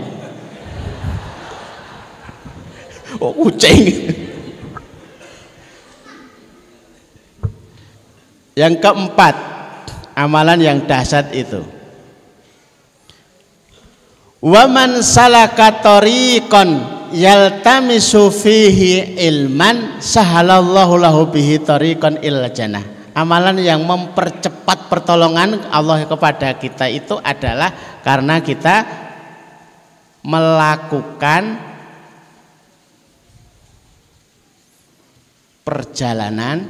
Oh, 3.19 3.35
kucing. 3.43 4.15
Yang 8.55 8.73
keempat, 8.79 9.35
amalan 10.15 10.59
yang 10.63 10.77
dahsyat 10.87 11.35
itu. 11.35 11.78
Waman 14.39 15.03
salaka 15.03 15.83
tariqan 15.83 16.79
yaltamisu 17.11 18.31
fihi 18.31 19.19
ilman 19.19 19.99
sahalallahu 19.99 20.95
lahu 20.95 21.27
bihi 21.27 21.59
tariqan 21.59 22.23
il 22.23 22.47
jannah 22.55 22.99
amalan 23.19 23.59
yang 23.59 23.83
mempercepat 23.83 24.87
pertolongan 24.87 25.67
Allah 25.67 26.07
kepada 26.07 26.55
kita 26.55 26.87
itu 26.87 27.19
adalah 27.19 27.99
karena 27.99 28.39
kita 28.39 28.87
melakukan 30.23 31.59
perjalanan 35.67 36.63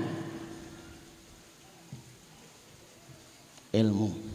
ilmu. 3.70 4.29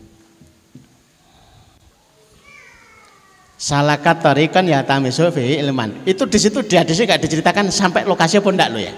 Salah 3.64 3.96
kan 3.96 4.68
ya 4.68 4.84
tamisu 4.84 5.32
fi 5.32 5.56
ilman. 5.56 6.04
Itu 6.04 6.28
di 6.28 6.36
situ 6.36 6.60
di 6.60 6.76
gak 6.76 7.16
diceritakan 7.16 7.72
sampai 7.72 8.04
lokasi 8.04 8.36
pun 8.44 8.60
enggak 8.60 8.68
lo 8.68 8.76
ya. 8.76 8.92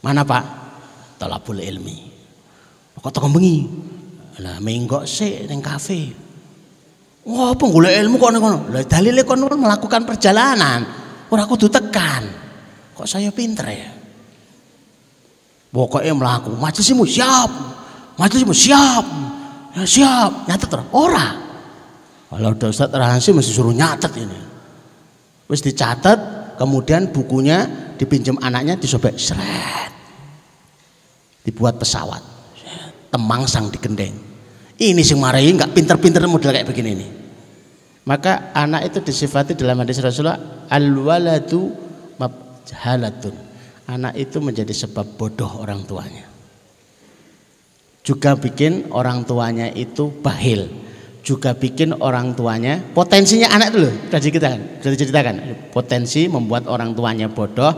Mana 0.00 0.24
Pak? 0.24 0.64
talabul 1.20 1.60
ilmi. 1.60 1.98
Kok 2.96 3.12
teko 3.12 3.28
bengi? 3.28 3.68
Lah 4.40 4.56
menggok 4.56 5.04
sik 5.04 5.44
ning 5.44 5.60
kafe. 5.60 6.16
Wah 7.28 7.52
golek 7.52 7.92
ilmu 7.92 8.16
kok 8.16 8.40
ngono 8.40 8.72
lah 8.72 8.84
dalile 8.88 9.20
kon 9.28 9.44
melakukan 9.44 10.08
perjalanan. 10.08 10.80
Ora 11.28 11.44
kudu 11.44 11.68
tekan. 11.68 12.24
Kok 12.96 13.04
saya 13.04 13.28
pinter 13.28 13.68
ya? 13.68 13.90
Pokoknya 15.68 16.16
melaku 16.16 16.56
majelismu 16.56 17.04
siap? 17.04 17.52
Majelismu 18.16 18.56
siap? 18.56 19.04
Ya 19.76 19.84
siap. 19.84 20.48
Nyatet 20.48 20.72
terus 20.72 20.88
ora 20.88 21.43
kalau 22.34 22.50
udah 22.58 22.68
Ustaz 22.70 22.90
Rahansi 22.90 23.30
mesti 23.30 23.52
suruh 23.54 23.74
nyatet 23.74 24.12
ini. 24.18 24.40
Wis 25.46 25.60
dicatat 25.62 26.54
kemudian 26.58 27.14
bukunya 27.14 27.64
dipinjam 27.94 28.36
anaknya 28.42 28.74
disobek 28.76 29.16
seret. 29.16 29.92
Dibuat 31.46 31.78
pesawat. 31.78 32.22
Temangsang 33.14 33.70
di 33.70 33.78
gendeng 33.78 34.34
ini 34.74 35.06
sing 35.06 35.22
marahi 35.22 35.54
nggak 35.54 35.70
pinter-pinter 35.70 36.26
model 36.26 36.50
kayak 36.50 36.66
begini 36.66 36.90
ini. 36.98 37.08
Maka 38.04 38.52
anak 38.52 38.90
itu 38.90 38.98
disifati 39.00 39.54
dalam 39.56 39.80
hadis 39.80 40.02
Rasulullah 40.02 40.66
al 40.68 40.92
waladu 40.92 41.72
mabhalatun 42.18 43.32
anak 43.86 44.18
itu 44.18 44.42
menjadi 44.42 44.74
sebab 44.74 45.14
bodoh 45.16 45.62
orang 45.62 45.86
tuanya. 45.86 46.26
Juga 48.04 48.36
bikin 48.36 48.92
orang 48.92 49.24
tuanya 49.24 49.72
itu 49.72 50.12
bahil 50.20 50.68
juga 51.24 51.56
bikin 51.56 51.96
orang 52.04 52.36
tuanya 52.36 52.84
potensinya 52.92 53.48
anak 53.48 53.72
loh 53.72 53.88
sudah 53.88 54.20
diceritakan 54.20 54.60
sudah 54.84 54.92
diceritakan 54.92 55.34
potensi 55.72 56.28
membuat 56.28 56.68
orang 56.68 56.92
tuanya 56.92 57.32
bodoh 57.32 57.72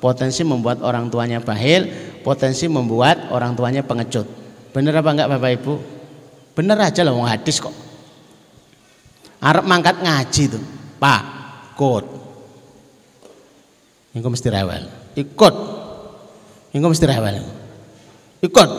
potensi 0.00 0.40
membuat 0.40 0.80
orang 0.80 1.12
tuanya 1.12 1.44
bahil 1.44 1.84
potensi 2.22 2.68
membuat 2.68 3.32
orang 3.32 3.56
tuanya 3.56 3.80
pengecut. 3.80 4.26
Bener 4.76 4.92
apa 4.94 5.10
enggak 5.16 5.30
Bapak 5.32 5.50
Ibu? 5.58 5.74
Bener 6.52 6.76
aja 6.76 7.00
loh 7.06 7.16
mau 7.16 7.24
hadis 7.24 7.56
kok. 7.56 7.72
Arab 9.38 9.64
mangkat 9.64 10.02
ngaji 10.02 10.42
tuh. 10.50 10.64
Pak, 10.98 11.22
ikut. 11.72 12.04
Engko 14.18 14.28
mesti 14.34 14.48
rewel. 14.50 14.84
Ikut. 15.14 15.54
Engko 16.74 16.86
mesti 16.90 17.06
rewel. 17.06 17.36
Ikut. 18.42 18.70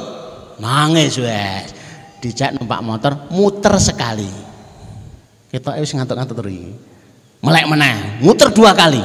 Nangis 0.59 1.15
wes. 1.23 1.78
Dijak 2.19 2.59
numpak 2.59 2.83
motor 2.83 3.31
muter 3.31 3.75
sekali. 3.79 4.27
Kita 5.49 5.79
wis 5.79 5.95
ngantuk-ngantuk 5.95 6.35
terus. 6.43 6.75
Melek 7.39 7.65
meneh, 7.71 8.19
muter 8.19 8.51
dua 8.51 8.75
kali. 8.75 8.99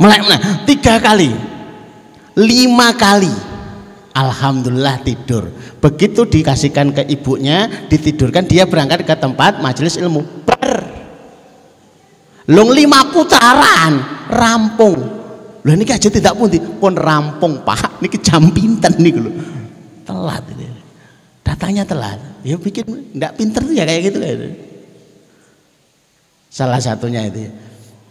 Melek 0.00 0.20
meneh, 0.24 0.40
tiga 0.64 0.96
kali. 0.96 1.30
Lima 2.36 2.96
kali. 2.96 3.32
Alhamdulillah 4.16 5.04
tidur. 5.04 5.52
Begitu 5.76 6.24
dikasihkan 6.24 6.96
ke 6.96 7.02
ibunya 7.12 7.68
ditidurkan 7.92 8.48
dia 8.48 8.64
berangkat 8.64 9.04
ke 9.04 9.12
tempat 9.12 9.60
majelis 9.60 10.00
ilmu. 10.00 10.24
Ber. 10.48 10.88
Long 12.48 12.72
lima 12.72 13.12
putaran 13.12 14.00
rampung. 14.32 14.96
Loh 15.60 15.74
ini 15.74 15.84
aja 15.84 16.08
tidak 16.08 16.32
pun 16.32 16.48
pun 16.80 16.94
rampung 16.96 17.60
pak. 17.60 18.00
Ini 18.00 18.16
jam 18.24 18.48
pinter 18.56 18.96
nih 18.96 19.14
lho. 19.20 19.30
Telat 20.06 20.46
ini 20.54 20.65
datanya 21.46 21.86
telat 21.86 22.18
ya 22.42 22.58
bikin 22.58 23.14
nggak 23.14 23.32
pinter 23.38 23.62
ya 23.70 23.86
kayak 23.86 24.02
gitu 24.10 24.18
salah 26.50 26.82
satunya 26.82 27.22
itu 27.30 27.46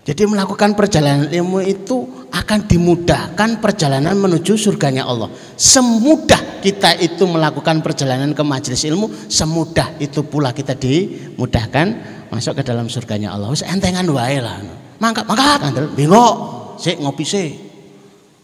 jadi 0.06 0.30
melakukan 0.30 0.78
perjalanan 0.78 1.34
ilmu 1.34 1.66
itu 1.66 2.30
akan 2.30 2.70
dimudahkan 2.70 3.58
perjalanan 3.58 4.14
menuju 4.14 4.54
surganya 4.54 5.02
Allah. 5.02 5.34
Semudah 5.58 6.62
kita 6.62 6.94
itu 7.02 7.26
melakukan 7.26 7.82
perjalanan 7.82 8.38
ke 8.38 8.46
majelis 8.46 8.86
ilmu, 8.86 9.10
semudah 9.26 9.98
itu 9.98 10.22
pula 10.22 10.54
kita 10.54 10.78
dimudahkan 10.78 11.88
masuk 12.30 12.62
ke 12.62 12.64
dalam 12.70 12.86
surganya 12.86 13.34
Allah. 13.34 13.50
Wis 13.50 13.66
entengan 13.66 14.06
wae 14.14 14.38
lah. 14.46 14.62
Mangkat, 15.02 15.26
mangkat, 15.26 15.60
ngandel, 15.66 15.90
bengok, 15.98 16.36
sik 16.78 17.02
ngopi 17.02 17.26
sik. 17.26 17.52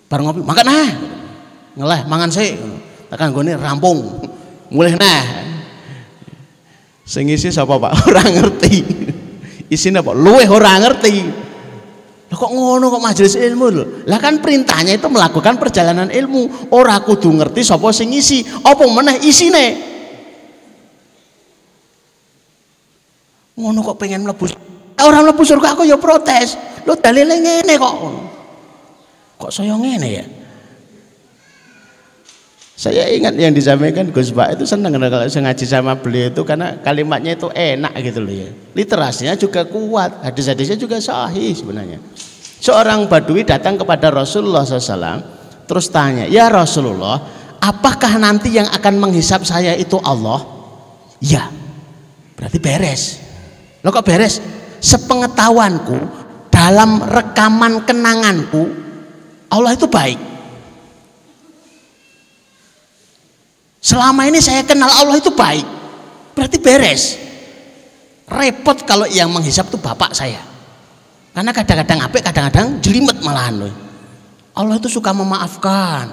Bar 0.10 0.26
ngopi, 0.26 0.42
mangkat 0.42 0.66
nah. 0.66 0.90
Ngeleh 1.78 2.02
mangan 2.10 2.34
sik. 2.34 2.58
Tekan 3.14 3.38
gone 3.38 3.54
rampung. 3.54 4.18
Mulih 4.72 4.96
nah. 4.96 5.24
Sing 7.04 7.28
isi 7.28 7.52
Pak? 7.52 7.92
Ora 8.08 8.24
ngerti. 8.24 8.76
Isine 9.72 10.04
apa? 10.04 10.12
Luweh 10.12 10.48
ora 10.52 10.76
ngerti. 10.84 11.16
Lah 12.28 12.36
kok 12.36 12.52
ngono 12.52 12.92
kok 12.92 13.04
majelis 13.04 13.40
ilmu 13.40 13.66
lho. 13.72 13.84
Lah 14.04 14.20
kan 14.20 14.44
perintahnya 14.44 15.00
itu 15.00 15.08
melakukan 15.08 15.56
perjalanan 15.56 16.12
ilmu. 16.12 16.72
Ora 16.76 17.00
kudu 17.00 17.32
ngerti 17.32 17.64
sapa 17.64 17.88
sing 17.96 18.12
ngisi, 18.12 18.44
apa 18.68 18.84
meneh 18.84 19.24
isine. 19.24 19.66
Ngono 23.56 23.80
kok 23.80 23.96
pengen 23.96 24.28
mlebu 24.28 24.48
ora 25.00 25.24
mlebu 25.24 25.40
surga 25.40 25.76
aku 25.76 25.88
ya 25.88 25.96
protes. 25.96 26.60
Lho 26.84 26.96
dalile 27.00 27.40
ngene 27.40 27.74
kok. 27.80 27.96
Kok 29.40 29.52
saya 29.56 29.80
ngene 29.80 30.08
ya? 30.12 30.26
Saya 32.82 33.06
ingat 33.14 33.38
yang 33.38 33.54
disampaikan 33.54 34.10
Gus 34.10 34.34
Pak 34.34 34.58
itu 34.58 34.66
senang 34.66 34.98
kalau 34.98 35.06
ngaji 35.22 35.66
sama 35.70 35.94
beliau 35.94 36.34
itu 36.34 36.42
karena 36.42 36.82
kalimatnya 36.82 37.38
itu 37.38 37.46
enak 37.54 37.94
gitu 38.02 38.26
loh 38.26 38.34
ya. 38.34 38.50
Literasinya 38.74 39.38
juga 39.38 39.62
kuat, 39.70 40.26
hadis-hadisnya 40.26 40.82
juga 40.82 40.98
sahih 40.98 41.54
sebenarnya. 41.54 42.02
Seorang 42.58 43.06
badui 43.06 43.46
datang 43.46 43.78
kepada 43.78 44.10
Rasulullah 44.10 44.66
SAW, 44.66 45.22
terus 45.70 45.94
tanya, 45.94 46.26
ya 46.26 46.50
Rasulullah, 46.50 47.22
apakah 47.62 48.18
nanti 48.18 48.58
yang 48.58 48.66
akan 48.74 48.98
menghisap 48.98 49.46
saya 49.46 49.78
itu 49.78 50.02
Allah? 50.02 50.42
Ya, 51.22 51.54
berarti 52.34 52.58
beres. 52.58 53.22
Lo 53.86 53.94
kok 53.94 54.10
beres? 54.10 54.42
Sepengetahuanku, 54.82 56.02
dalam 56.50 56.98
rekaman 57.06 57.86
kenanganku, 57.86 58.74
Allah 59.54 59.78
itu 59.78 59.86
baik. 59.86 60.31
Selama 63.82 64.30
ini 64.30 64.38
saya 64.38 64.62
kenal 64.62 64.88
Allah 64.88 65.18
itu 65.18 65.34
baik. 65.34 65.66
Berarti 66.38 66.58
beres. 66.62 67.18
Repot 68.30 68.78
kalau 68.86 69.10
yang 69.10 69.34
menghisap 69.34 69.68
itu 69.74 69.82
bapak 69.82 70.14
saya. 70.14 70.40
Karena 71.34 71.50
kadang-kadang 71.50 72.00
apik, 72.06 72.22
kadang-kadang 72.22 72.78
jelimet 72.80 73.18
malahan 73.26 73.68
loh. 73.68 73.74
Allah 74.54 74.78
itu 74.78 74.88
suka 74.88 75.12
memaafkan. 75.12 76.06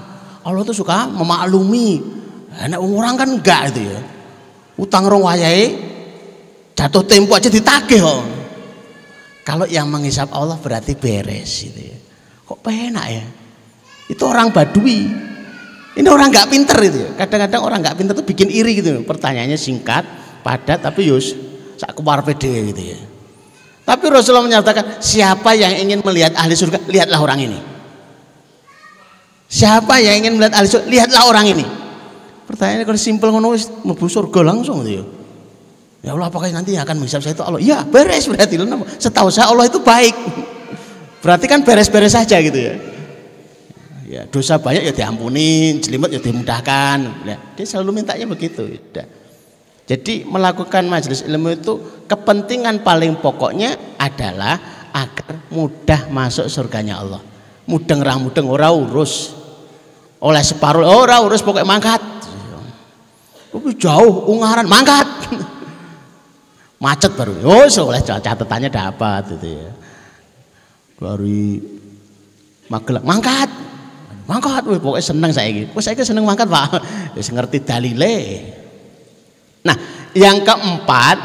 Allah 0.43 0.61
itu 0.65 0.73
suka 0.73 1.07
memaklumi. 1.13 2.01
Anak 2.59 2.81
orang 2.81 3.15
kan 3.21 3.29
enggak 3.29 3.63
itu 3.77 3.87
ya. 3.87 4.01
Utang 4.81 5.05
rong 5.07 5.29
wayai 5.29 5.77
jatuh 6.73 7.05
tempo 7.05 7.37
aja 7.37 7.51
ditagih 7.51 8.01
kok. 8.01 8.23
Kalau 9.45 9.67
yang 9.69 9.91
menghisap 9.91 10.31
Allah 10.33 10.57
berarti 10.57 10.97
beres 10.97 11.69
gitu 11.69 11.81
ya. 11.93 11.99
Kok 12.49 12.65
penak 12.65 13.07
ya? 13.13 13.27
Itu 14.09 14.25
orang 14.25 14.55
badui. 14.55 15.11
Ini 15.99 16.07
orang 16.07 16.31
nggak 16.31 16.47
pinter 16.47 16.79
itu 16.87 16.99
ya. 17.03 17.11
Kadang-kadang 17.19 17.61
orang 17.67 17.79
nggak 17.83 17.97
pinter 17.99 18.15
tuh 18.15 18.23
bikin 18.23 18.49
iri 18.55 18.79
gitu. 18.79 19.03
Pertanyaannya 19.03 19.59
singkat, 19.59 20.07
padat 20.47 20.79
tapi 20.79 21.11
yus 21.11 21.35
sak 21.75 21.99
pede 21.99 22.71
gitu 22.71 22.83
ya. 22.95 22.99
Tapi 23.83 24.05
Rasulullah 24.13 24.45
menyatakan, 24.45 25.01
siapa 25.01 25.57
yang 25.57 25.73
ingin 25.75 26.05
melihat 26.05 26.37
ahli 26.37 26.53
surga, 26.53 26.87
lihatlah 26.93 27.19
orang 27.25 27.41
ini. 27.41 27.59
Siapa 29.49 29.97
yang 29.99 30.23
ingin 30.23 30.37
melihat 30.37 30.61
ahli 30.61 30.69
surga, 30.69 30.87
lihatlah 30.87 31.23
orang 31.25 31.47
ini. 31.57 31.65
Pertanyaannya 32.47 32.85
kalau 32.85 33.01
simpel 33.01 33.33
ngono 33.33 33.57
mlebu 33.59 34.07
surga 34.07 34.41
langsung 34.45 34.85
gitu 34.85 35.03
ya. 35.03 35.05
Ya 35.99 36.11
Allah 36.15 36.31
apakah 36.31 36.47
nanti 36.55 36.79
yang 36.79 36.87
akan 36.87 37.03
menghisap 37.03 37.25
saya 37.25 37.35
itu 37.35 37.43
Allah? 37.43 37.59
Ya 37.59 37.83
beres 37.83 38.29
berarti. 38.31 38.55
Setahu 39.03 39.33
saya 39.35 39.51
Allah 39.51 39.67
itu 39.67 39.83
baik. 39.83 40.15
Berarti 41.25 41.51
kan 41.51 41.67
beres-beres 41.67 42.15
saja 42.15 42.39
gitu 42.39 42.55
ya. 42.55 42.79
Ya 44.09 44.25
dosa 44.25 44.57
banyak 44.57 44.89
ya 44.89 44.93
diampuni, 44.97 45.77
jelimet 45.85 46.17
ya 46.17 46.21
dimudahkan. 46.25 47.29
Ya, 47.29 47.37
dia 47.37 47.65
selalu 47.69 48.01
mintanya 48.01 48.25
begitu. 48.25 48.65
Ya. 48.97 49.05
Jadi 49.85 50.25
melakukan 50.25 50.89
majelis 50.89 51.21
ilmu 51.29 51.53
itu 51.53 52.05
kepentingan 52.09 52.81
paling 52.81 53.21
pokoknya 53.21 54.01
adalah 54.01 54.57
agar 54.97 55.45
mudah 55.53 56.09
masuk 56.09 56.49
surganya 56.49 57.05
Allah. 57.05 57.21
Mudeng 57.69 58.01
ra 58.01 58.17
mudeng 58.17 58.49
ora 58.49 58.73
urus. 58.73 59.37
Oleh 60.25 60.41
separuh 60.41 60.89
ora 60.89 61.21
urus 61.21 61.45
pokoknya 61.45 61.69
mangkat. 61.69 62.01
Tapi 63.53 63.71
jauh 63.77 64.33
ungaran 64.33 64.65
mangkat. 64.65 65.09
Macet 66.85 67.13
baru. 67.13 67.45
Oh, 67.45 67.69
oleh 67.69 68.01
catatannya 68.01 68.73
dapat 68.73 69.37
itu 69.37 69.49
ya. 69.53 69.71
Dari 70.97 71.43
Magelang 72.69 73.05
mangkat. 73.05 73.49
Mangkat, 74.29 74.61
pokoknya 74.61 75.01
seneng 75.01 75.33
saya 75.33 75.49
gitu. 75.49 75.73
saya 75.81 76.05
seneng 76.05 76.29
mangkat 76.29 76.53
pak. 76.53 76.85
Ya 77.17 77.23
ngerti 77.25 77.65
dalile. 77.65 78.45
Nah, 79.65 79.73
yang 80.13 80.45
keempat 80.45 81.17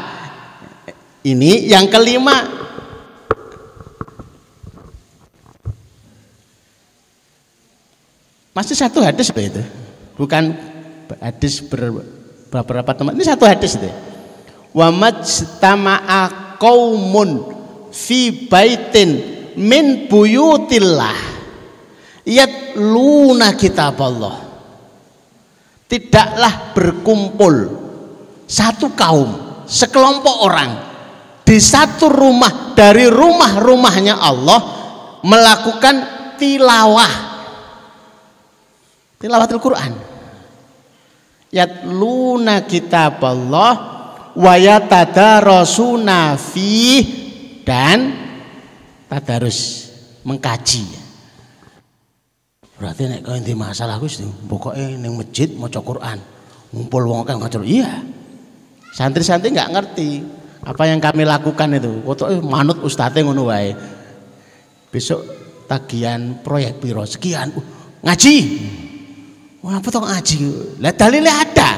ini, 1.28 1.68
yang 1.68 1.84
kelima 1.92 2.48
masih 8.56 8.72
satu 8.72 9.04
hadis 9.04 9.28
itu, 9.28 9.60
bukan 10.16 10.56
hadis 11.20 11.60
beberapa 12.48 12.96
teman. 12.96 13.12
Ini 13.20 13.36
satu 13.36 13.44
hadis 13.44 13.76
itu. 13.76 13.92
Wa 14.72 14.88
majtama'a 14.88 16.56
qaumun 16.56 17.52
fi 17.92 18.48
baitin 18.48 19.20
min 19.60 20.08
buyutillah 20.08 21.33
yatluna 22.24 23.54
kitab 23.54 24.00
Allah. 24.00 24.40
Tidaklah 25.84 26.74
berkumpul 26.74 27.54
satu 28.48 28.96
kaum, 28.96 29.62
sekelompok 29.68 30.36
orang 30.42 30.72
di 31.44 31.60
satu 31.60 32.08
rumah 32.08 32.72
dari 32.72 33.06
rumah-rumahnya 33.06 34.16
Allah 34.16 34.60
melakukan 35.22 35.96
tilawah. 36.40 37.12
Tilawatil 39.20 39.60
Quran. 39.60 39.92
Yatluna 41.54 42.66
kitab 42.66 43.22
Allah 43.22 43.72
wa 44.34 44.54
yatadarasuna 44.58 46.34
fi 46.34 46.74
dan 47.62 48.10
tadarus 49.06 49.92
mengkaji. 50.26 51.03
Berarti 52.74 53.06
nek 53.06 53.22
inti 53.38 53.54
masalah 53.54 54.02
Gus 54.02 54.18
pokoknya 54.50 54.98
ning 54.98 55.14
masjid 55.14 55.46
maca 55.54 55.78
Quran. 55.78 56.18
Ngumpul 56.74 57.02
wong 57.06 57.22
kan 57.22 57.38
ngajar. 57.38 57.62
Iya. 57.62 58.02
Santri-santri 58.94 59.54
nggak 59.54 59.70
ngerti 59.70 60.10
apa 60.66 60.82
yang 60.90 60.98
kami 60.98 61.22
lakukan 61.22 61.78
itu. 61.78 62.02
Foto 62.02 62.26
eh, 62.26 62.42
manut 62.42 62.82
ustadz 62.82 63.22
ngono 63.22 63.46
wae. 63.46 63.70
Besok 64.90 65.22
tagihan 65.70 66.42
proyek 66.42 66.82
biro 66.82 67.06
sekian. 67.06 67.54
Uh, 67.54 67.64
ngaji. 68.02 68.36
Wah, 69.64 69.80
apa 69.80 69.88
tuh 69.88 70.02
ngaji? 70.02 70.38
Lah 70.82 70.92
dalilnya 70.92 71.34
ada. 71.40 71.70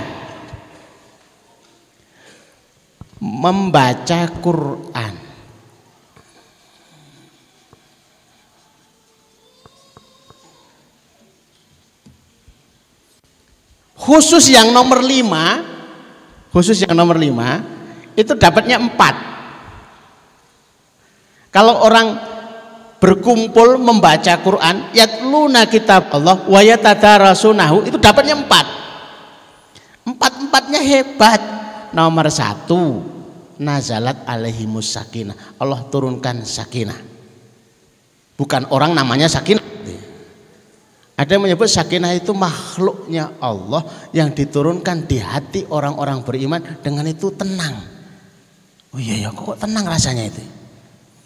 Membaca 3.20 4.20
Quran. 4.40 5.25
Khusus 14.06 14.54
yang 14.54 14.70
nomor 14.70 15.02
lima 15.02 15.74
khusus 16.54 16.78
yang 16.86 16.94
nomor 16.94 17.18
lima 17.18 17.58
itu 18.14 18.32
dapatnya 18.38 18.78
empat. 18.78 19.14
Kalau 21.50 21.82
orang 21.82 22.14
berkumpul 23.02 23.76
membaca 23.82 24.30
Quran 24.40 24.94
yatluna 24.94 25.66
kitab 25.66 26.08
Allah 26.14 26.38
wa 26.46 26.60
yatadarasunahu 26.62 27.90
itu 27.90 27.98
dapatnya 27.98 28.38
empat. 28.38 28.66
Empat-empatnya 30.06 30.80
hebat. 30.86 31.42
Nomor 31.90 32.30
satu 32.30 33.02
nazalat 33.58 34.22
alaihimus 34.22 34.94
sakinah. 34.94 35.58
Allah 35.58 35.82
turunkan 35.90 36.46
sakinah. 36.46 36.96
Bukan 38.38 38.70
orang 38.70 38.94
namanya 38.94 39.26
sakinah 39.26 39.75
ada 41.16 41.32
yang 41.32 41.48
menyebut 41.48 41.64
sakinah 41.64 42.12
itu 42.12 42.36
makhluknya 42.36 43.40
Allah 43.40 43.88
yang 44.12 44.36
diturunkan 44.36 45.08
di 45.08 45.16
hati 45.16 45.64
orang-orang 45.72 46.20
beriman 46.20 46.60
dengan 46.84 47.08
itu 47.08 47.32
tenang. 47.32 47.72
Oh 48.92 49.00
iya 49.00 49.24
ya 49.24 49.32
kok 49.32 49.56
tenang 49.56 49.88
rasanya 49.88 50.28
itu. 50.28 50.44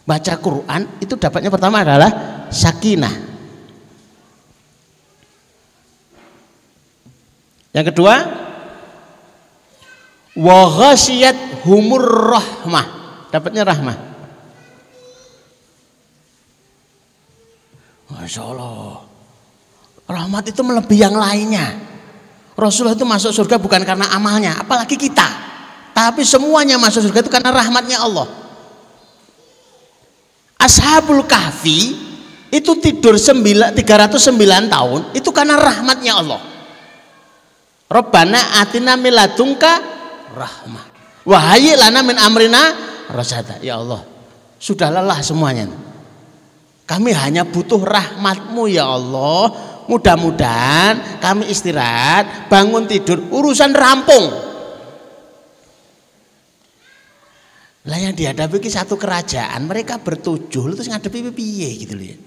Baca 0.06 0.38
Quran 0.38 1.02
itu 1.02 1.18
dapatnya 1.18 1.50
pertama 1.50 1.82
adalah 1.82 2.10
sakinah. 2.54 3.14
Yang 7.74 7.86
kedua 7.90 8.14
wa 10.38 10.70
humur 11.66 12.04
rahmah. 12.30 12.86
Dapatnya 13.34 13.66
rahmah. 13.66 13.98
Masya 18.10 18.42
Allah 18.42 19.09
Rahmat 20.10 20.50
itu 20.50 20.58
melebihi 20.66 21.06
yang 21.06 21.14
lainnya. 21.14 21.70
Rasulullah 22.58 22.98
itu 22.98 23.06
masuk 23.06 23.30
surga 23.30 23.62
bukan 23.62 23.86
karena 23.86 24.10
amalnya, 24.10 24.58
apalagi 24.58 24.98
kita. 24.98 25.24
Tapi 25.94 26.26
semuanya 26.26 26.82
masuk 26.82 27.06
surga 27.06 27.22
itu 27.22 27.30
karena 27.30 27.54
rahmatnya 27.54 28.02
Allah. 28.02 28.26
Ashabul 30.58 31.22
Kahfi 31.24 31.94
itu 32.50 32.72
tidur 32.82 33.14
309 33.16 33.78
tahun 34.66 35.00
itu 35.14 35.30
karena 35.30 35.54
rahmatnya 35.56 36.12
Allah. 36.18 36.40
Rabbana 37.86 38.60
atina 38.60 38.98
miladunka 38.98 39.72
rahmah. 40.34 40.84
Wahai 41.22 41.78
lana 41.78 42.02
min 42.02 42.18
amrina 42.18 42.74
rasada. 43.14 43.62
Ya 43.62 43.78
Allah, 43.78 44.02
sudah 44.58 44.90
lelah 44.90 45.22
semuanya. 45.22 45.70
Kami 46.90 47.14
hanya 47.14 47.46
butuh 47.46 47.78
rahmatmu 47.78 48.66
ya 48.66 48.90
Allah 48.90 49.69
Mudah-mudahan 49.90 51.18
kami 51.18 51.50
istirahat, 51.50 52.46
bangun 52.46 52.86
tidur, 52.86 53.18
urusan 53.34 53.74
rampung. 53.74 54.30
Lah 57.90 57.98
yang 57.98 58.14
dihadapi 58.14 58.70
satu 58.70 58.94
kerajaan, 58.94 59.66
mereka 59.66 59.98
bertujuh 59.98 60.78
terus 60.78 60.86
ngadepi 60.86 61.34
piye 61.34 61.68
gitu 61.74 61.98
loh 61.98 62.06
ya. 62.06 62.18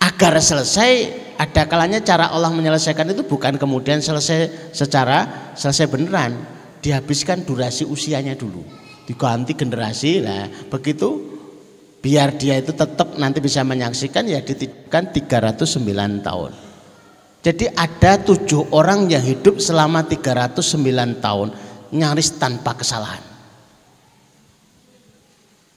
Agar 0.00 0.40
selesai 0.40 1.12
ada 1.36 1.68
kalanya 1.68 2.00
cara 2.00 2.32
Allah 2.32 2.48
menyelesaikan 2.54 3.12
itu 3.12 3.28
bukan 3.28 3.60
kemudian 3.60 4.00
selesai 4.00 4.72
secara 4.72 5.52
selesai 5.58 5.92
beneran, 5.92 6.40
dihabiskan 6.80 7.44
durasi 7.44 7.84
usianya 7.84 8.32
dulu. 8.32 8.64
Diganti 9.02 9.52
generasi 9.58 10.22
lah, 10.22 10.46
begitu 10.70 11.31
biar 12.02 12.34
dia 12.34 12.58
itu 12.58 12.74
tetap 12.74 13.14
nanti 13.14 13.38
bisa 13.38 13.62
menyaksikan 13.62 14.26
ya 14.26 14.42
dititipkan 14.42 15.14
309 15.14 16.26
tahun. 16.26 16.50
Jadi 17.42 17.70
ada 17.74 18.18
tujuh 18.22 18.74
orang 18.74 19.06
yang 19.06 19.22
hidup 19.22 19.62
selama 19.62 20.02
309 20.06 21.22
tahun 21.22 21.48
nyaris 21.94 22.38
tanpa 22.42 22.74
kesalahan. 22.74 23.22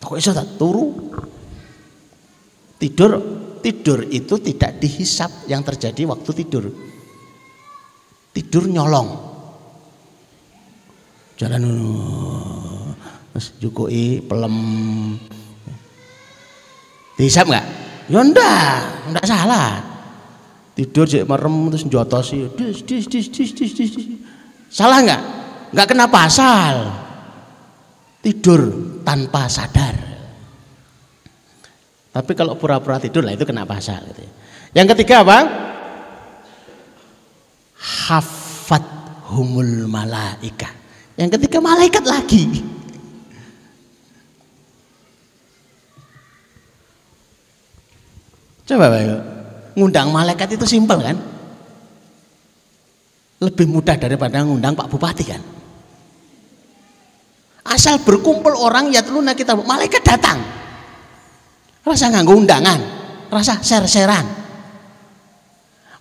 Kok 0.02 0.18
bisa 0.18 0.34
tak 0.34 0.58
turu? 0.58 0.94
Tidur 2.78 3.12
tidur 3.66 4.06
itu 4.14 4.38
tidak 4.38 4.78
dihisap 4.78 5.50
yang 5.50 5.66
terjadi 5.66 6.06
waktu 6.06 6.30
tidur. 6.38 6.70
Tidur 8.30 8.70
nyolong. 8.70 9.10
Jalan 11.42 11.64
terus 13.34 13.58
jukui 13.58 14.22
pelem. 14.22 14.56
Dihisap 17.16 17.48
nggak? 17.48 17.66
Ya 18.12 18.20
enggak, 18.22 18.76
enggak 19.08 19.26
salah. 19.26 19.72
Tidur 20.76 21.08
cek 21.08 21.24
merem 21.24 21.72
terus 21.72 21.88
jotosi 21.88 22.52
dis 22.60 22.84
dis 22.84 23.08
dis 23.08 23.28
dis 23.32 23.52
dis 23.56 23.72
dis 23.72 23.94
salah 24.68 25.00
nggak? 25.00 25.22
Nggak 25.72 25.88
kena 25.88 26.06
pasal. 26.12 26.92
Tidur 28.20 28.62
tanpa 29.08 29.48
sadar. 29.48 29.96
Tapi 32.12 32.32
kalau 32.36 32.60
pura-pura 32.60 33.00
tidur 33.00 33.24
lah 33.24 33.36
itu 33.36 33.48
kena 33.48 33.64
pasal 33.64 34.04
gitu. 34.12 34.24
Ya. 34.24 34.32
yang 34.84 34.88
ketiga 34.92 35.24
apa? 35.24 35.40
Hafat 37.80 38.84
humul 39.32 39.88
malaika. 39.88 40.72
Yang 41.16 41.40
ketiga 41.40 41.64
malaikat 41.64 42.04
lagi 42.04 42.75
coba 48.66 48.90
baik 48.90 49.08
ngundang 49.76 50.10
malaikat 50.10 50.56
itu 50.56 50.66
simpel 50.66 51.04
kan? 51.04 51.18
Lebih 53.44 53.68
mudah 53.68 54.00
daripada 54.00 54.42
ngundang 54.42 54.74
Pak 54.74 54.88
Bupati 54.88 55.24
kan? 55.28 55.42
Asal 57.66 58.00
berkumpul 58.00 58.56
orang 58.56 58.94
ya 58.94 59.04
teluna 59.04 59.36
kita 59.36 59.58
malaikat 59.58 60.02
datang. 60.06 60.40
Rasa 61.86 62.10
nggak 62.10 62.26
undangan, 62.26 62.80
rasa 63.30 63.60
ser-seran. 63.62 64.26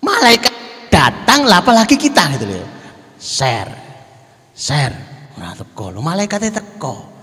Malaikat 0.00 0.54
datang 0.92 1.48
lah 1.48 1.64
apalagi 1.64 1.96
kita 1.96 2.36
gitu 2.36 2.44
loh. 2.46 2.68
Share. 3.18 3.72
Share. 4.52 4.94
Ora 5.34 5.56
teko. 5.56 5.90
Malaikatnya 5.98 6.60
teko. 6.60 7.13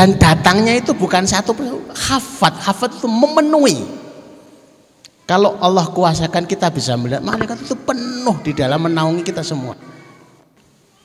Dan 0.00 0.16
datangnya 0.16 0.80
itu 0.80 0.96
bukan 0.96 1.28
satu 1.28 1.52
hafat, 1.92 2.56
hafat 2.56 2.96
itu 2.96 3.04
memenuhi. 3.04 3.84
Kalau 5.28 5.60
Allah 5.60 5.92
kuasakan 5.92 6.48
kita 6.48 6.72
bisa 6.72 6.96
melihat 6.96 7.20
malaikat 7.20 7.60
itu 7.60 7.76
penuh 7.76 8.40
di 8.40 8.56
dalam 8.56 8.80
menaungi 8.80 9.20
kita 9.20 9.44
semua. 9.44 9.76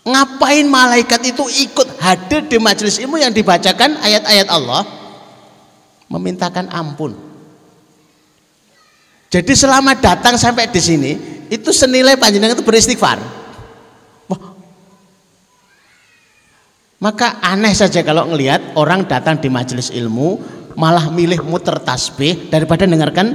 Ngapain 0.07 0.63
malaikat 0.63 1.27
itu 1.27 1.43
ikut 1.43 1.99
hadir 1.99 2.47
di 2.47 2.55
majelis 2.55 2.95
ilmu 2.95 3.19
yang 3.19 3.35
dibacakan 3.35 3.99
ayat-ayat 3.99 4.47
Allah? 4.47 4.87
Memintakan 6.07 6.71
ampun. 6.71 7.19
Jadi 9.27 9.59
selama 9.59 9.99
datang 9.99 10.39
sampai 10.39 10.71
di 10.71 10.79
sini, 10.79 11.11
itu 11.51 11.75
senilai 11.75 12.15
panjenengan 12.15 12.55
itu 12.55 12.63
beristighfar. 12.63 13.19
Maka 17.05 17.37
aneh 17.37 17.69
saja 17.77 18.01
kalau 18.01 18.25
ngelihat 18.33 18.73
orang 18.73 19.05
datang 19.05 19.37
di 19.37 19.45
majelis 19.45 19.93
ilmu 19.93 20.41
malah 20.73 21.13
milih 21.13 21.45
muter 21.45 21.77
tasbih 21.77 22.49
daripada 22.49 22.89
dengarkan 22.89 23.29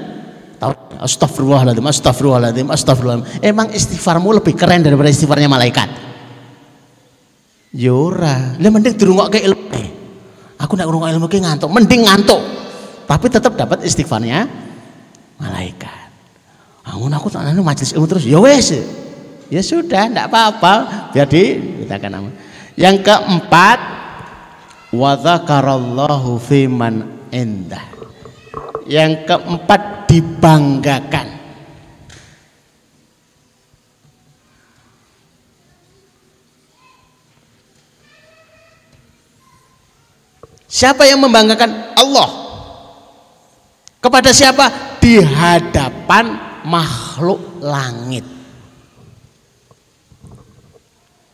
astagfirullahaladzim, 0.98 1.86
astagfirullahaladzim, 1.86 2.66
astagfirullahaladzim. 2.66 3.46
Emang 3.46 3.70
istighfarmu 3.70 4.42
lebih 4.42 4.58
keren 4.58 4.82
daripada 4.82 5.06
istighfarnya 5.14 5.46
malaikat. 5.46 5.86
Yora, 7.78 8.58
ya 8.58 8.68
mending 8.74 8.98
dirungok 8.98 9.38
ke 9.38 9.46
ilmu. 9.46 9.82
Aku 10.58 10.74
nak 10.74 10.90
ngurungok 10.90 11.08
ilmu 11.14 11.26
ke 11.30 11.38
ngantuk, 11.38 11.70
mending 11.70 12.10
ngantuk. 12.10 12.42
Tapi 13.06 13.26
tetap 13.30 13.54
dapat 13.54 13.86
istighfarnya 13.86 14.50
malaikat. 15.38 16.10
Aku 16.90 17.06
aku 17.06 17.30
tak 17.30 17.46
majelis 17.54 17.94
ilmu 17.94 18.10
terus. 18.10 18.26
Ya 18.26 18.42
wes. 18.42 18.74
Ya 19.46 19.62
sudah, 19.62 20.10
tidak 20.10 20.26
apa-apa. 20.26 21.06
Biar 21.14 21.30
kita 21.30 22.02
akan 22.02 22.34
yang 22.78 23.02
keempat, 23.02 23.78
wa 24.94 25.12
dzakarallahu 25.14 26.38
fiman 26.42 27.26
indah. 27.30 27.86
Yang 28.90 29.26
keempat 29.26 30.10
dibanggakan. 30.10 31.28
Siapa 40.70 41.02
yang 41.02 41.18
membanggakan? 41.18 41.98
Allah. 41.98 42.30
Kepada 44.00 44.30
siapa? 44.30 44.96
Di 45.02 45.20
hadapan 45.20 46.38
makhluk 46.64 47.60
langit. 47.60 48.39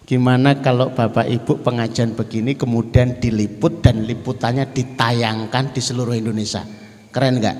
Gimana 0.06 0.62
kalau 0.62 0.94
Bapak 0.94 1.26
Ibu 1.26 1.66
pengajian 1.66 2.14
begini 2.14 2.54
kemudian 2.54 3.18
diliput 3.18 3.82
dan 3.82 4.06
liputannya 4.06 4.70
ditayangkan 4.70 5.74
di 5.74 5.82
seluruh 5.82 6.14
Indonesia? 6.14 6.62
Keren 7.10 7.42
enggak? 7.42 7.58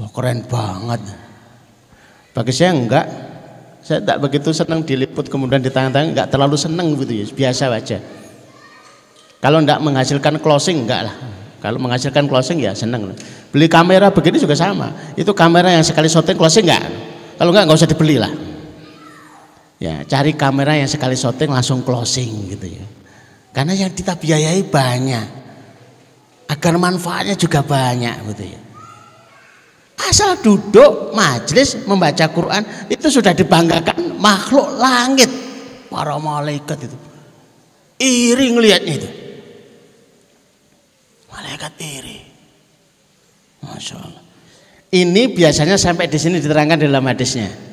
Wah 0.00 0.08
keren 0.16 0.48
banget. 0.48 1.04
Bagi 2.32 2.52
saya 2.56 2.72
enggak. 2.72 3.06
Saya 3.84 4.00
tak 4.00 4.16
begitu 4.24 4.48
senang 4.56 4.80
diliput 4.80 5.28
kemudian 5.28 5.60
ditayang-tayang 5.60 6.16
enggak 6.16 6.32
terlalu 6.32 6.56
senang 6.56 6.96
gitu 6.96 7.12
ya, 7.12 7.24
biasa 7.28 7.68
aja. 7.68 8.00
Kalau 9.44 9.60
enggak 9.60 9.76
menghasilkan 9.76 10.40
closing 10.40 10.88
enggak 10.88 11.04
lah. 11.04 11.16
Kalau 11.60 11.76
menghasilkan 11.84 12.32
closing 12.32 12.64
ya 12.64 12.72
senang. 12.72 13.12
Beli 13.52 13.68
kamera 13.68 14.08
begini 14.08 14.40
juga 14.40 14.56
sama. 14.56 15.12
Itu 15.20 15.36
kamera 15.36 15.68
yang 15.68 15.84
sekali 15.84 16.08
syuting 16.08 16.40
closing 16.40 16.64
enggak? 16.64 16.88
Kalau 17.36 17.52
enggak 17.52 17.68
enggak 17.68 17.76
usah 17.76 17.92
dibeli 17.92 18.16
lah. 18.16 18.32
Ya, 19.80 20.04
cari 20.04 20.36
kamera 20.36 20.76
yang 20.76 20.92
sekali 20.92 21.16
syuting 21.16 21.48
langsung 21.56 21.80
closing 21.80 22.52
gitu 22.52 22.68
ya. 22.68 22.84
Karena 23.56 23.72
yang 23.72 23.96
kita 23.96 24.12
biayai 24.12 24.60
banyak. 24.68 25.40
Agar 26.52 26.76
manfaatnya 26.76 27.32
juga 27.32 27.64
banyak 27.64 28.16
gitu 28.34 28.44
ya. 28.44 28.60
Asal 30.04 30.36
duduk 30.44 31.16
majlis 31.16 31.80
membaca 31.88 32.28
Quran 32.28 32.62
itu 32.92 33.08
sudah 33.08 33.32
dibanggakan 33.32 34.20
makhluk 34.20 34.68
langit 34.76 35.32
para 35.88 36.20
malaikat 36.20 36.84
itu. 36.84 36.96
Iri 38.00 38.46
ngelihatnya 38.52 38.94
itu. 39.00 39.10
Malaikat 41.32 41.72
iri. 41.80 42.20
Masya 43.64 43.96
Allah. 43.96 44.24
Ini 44.90 45.22
biasanya 45.32 45.78
sampai 45.80 46.10
di 46.10 46.18
sini 46.18 46.42
diterangkan 46.42 46.84
dalam 46.84 47.06
hadisnya. 47.06 47.69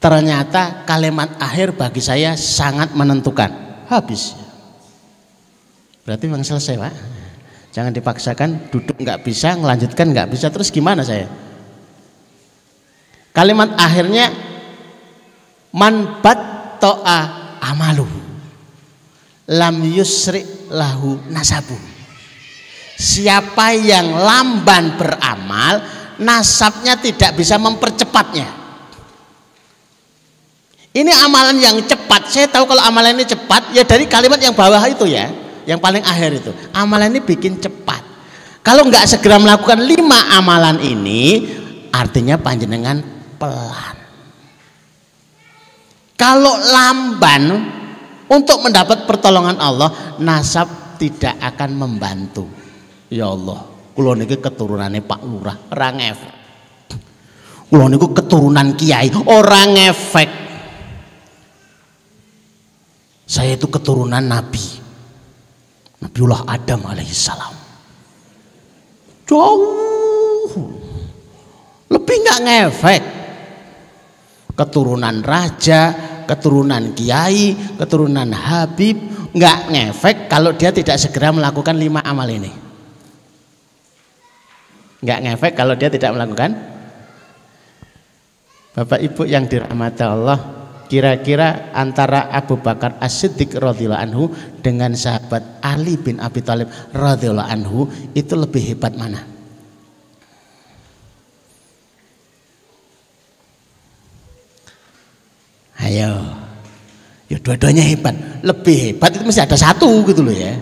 Ternyata 0.00 0.88
kalimat 0.88 1.36
akhir 1.36 1.76
bagi 1.76 2.00
saya 2.00 2.32
sangat 2.32 2.96
menentukan. 2.96 3.52
Habis. 3.84 4.32
Berarti 6.08 6.24
memang 6.24 6.40
selesai 6.40 6.80
pak. 6.80 6.94
Jangan 7.70 7.92
dipaksakan 7.92 8.72
duduk 8.72 8.96
nggak 8.96 9.20
bisa, 9.20 9.54
melanjutkan 9.60 10.08
nggak 10.08 10.32
bisa. 10.32 10.48
Terus 10.48 10.72
gimana 10.72 11.04
saya? 11.04 11.28
Kalimat 13.30 13.76
akhirnya 13.76 14.32
man 15.76 16.18
toa 16.80 17.20
amalu 17.60 18.08
lam 19.50 19.76
yusri 19.84 20.42
lahu 20.72 21.18
nasabu. 21.28 21.76
Siapa 23.00 23.76
yang 23.76 24.12
lamban 24.12 24.96
beramal, 24.96 25.80
nasabnya 26.20 27.00
tidak 27.00 27.36
bisa 27.36 27.56
mempercepatnya. 27.56 28.59
Ini 30.90 31.12
amalan 31.22 31.56
yang 31.62 31.78
cepat. 31.86 32.26
Saya 32.26 32.46
tahu 32.50 32.66
kalau 32.66 32.82
amalan 32.82 33.14
ini 33.14 33.26
cepat 33.26 33.70
ya 33.70 33.86
dari 33.86 34.10
kalimat 34.10 34.42
yang 34.42 34.54
bawah 34.54 34.82
itu 34.90 35.06
ya, 35.06 35.30
yang 35.62 35.78
paling 35.78 36.02
akhir 36.02 36.42
itu. 36.42 36.50
Amalan 36.74 37.14
ini 37.14 37.20
bikin 37.22 37.62
cepat. 37.62 38.02
Kalau 38.60 38.84
nggak 38.86 39.06
segera 39.06 39.38
melakukan 39.38 39.78
lima 39.80 40.34
amalan 40.34 40.82
ini, 40.82 41.46
artinya 41.94 42.36
panjenengan 42.36 43.00
pelan. 43.38 43.96
Kalau 46.18 46.58
lamban, 46.58 47.42
untuk 48.30 48.62
mendapat 48.62 49.10
pertolongan 49.10 49.58
Allah 49.58 49.90
nasab 50.22 50.94
tidak 51.02 51.34
akan 51.42 51.70
membantu 51.74 52.46
ya 53.10 53.26
Allah 53.26 53.66
kula 53.90 54.14
niki 54.14 54.38
keturunannya 54.38 55.02
Pak 55.02 55.20
Lurah 55.26 55.56
orang 55.74 55.98
efek 55.98 56.32
kula 57.66 57.90
niku 57.90 58.14
keturunan 58.14 58.78
kiai 58.78 59.10
orang 59.26 59.74
efek 59.90 60.49
saya 63.30 63.54
itu 63.54 63.70
keturunan 63.70 64.26
Nabi. 64.26 64.82
Nabiullah 66.02 66.50
Adam 66.50 66.82
alaihissalam. 66.90 67.54
Jauh. 69.30 70.58
Lebih 71.94 72.16
nggak 72.26 72.40
ngefek. 72.42 73.02
Keturunan 74.58 75.22
raja 75.22 75.94
keturunan 76.26 76.94
kiai 76.94 77.54
keturunan 77.74 78.30
habib 78.34 78.98
nggak 79.34 79.58
ngefek 79.72 80.16
kalau 80.30 80.54
dia 80.54 80.74
tidak 80.74 80.98
segera 80.98 81.30
melakukan 81.30 81.78
lima 81.78 82.02
amal 82.02 82.26
ini. 82.26 82.50
Nggak 85.06 85.18
ngefek 85.22 85.52
kalau 85.54 85.78
dia 85.78 85.86
tidak 85.86 86.18
melakukan. 86.18 86.50
Bapak 88.74 88.98
Ibu 88.98 89.22
yang 89.26 89.46
dirahmati 89.46 90.02
Allah 90.02 90.59
kira-kira 90.90 91.70
antara 91.70 92.26
Abu 92.34 92.58
Bakar 92.58 92.98
As-Siddiq 92.98 93.54
radhiyallahu 93.54 94.02
anhu 94.02 94.24
dengan 94.58 94.90
sahabat 94.98 95.62
Ali 95.62 95.94
bin 95.94 96.18
Abi 96.18 96.42
Thalib 96.42 96.66
radhiyallahu 96.90 97.46
anhu 97.46 97.86
itu 98.18 98.34
lebih 98.34 98.74
hebat 98.74 98.98
mana? 98.98 99.22
Ayo. 105.78 106.12
Ya 107.30 107.38
dua-duanya 107.38 107.86
hebat. 107.86 108.42
Lebih 108.42 108.76
hebat 108.90 109.14
itu 109.14 109.22
mesti 109.22 109.46
ada 109.46 109.54
satu 109.54 110.02
gitu 110.10 110.26
loh 110.26 110.34
ya. 110.34 110.58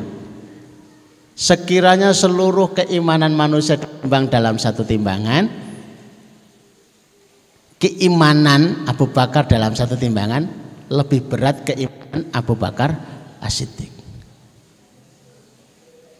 Sekiranya 1.32 2.12
seluruh 2.12 2.76
keimanan 2.76 3.32
manusia 3.32 3.80
ditimbang 3.80 4.28
dalam 4.28 4.60
satu 4.60 4.84
timbangan, 4.84 5.48
keimanan 7.78 8.84
Abu 8.90 9.08
Bakar 9.08 9.46
dalam 9.46 9.72
satu 9.72 9.94
timbangan 9.94 10.44
lebih 10.90 11.30
berat 11.30 11.62
keimanan 11.62 12.26
Abu 12.34 12.58
Bakar 12.58 12.90
As-Siddiq. 13.38 13.94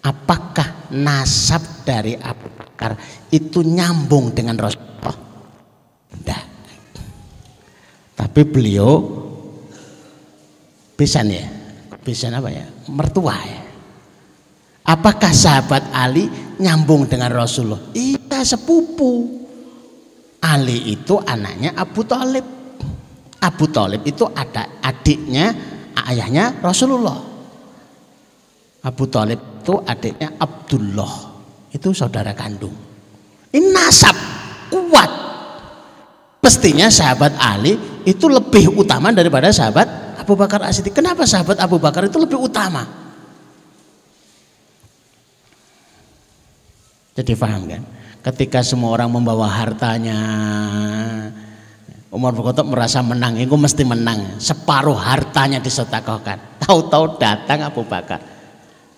Apakah 0.07 0.89
nasab 0.95 1.61
dari 1.83 2.15
Abu 2.15 2.47
Bakar 2.55 2.95
itu 3.35 3.67
nyambung 3.67 4.31
dengan 4.33 4.57
Rasulullah? 4.57 5.19
Tidak. 6.15 6.43
Tapi 8.15 8.41
beliau 8.47 9.03
bisa 10.95 11.27
ya, 11.27 11.47
bisa 12.03 12.31
apa 12.31 12.49
ya? 12.51 12.67
Mertua 12.89 13.37
ya. 13.43 13.61
Apakah 14.89 15.35
sahabat 15.35 15.93
Ali 15.93 16.31
nyambung 16.57 17.05
dengan 17.11 17.35
Rasulullah? 17.35 17.93
Iya 17.93 18.41
sepupu. 18.47 19.45
Ali 20.39 20.95
itu 20.95 21.19
anaknya 21.19 21.75
Abu 21.75 22.07
Talib. 22.07 22.47
Abu 23.39 23.65
Talib 23.71 24.03
itu 24.07 24.27
ada 24.35 24.83
adiknya, 24.83 25.55
ayahnya 26.07 26.59
Rasulullah. 26.59 27.19
Abu 28.83 29.05
Talib 29.11 29.39
itu 29.63 29.75
adiknya 29.83 30.39
Abdullah. 30.39 31.15
Itu 31.75 31.91
saudara 31.93 32.33
kandung. 32.35 32.75
Ini 33.51 33.69
nasab 33.75 34.15
kuat. 34.71 35.11
Mestinya 36.39 36.87
sahabat 36.89 37.35
Ali 37.37 37.77
itu 38.07 38.31
lebih 38.31 38.79
utama 38.79 39.11
daripada 39.11 39.51
sahabat 39.51 40.17
Abu 40.23 40.39
Bakar 40.39 40.65
As-Siddiq. 40.65 40.95
Kenapa 40.95 41.27
sahabat 41.27 41.59
Abu 41.61 41.77
Bakar 41.77 42.07
itu 42.07 42.17
lebih 42.17 42.39
utama? 42.39 42.87
Jadi 47.19 47.35
paham 47.35 47.67
kan? 47.67 47.83
Ketika 48.29 48.61
semua 48.61 48.93
orang 48.93 49.09
membawa 49.09 49.49
hartanya, 49.49 50.21
Umar 52.13 52.37
bin 52.37 52.45
Khattab 52.45 52.69
merasa 52.69 53.01
menang, 53.01 53.41
itu 53.41 53.57
mesti 53.57 53.89
menang. 53.89 54.37
Separuh 54.37 55.01
hartanya 55.01 55.65
disedekahkan. 55.65 56.61
Tahu-tahu 56.61 57.17
datang 57.17 57.65
Abu 57.65 57.89
Bakar. 57.89 58.21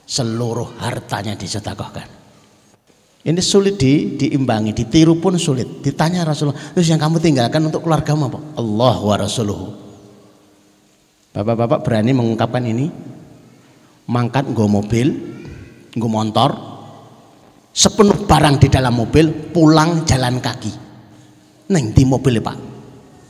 Seluruh 0.02 0.74
hartanya 0.82 1.38
disedekahkan. 1.38 2.10
Ini 3.22 3.38
sulit 3.38 3.78
di, 3.78 4.18
diimbangi, 4.18 4.74
ditiru 4.74 5.22
pun 5.22 5.38
sulit. 5.38 5.78
Ditanya 5.78 6.26
Rasulullah, 6.26 6.74
terus 6.74 6.90
yang 6.90 6.98
kamu 6.98 7.22
tinggalkan 7.22 7.62
untuk 7.62 7.86
keluarga 7.86 8.18
apa? 8.18 8.40
Allah 8.58 8.96
wa 8.98 9.14
Rasuluhu. 9.14 9.66
Bapak-bapak 11.30 11.86
berani 11.86 12.10
mengungkapkan 12.10 12.66
ini? 12.66 12.90
Mangkat 14.10 14.50
gue 14.50 14.66
mobil, 14.66 15.06
gue 15.94 16.10
motor, 16.10 16.69
sepenuh 17.70 18.26
barang 18.26 18.58
di 18.58 18.68
dalam 18.68 18.98
mobil 18.98 19.30
pulang 19.54 20.02
jalan 20.04 20.42
kaki. 20.42 20.72
Neng 21.70 21.94
di 21.94 22.02
mobil 22.02 22.42
pak? 22.42 22.58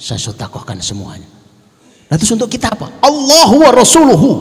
Saya 0.01 0.17
sotakohkan 0.17 0.81
semuanya. 0.81 1.29
Nah 2.09 2.17
terus 2.17 2.33
untuk 2.33 2.49
kita 2.49 2.73
apa? 2.73 2.89
Allah 3.05 3.49
wa 3.53 3.71
Rasuluhu. 3.71 4.33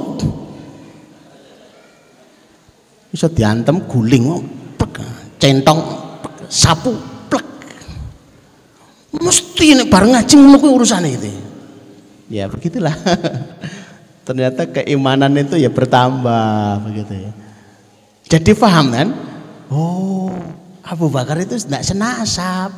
Bisa 3.12 3.28
diantem 3.28 3.84
guling 3.90 4.40
plek, 4.80 5.04
centong 5.42 5.80
sapu 6.48 6.96
plek. 7.28 7.46
Mesti 9.20 9.66
ini 9.76 9.84
bareng 9.90 10.16
ngaji 10.16 10.34
ngono 10.38 10.68
urusan 10.80 11.06
itu 11.10 11.30
ya 12.30 12.46
begitulah. 12.48 12.94
Ternyata 14.30 14.70
keimanan 14.70 15.34
itu 15.42 15.58
ya 15.58 15.74
bertambah 15.74 16.86
begitu 16.86 17.14
ya. 17.28 17.32
Jadi 18.30 18.54
paham 18.54 18.94
kan 18.94 19.10
Oh, 19.70 20.34
Abu 20.82 21.08
Bakar 21.14 21.38
itu 21.38 21.58
tidak 21.62 21.86
senasab. 21.86 22.74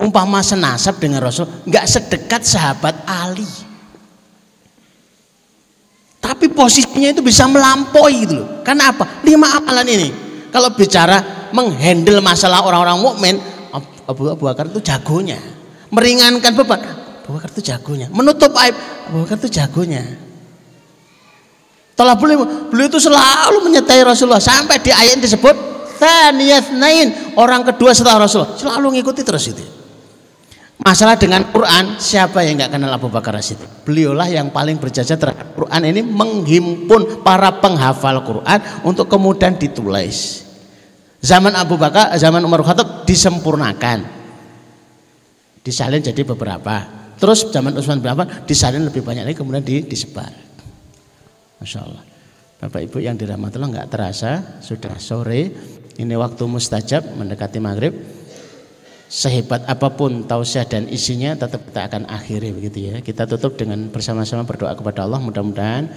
Umpama 0.00 0.40
senasab 0.40 0.96
dengan 0.96 1.20
Rasul, 1.20 1.44
nggak 1.68 1.84
sedekat 1.84 2.40
sahabat 2.44 3.04
Ali. 3.04 3.48
Tapi 6.20 6.52
posisinya 6.52 7.12
itu 7.12 7.20
bisa 7.24 7.48
melampaui 7.48 8.24
gitu 8.24 8.40
loh. 8.40 8.64
Karena 8.64 8.92
apa? 8.92 9.24
Lima 9.24 9.56
amalan 9.56 9.88
ini. 9.88 10.08
Kalau 10.52 10.72
bicara 10.72 11.48
menghandle 11.52 12.20
masalah 12.20 12.64
orang-orang 12.64 12.98
mukmin, 13.00 13.36
Abu, 14.08 14.28
Abu 14.28 14.42
Bakar 14.44 14.68
itu 14.68 14.80
jagonya. 14.84 15.40
Meringankan 15.90 16.52
beban, 16.54 16.80
Abu 17.24 17.36
Bakar 17.36 17.48
itu 17.56 17.62
jagonya. 17.72 18.08
Menutup 18.12 18.52
aib, 18.56 18.76
Abu 19.08 19.24
Bakar 19.24 19.36
itu 19.40 19.48
jagonya. 19.52 20.04
Telah 22.00 22.16
beliau, 22.16 22.48
beliau 22.72 22.88
itu 22.88 22.96
selalu 22.96 23.60
menyertai 23.60 24.00
Rasulullah 24.00 24.40
sampai 24.40 24.80
di 24.80 24.88
ayat 24.88 25.20
disebut 25.20 25.52
nain 26.80 27.36
orang 27.36 27.60
kedua 27.60 27.92
setelah 27.92 28.24
Rasulullah 28.24 28.56
selalu 28.56 28.96
ngikuti 28.96 29.20
terus 29.20 29.52
itu. 29.52 29.60
Masalah 30.80 31.20
dengan 31.20 31.44
Quran, 31.52 32.00
siapa 32.00 32.40
yang 32.40 32.56
nggak 32.56 32.72
kenal 32.72 32.88
Abu 32.96 33.12
Bakar 33.12 33.36
Rasid? 33.36 33.60
Beliaulah 33.84 34.32
yang 34.32 34.48
paling 34.48 34.80
berjasa 34.80 35.20
terhadap 35.20 35.52
Quran 35.52 35.92
ini 35.92 36.00
menghimpun 36.00 37.20
para 37.20 37.52
penghafal 37.60 38.16
Quran 38.24 38.58
untuk 38.80 39.04
kemudian 39.04 39.60
ditulis. 39.60 40.48
Zaman 41.20 41.52
Abu 41.52 41.76
Bakar, 41.76 42.16
zaman 42.16 42.40
Umar 42.40 42.64
Khattab 42.64 43.04
disempurnakan. 43.04 44.08
Disalin 45.60 46.00
jadi 46.00 46.24
beberapa. 46.24 46.80
Terus 47.20 47.52
zaman 47.52 47.76
Utsman 47.76 48.00
bin 48.00 48.08
Affan 48.08 48.48
disalin 48.48 48.88
lebih 48.88 49.04
banyak 49.04 49.28
lagi 49.28 49.36
kemudian 49.36 49.60
disebar. 49.84 50.32
Masya 51.60 51.80
Allah. 51.84 52.02
Bapak 52.60 52.80
Ibu 52.88 52.98
yang 53.00 53.16
dirahmati 53.16 53.56
Allah 53.56 53.70
nggak 53.72 53.88
terasa 53.92 54.60
sudah 54.64 54.96
sore. 55.00 55.52
Ini 56.00 56.16
waktu 56.16 56.44
mustajab 56.48 57.16
mendekati 57.16 57.60
maghrib. 57.60 57.92
Sehebat 59.10 59.66
apa 59.66 59.90
pun 59.90 60.22
tausiah 60.22 60.62
dan 60.64 60.86
isinya 60.86 61.34
tetap 61.34 61.66
kita 61.66 61.90
akan 61.90 62.06
akhiri 62.08 62.54
begitu 62.54 62.94
ya. 62.94 62.96
Kita 63.02 63.26
tutup 63.26 63.58
dengan 63.58 63.90
bersama-sama 63.90 64.46
berdoa 64.46 64.72
kepada 64.72 65.02
Allah. 65.04 65.18
Mudah-mudahan 65.18 65.90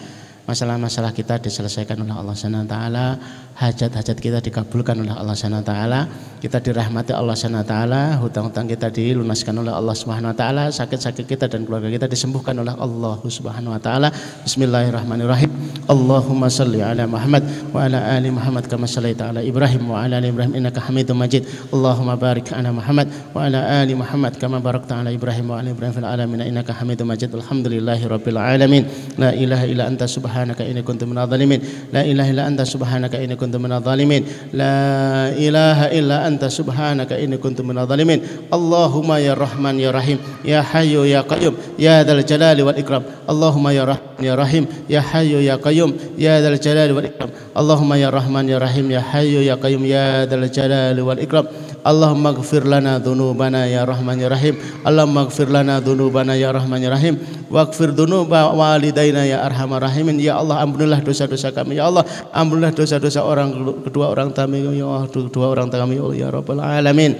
masalah-masalah 0.43 1.15
kita 1.15 1.39
diselesaikan 1.39 2.03
oleh 2.03 2.11
Allah 2.11 2.35
Subhanahu 2.35 2.67
taala, 2.67 3.15
hajat-hajat 3.55 4.17
kita 4.19 4.39
dikabulkan 4.43 4.99
oleh 4.99 5.15
Allah 5.15 5.31
Subhanahu 5.31 5.63
taala, 5.63 6.11
kita 6.43 6.59
dirahmati 6.59 7.15
Allah 7.15 7.31
Subhanahu 7.31 7.63
taala, 7.63 8.19
hutang-hutang 8.19 8.67
kita 8.67 8.91
dilunaskan 8.91 9.63
oleh 9.63 9.71
Allah 9.71 9.95
Subhanahu 9.95 10.35
taala, 10.35 10.67
sakit-sakit 10.67 11.23
kita 11.23 11.45
dan 11.47 11.63
keluarga 11.63 11.87
kita 11.87 12.11
disembuhkan 12.11 12.59
oleh 12.59 12.75
Allah 12.75 13.15
Subhanahu 13.23 13.71
wa 13.71 13.79
taala. 13.79 14.11
Bismillahirrahmanirrahim. 14.43 15.47
Allahumma 15.87 16.51
salli 16.51 16.83
ala 16.83 17.07
Muhammad 17.07 17.43
wa 17.71 17.87
ala 17.87 17.99
ali 18.15 18.27
Muhammad 18.31 18.67
kama 18.67 18.87
sallaita 18.87 19.31
ala 19.31 19.39
Ibrahim 19.43 19.91
wa 19.91 20.03
ala 20.03 20.19
ali 20.19 20.31
Ibrahim 20.31 20.59
innaka 20.59 20.83
Hamidum 20.83 21.19
Majid. 21.19 21.47
Allahumma 21.71 22.19
barik 22.19 22.51
ala 22.51 22.71
Muhammad 22.71 23.07
wa 23.31 23.47
ala 23.47 23.83
ali 23.83 23.95
Muhammad 23.95 24.35
kama 24.39 24.59
barakta 24.59 24.99
ala 24.99 25.11
Ibrahim 25.11 25.51
wa 25.51 25.59
ala 25.59 25.71
Ibrahim 25.71 25.93
fil 25.95 26.07
alamin 26.07 26.39
innaka 26.43 26.75
Hamidum 26.75 27.07
Majid. 27.07 27.31
Alhamdulillahi 27.31 28.03
rabbil 28.11 28.39
alamin. 28.39 28.83
La 29.15 29.31
ilaha 29.31 29.63
illa 29.67 29.87
anta 29.87 30.03
subhanahu 30.07 30.32
inni 30.41 30.81
kuntu 30.81 31.05
minadh 31.05 31.29
dhalimin 31.29 31.61
la 31.93 32.01
ilaha 32.01 32.29
illa 32.33 32.43
anta 32.49 32.65
subhanaka 32.65 33.17
inni 33.21 33.35
kuntu 33.37 33.57
minadh 33.61 33.83
dhalimin 33.85 34.23
la 34.53 35.29
ilaha 35.37 35.85
illa 35.93 36.17
anta 36.25 36.49
subhanaka 36.49 37.19
inni 37.21 37.37
kuntu 37.37 37.61
minadh 37.61 37.87
dhalimin 37.87 38.19
Allahumma 38.51 39.19
ya 39.21 39.35
Rahman 39.37 39.77
ya 39.79 39.91
Rahim 39.93 40.17
ya 40.43 40.61
Hayyu 40.61 41.05
ya 41.05 41.21
Qayyum 41.23 41.53
ya 41.77 42.03
Dzal 42.03 42.23
Jalali 42.25 42.61
wal 42.65 42.77
Ikram 42.77 43.03
Allahumma 43.27 43.73
ya 43.73 43.85
Rahman 43.85 44.21
ya 44.23 44.33
Rahim 44.35 44.63
ya 44.89 45.01
Hayyu 45.01 45.39
ya 45.41 45.55
Qayyum 45.57 45.91
ya 46.17 46.41
Dzal 46.41 46.57
Jalali 46.59 46.93
wal 46.93 47.07
Ikram 47.09 47.29
Allahumma 47.53 47.95
ya 47.97 48.09
Rahman 48.09 48.45
ya 48.49 48.57
Rahim 48.59 48.85
ya 48.89 49.01
Hayyu 49.01 49.41
ya 49.45 49.55
Qayyum 49.57 49.83
ya 49.85 50.25
Dzal 50.25 50.47
Jalali 50.49 51.01
wal 51.01 51.21
Ikram 51.21 51.45
Allahumma 51.83 52.31
ighfir 52.31 52.63
lana 52.63 52.97
dhunubana 52.97 53.67
ya 53.67 53.83
Rahman 53.83 54.17
ya 54.17 54.31
Rahim. 54.31 54.55
Allahumma 54.87 55.27
ighfir 55.27 55.51
lana 55.51 55.83
dhunubana 55.83 56.33
ya 56.39 56.49
Rahman 56.55 56.79
ya 56.79 56.89
Rahim 56.89 57.19
waghfir 57.53 57.93
dhunuba 57.93 58.49
walidaina 58.49 59.29
ya 59.29 59.45
Arhamar 59.45 59.85
Rahimin. 59.85 60.17
Ya 60.17 60.41
Allah 60.41 60.65
ampunilah 60.65 61.05
dosa-dosa 61.05 61.53
kami. 61.53 61.77
Ya 61.77 61.85
Allah 61.85 62.01
ampunilah 62.33 62.73
dosa-dosa 62.73 63.21
orang 63.21 63.53
kedua 63.85 64.09
orang 64.09 64.33
kami. 64.33 64.65
Ya 64.73 64.89
Allah 64.89 65.05
kedua 65.05 65.53
orang 65.53 65.69
kami. 65.69 66.01
Ya 66.17 66.33
Rabbal 66.33 66.57
alamin. 66.57 67.13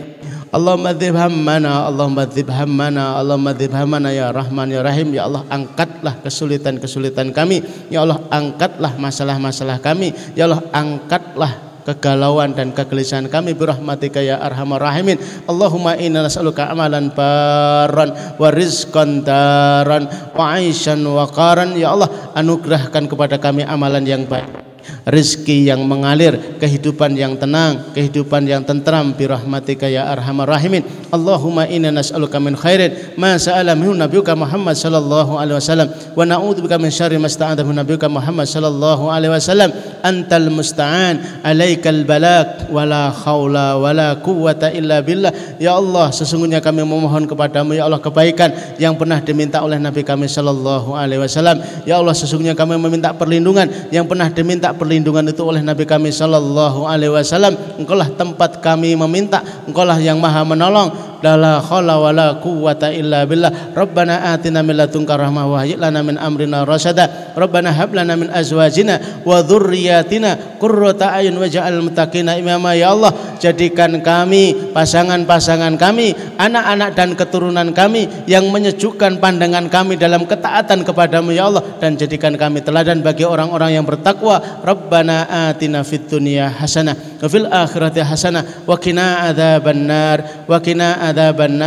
Allahumma 0.54 0.94
dzib 0.94 1.18
hammana 1.18 1.90
Allahumma 1.90 2.30
dzib 2.30 2.46
hammana 2.46 3.18
Allahumma 3.18 3.58
dzib 3.58 3.74
hammana 3.74 4.10
ya 4.10 4.34
Rahman 4.34 4.74
ya 4.74 4.82
Rahim. 4.82 5.14
Ya 5.14 5.30
Allah 5.30 5.46
angkatlah 5.54 6.26
kesulitan-kesulitan 6.26 7.30
kami. 7.30 7.62
Ya 7.94 8.02
Allah 8.02 8.18
angkatlah 8.34 8.98
masalah-masalah 8.98 9.78
kami. 9.86 10.18
Ya 10.34 10.50
Allah 10.50 10.66
angkatlah 10.74 11.73
kegalauan 11.86 12.58
dan 12.58 12.72
kegelisahan 12.76 13.30
kami. 13.30 13.54
Birahmatika 13.54 14.20
ya 14.20 14.42
arhamar 14.42 14.82
rahimin. 14.82 15.22
Allahumma 15.46 15.96
inna 16.00 16.26
nas'aluka 16.26 16.68
amalan 16.68 17.14
baran 17.14 18.12
wa 18.40 18.50
rizqan 18.50 19.22
daran 19.22 20.10
wa 20.34 20.58
aishan 20.58 21.04
wa 21.04 21.30
qaran. 21.30 21.78
Ya 21.78 21.94
Allah 21.94 22.10
anugerahkan 22.34 23.06
kepada 23.08 23.38
kami 23.38 23.62
amalan 23.64 24.04
yang 24.04 24.26
baik 24.26 24.73
rezeki 25.08 25.72
yang 25.72 25.82
mengalir, 25.86 26.60
kehidupan 26.60 27.16
yang 27.16 27.40
tenang, 27.40 27.94
kehidupan 27.96 28.44
yang 28.44 28.66
tentram 28.66 29.16
bi 29.16 29.30
rahmatika 29.30 29.88
ya 29.88 30.10
arhamar 30.12 30.50
rahimin. 30.50 30.84
Allahumma 31.14 31.70
inna 31.70 31.94
nas'aluka 31.94 32.42
min 32.42 32.58
khairin 32.58 33.16
ma 33.16 33.38
sa'ala 33.38 33.78
minhu 33.78 33.94
nabiyuka 33.94 34.34
Muhammad 34.34 34.74
sallallahu 34.76 35.38
alaihi 35.38 35.58
wasallam 35.62 35.88
wa 36.18 36.24
na'udzubika 36.26 36.82
min 36.82 36.90
syarri 36.90 37.22
ma 37.22 37.30
sta'adha 37.30 37.62
minhu 37.62 37.80
nabiyuka 37.80 38.10
Muhammad 38.10 38.50
sallallahu 38.50 39.08
alaihi 39.08 39.32
wasallam. 39.32 39.72
Antal 40.04 40.52
musta'an, 40.52 41.46
alaikal 41.48 42.04
balak 42.04 42.68
wa 42.68 42.84
la 42.84 43.08
haula 43.08 43.80
wa 43.80 43.96
la 43.96 44.20
quwwata 44.20 44.76
illa 44.76 45.00
billah. 45.00 45.32
Ya 45.64 45.80
Allah, 45.80 46.12
sesungguhnya 46.12 46.60
kami 46.60 46.84
memohon 46.84 47.24
kepadamu 47.24 47.72
ya 47.72 47.88
Allah 47.88 48.04
kebaikan 48.04 48.52
yang 48.82 49.00
pernah 49.00 49.24
diminta 49.24 49.64
oleh 49.64 49.80
Nabi 49.80 50.04
kami 50.04 50.28
sallallahu 50.28 50.92
alaihi 50.92 51.24
wasallam. 51.24 51.64
Ya 51.88 52.04
Allah, 52.04 52.12
sesungguhnya 52.12 52.52
kami 52.52 52.76
meminta 52.76 53.16
perlindungan 53.16 53.72
yang 53.96 54.04
pernah 54.04 54.28
diminta 54.28 54.73
perlindungan 54.76 55.30
itu 55.30 55.42
oleh 55.46 55.62
Nabi 55.62 55.86
kami 55.86 56.10
sallallahu 56.10 56.90
alaihi 56.90 57.14
wasallam. 57.14 57.54
Engkaulah 57.78 58.10
tempat 58.14 58.60
kami 58.60 58.98
meminta. 58.98 59.42
Engkaulah 59.70 60.02
yang 60.02 60.18
maha 60.18 60.42
menolong 60.44 61.13
la 61.24 61.64
khala 61.64 61.96
wala 61.96 62.44
quwwata 62.44 62.92
illa 62.92 63.24
billah. 63.24 63.72
Rabbana 63.72 64.36
atina 64.36 64.60
min 64.60 64.76
ladunka 64.76 65.16
rahmah 65.16 65.48
wa 65.48 65.64
hayyi 65.64 65.80
lana 65.80 66.04
min 66.04 66.20
amrina 66.20 66.68
rasyada 66.68 67.32
rabbana 67.40 67.72
hab 67.72 67.96
lana 67.96 68.20
min 68.20 68.28
azwajina 68.28 69.24
wa 69.24 69.40
dhurriyyatina 69.40 70.60
qurrata 70.60 71.16
ayun 71.16 71.40
waj'al 71.40 71.80
muttaqina 71.80 72.36
imama. 72.36 72.76
Ya 72.76 72.92
Allah 72.92 73.16
jadikan 73.40 74.04
kami 74.04 74.74
pasangan-pasangan 74.76 75.80
kami 75.80 76.12
anak-anak 76.36 76.90
dan 76.98 77.16
keturunan 77.16 77.70
kami 77.72 78.28
yang 78.28 78.50
menyejukkan 78.52 79.24
pandangan 79.24 79.72
kami 79.72 79.96
dalam 79.96 80.28
ketaatan 80.28 80.84
kepadamu 80.84 81.32
ya 81.32 81.48
Allah. 81.48 81.64
Dan 81.80 81.96
jadikan 81.96 82.36
kami 82.36 82.60
teladan 82.66 83.00
bagi 83.06 83.24
orang-orang 83.24 83.80
yang 83.80 83.86
bertakwa. 83.86 84.42
Rabbana 84.66 85.48
atina 85.54 85.86
fid 85.86 86.10
dunya 86.10 86.50
hasanah 86.50 87.22
wa 87.22 87.28
fil 87.30 87.48
akhirati 87.48 88.02
hasanah 88.02 88.66
wa 88.68 88.76
qina 88.76 89.30
adzabannar. 89.30 90.48
Wa 90.50 90.58
qina 90.58 91.13
adzaban 91.14 91.62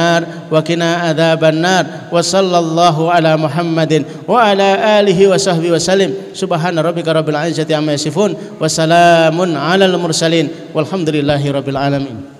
nar 1.62 2.10
wa 2.10 2.20
sallallahu 2.20 3.08
ala 3.08 3.38
Muhammadin 3.38 4.04
wa 4.26 4.42
ala 4.42 5.00
alihi 5.00 5.30
wa 5.30 5.38
sahbihi 5.38 5.72
wa 5.72 5.80
salim 5.80 6.10
subhana 6.34 6.82
rabbika 6.82 7.14
rabbil 7.14 7.38
izzati 7.46 7.72
amma 7.72 7.94
yasifun 7.94 8.34
wa 8.34 8.66
salamun 8.66 9.54
alal 9.54 9.96
mursalin. 9.96 10.50
Walhamdulillahi 10.74 11.46
rabbil 11.54 11.78
alamin. 11.78 12.36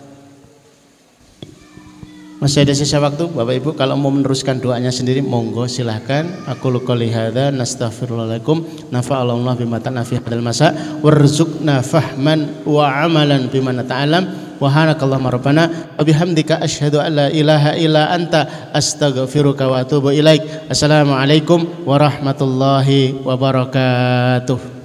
Masih 2.37 2.69
ada 2.69 2.77
sisa 2.77 3.01
waktu 3.01 3.33
Bapak 3.33 3.65
Ibu 3.65 3.71
kalau 3.81 3.97
mau 3.97 4.13
meneruskan 4.13 4.61
doanya 4.61 4.93
sendiri 4.93 5.25
monggo 5.25 5.65
silahkan 5.65 6.45
aku 6.45 6.69
qouli 6.85 7.09
hadza 7.09 7.49
nastaghfirullahaladzim. 7.49 8.93
Nafa'allahu 8.93 9.57
bima 9.57 9.81
ta'nafi 9.81 10.21
hadal 10.21 10.45
masa. 10.45 10.77
Warzuqna 11.01 11.81
fahman 11.81 12.69
wa 12.69 12.93
amalan 12.93 13.49
bima 13.49 13.73
nata'alam 13.73 14.46
wa 14.61 14.69
hanakallahumma 14.71 15.33
rabbana 15.33 15.65
wa 15.99 16.61
asyhadu 16.61 17.01
an 17.01 17.13
la 17.15 17.27
ilaha 17.33 17.75
illa 17.81 18.13
anta 18.13 18.71
astaghfiruka 18.73 19.69
wa 19.69 19.83
atubu 19.83 20.13
ilaik. 20.13 20.71
Assalamu 20.71 21.17
alaikum 21.17 21.65
warahmatullahi 21.89 23.21
wabarakatuh 23.25 24.76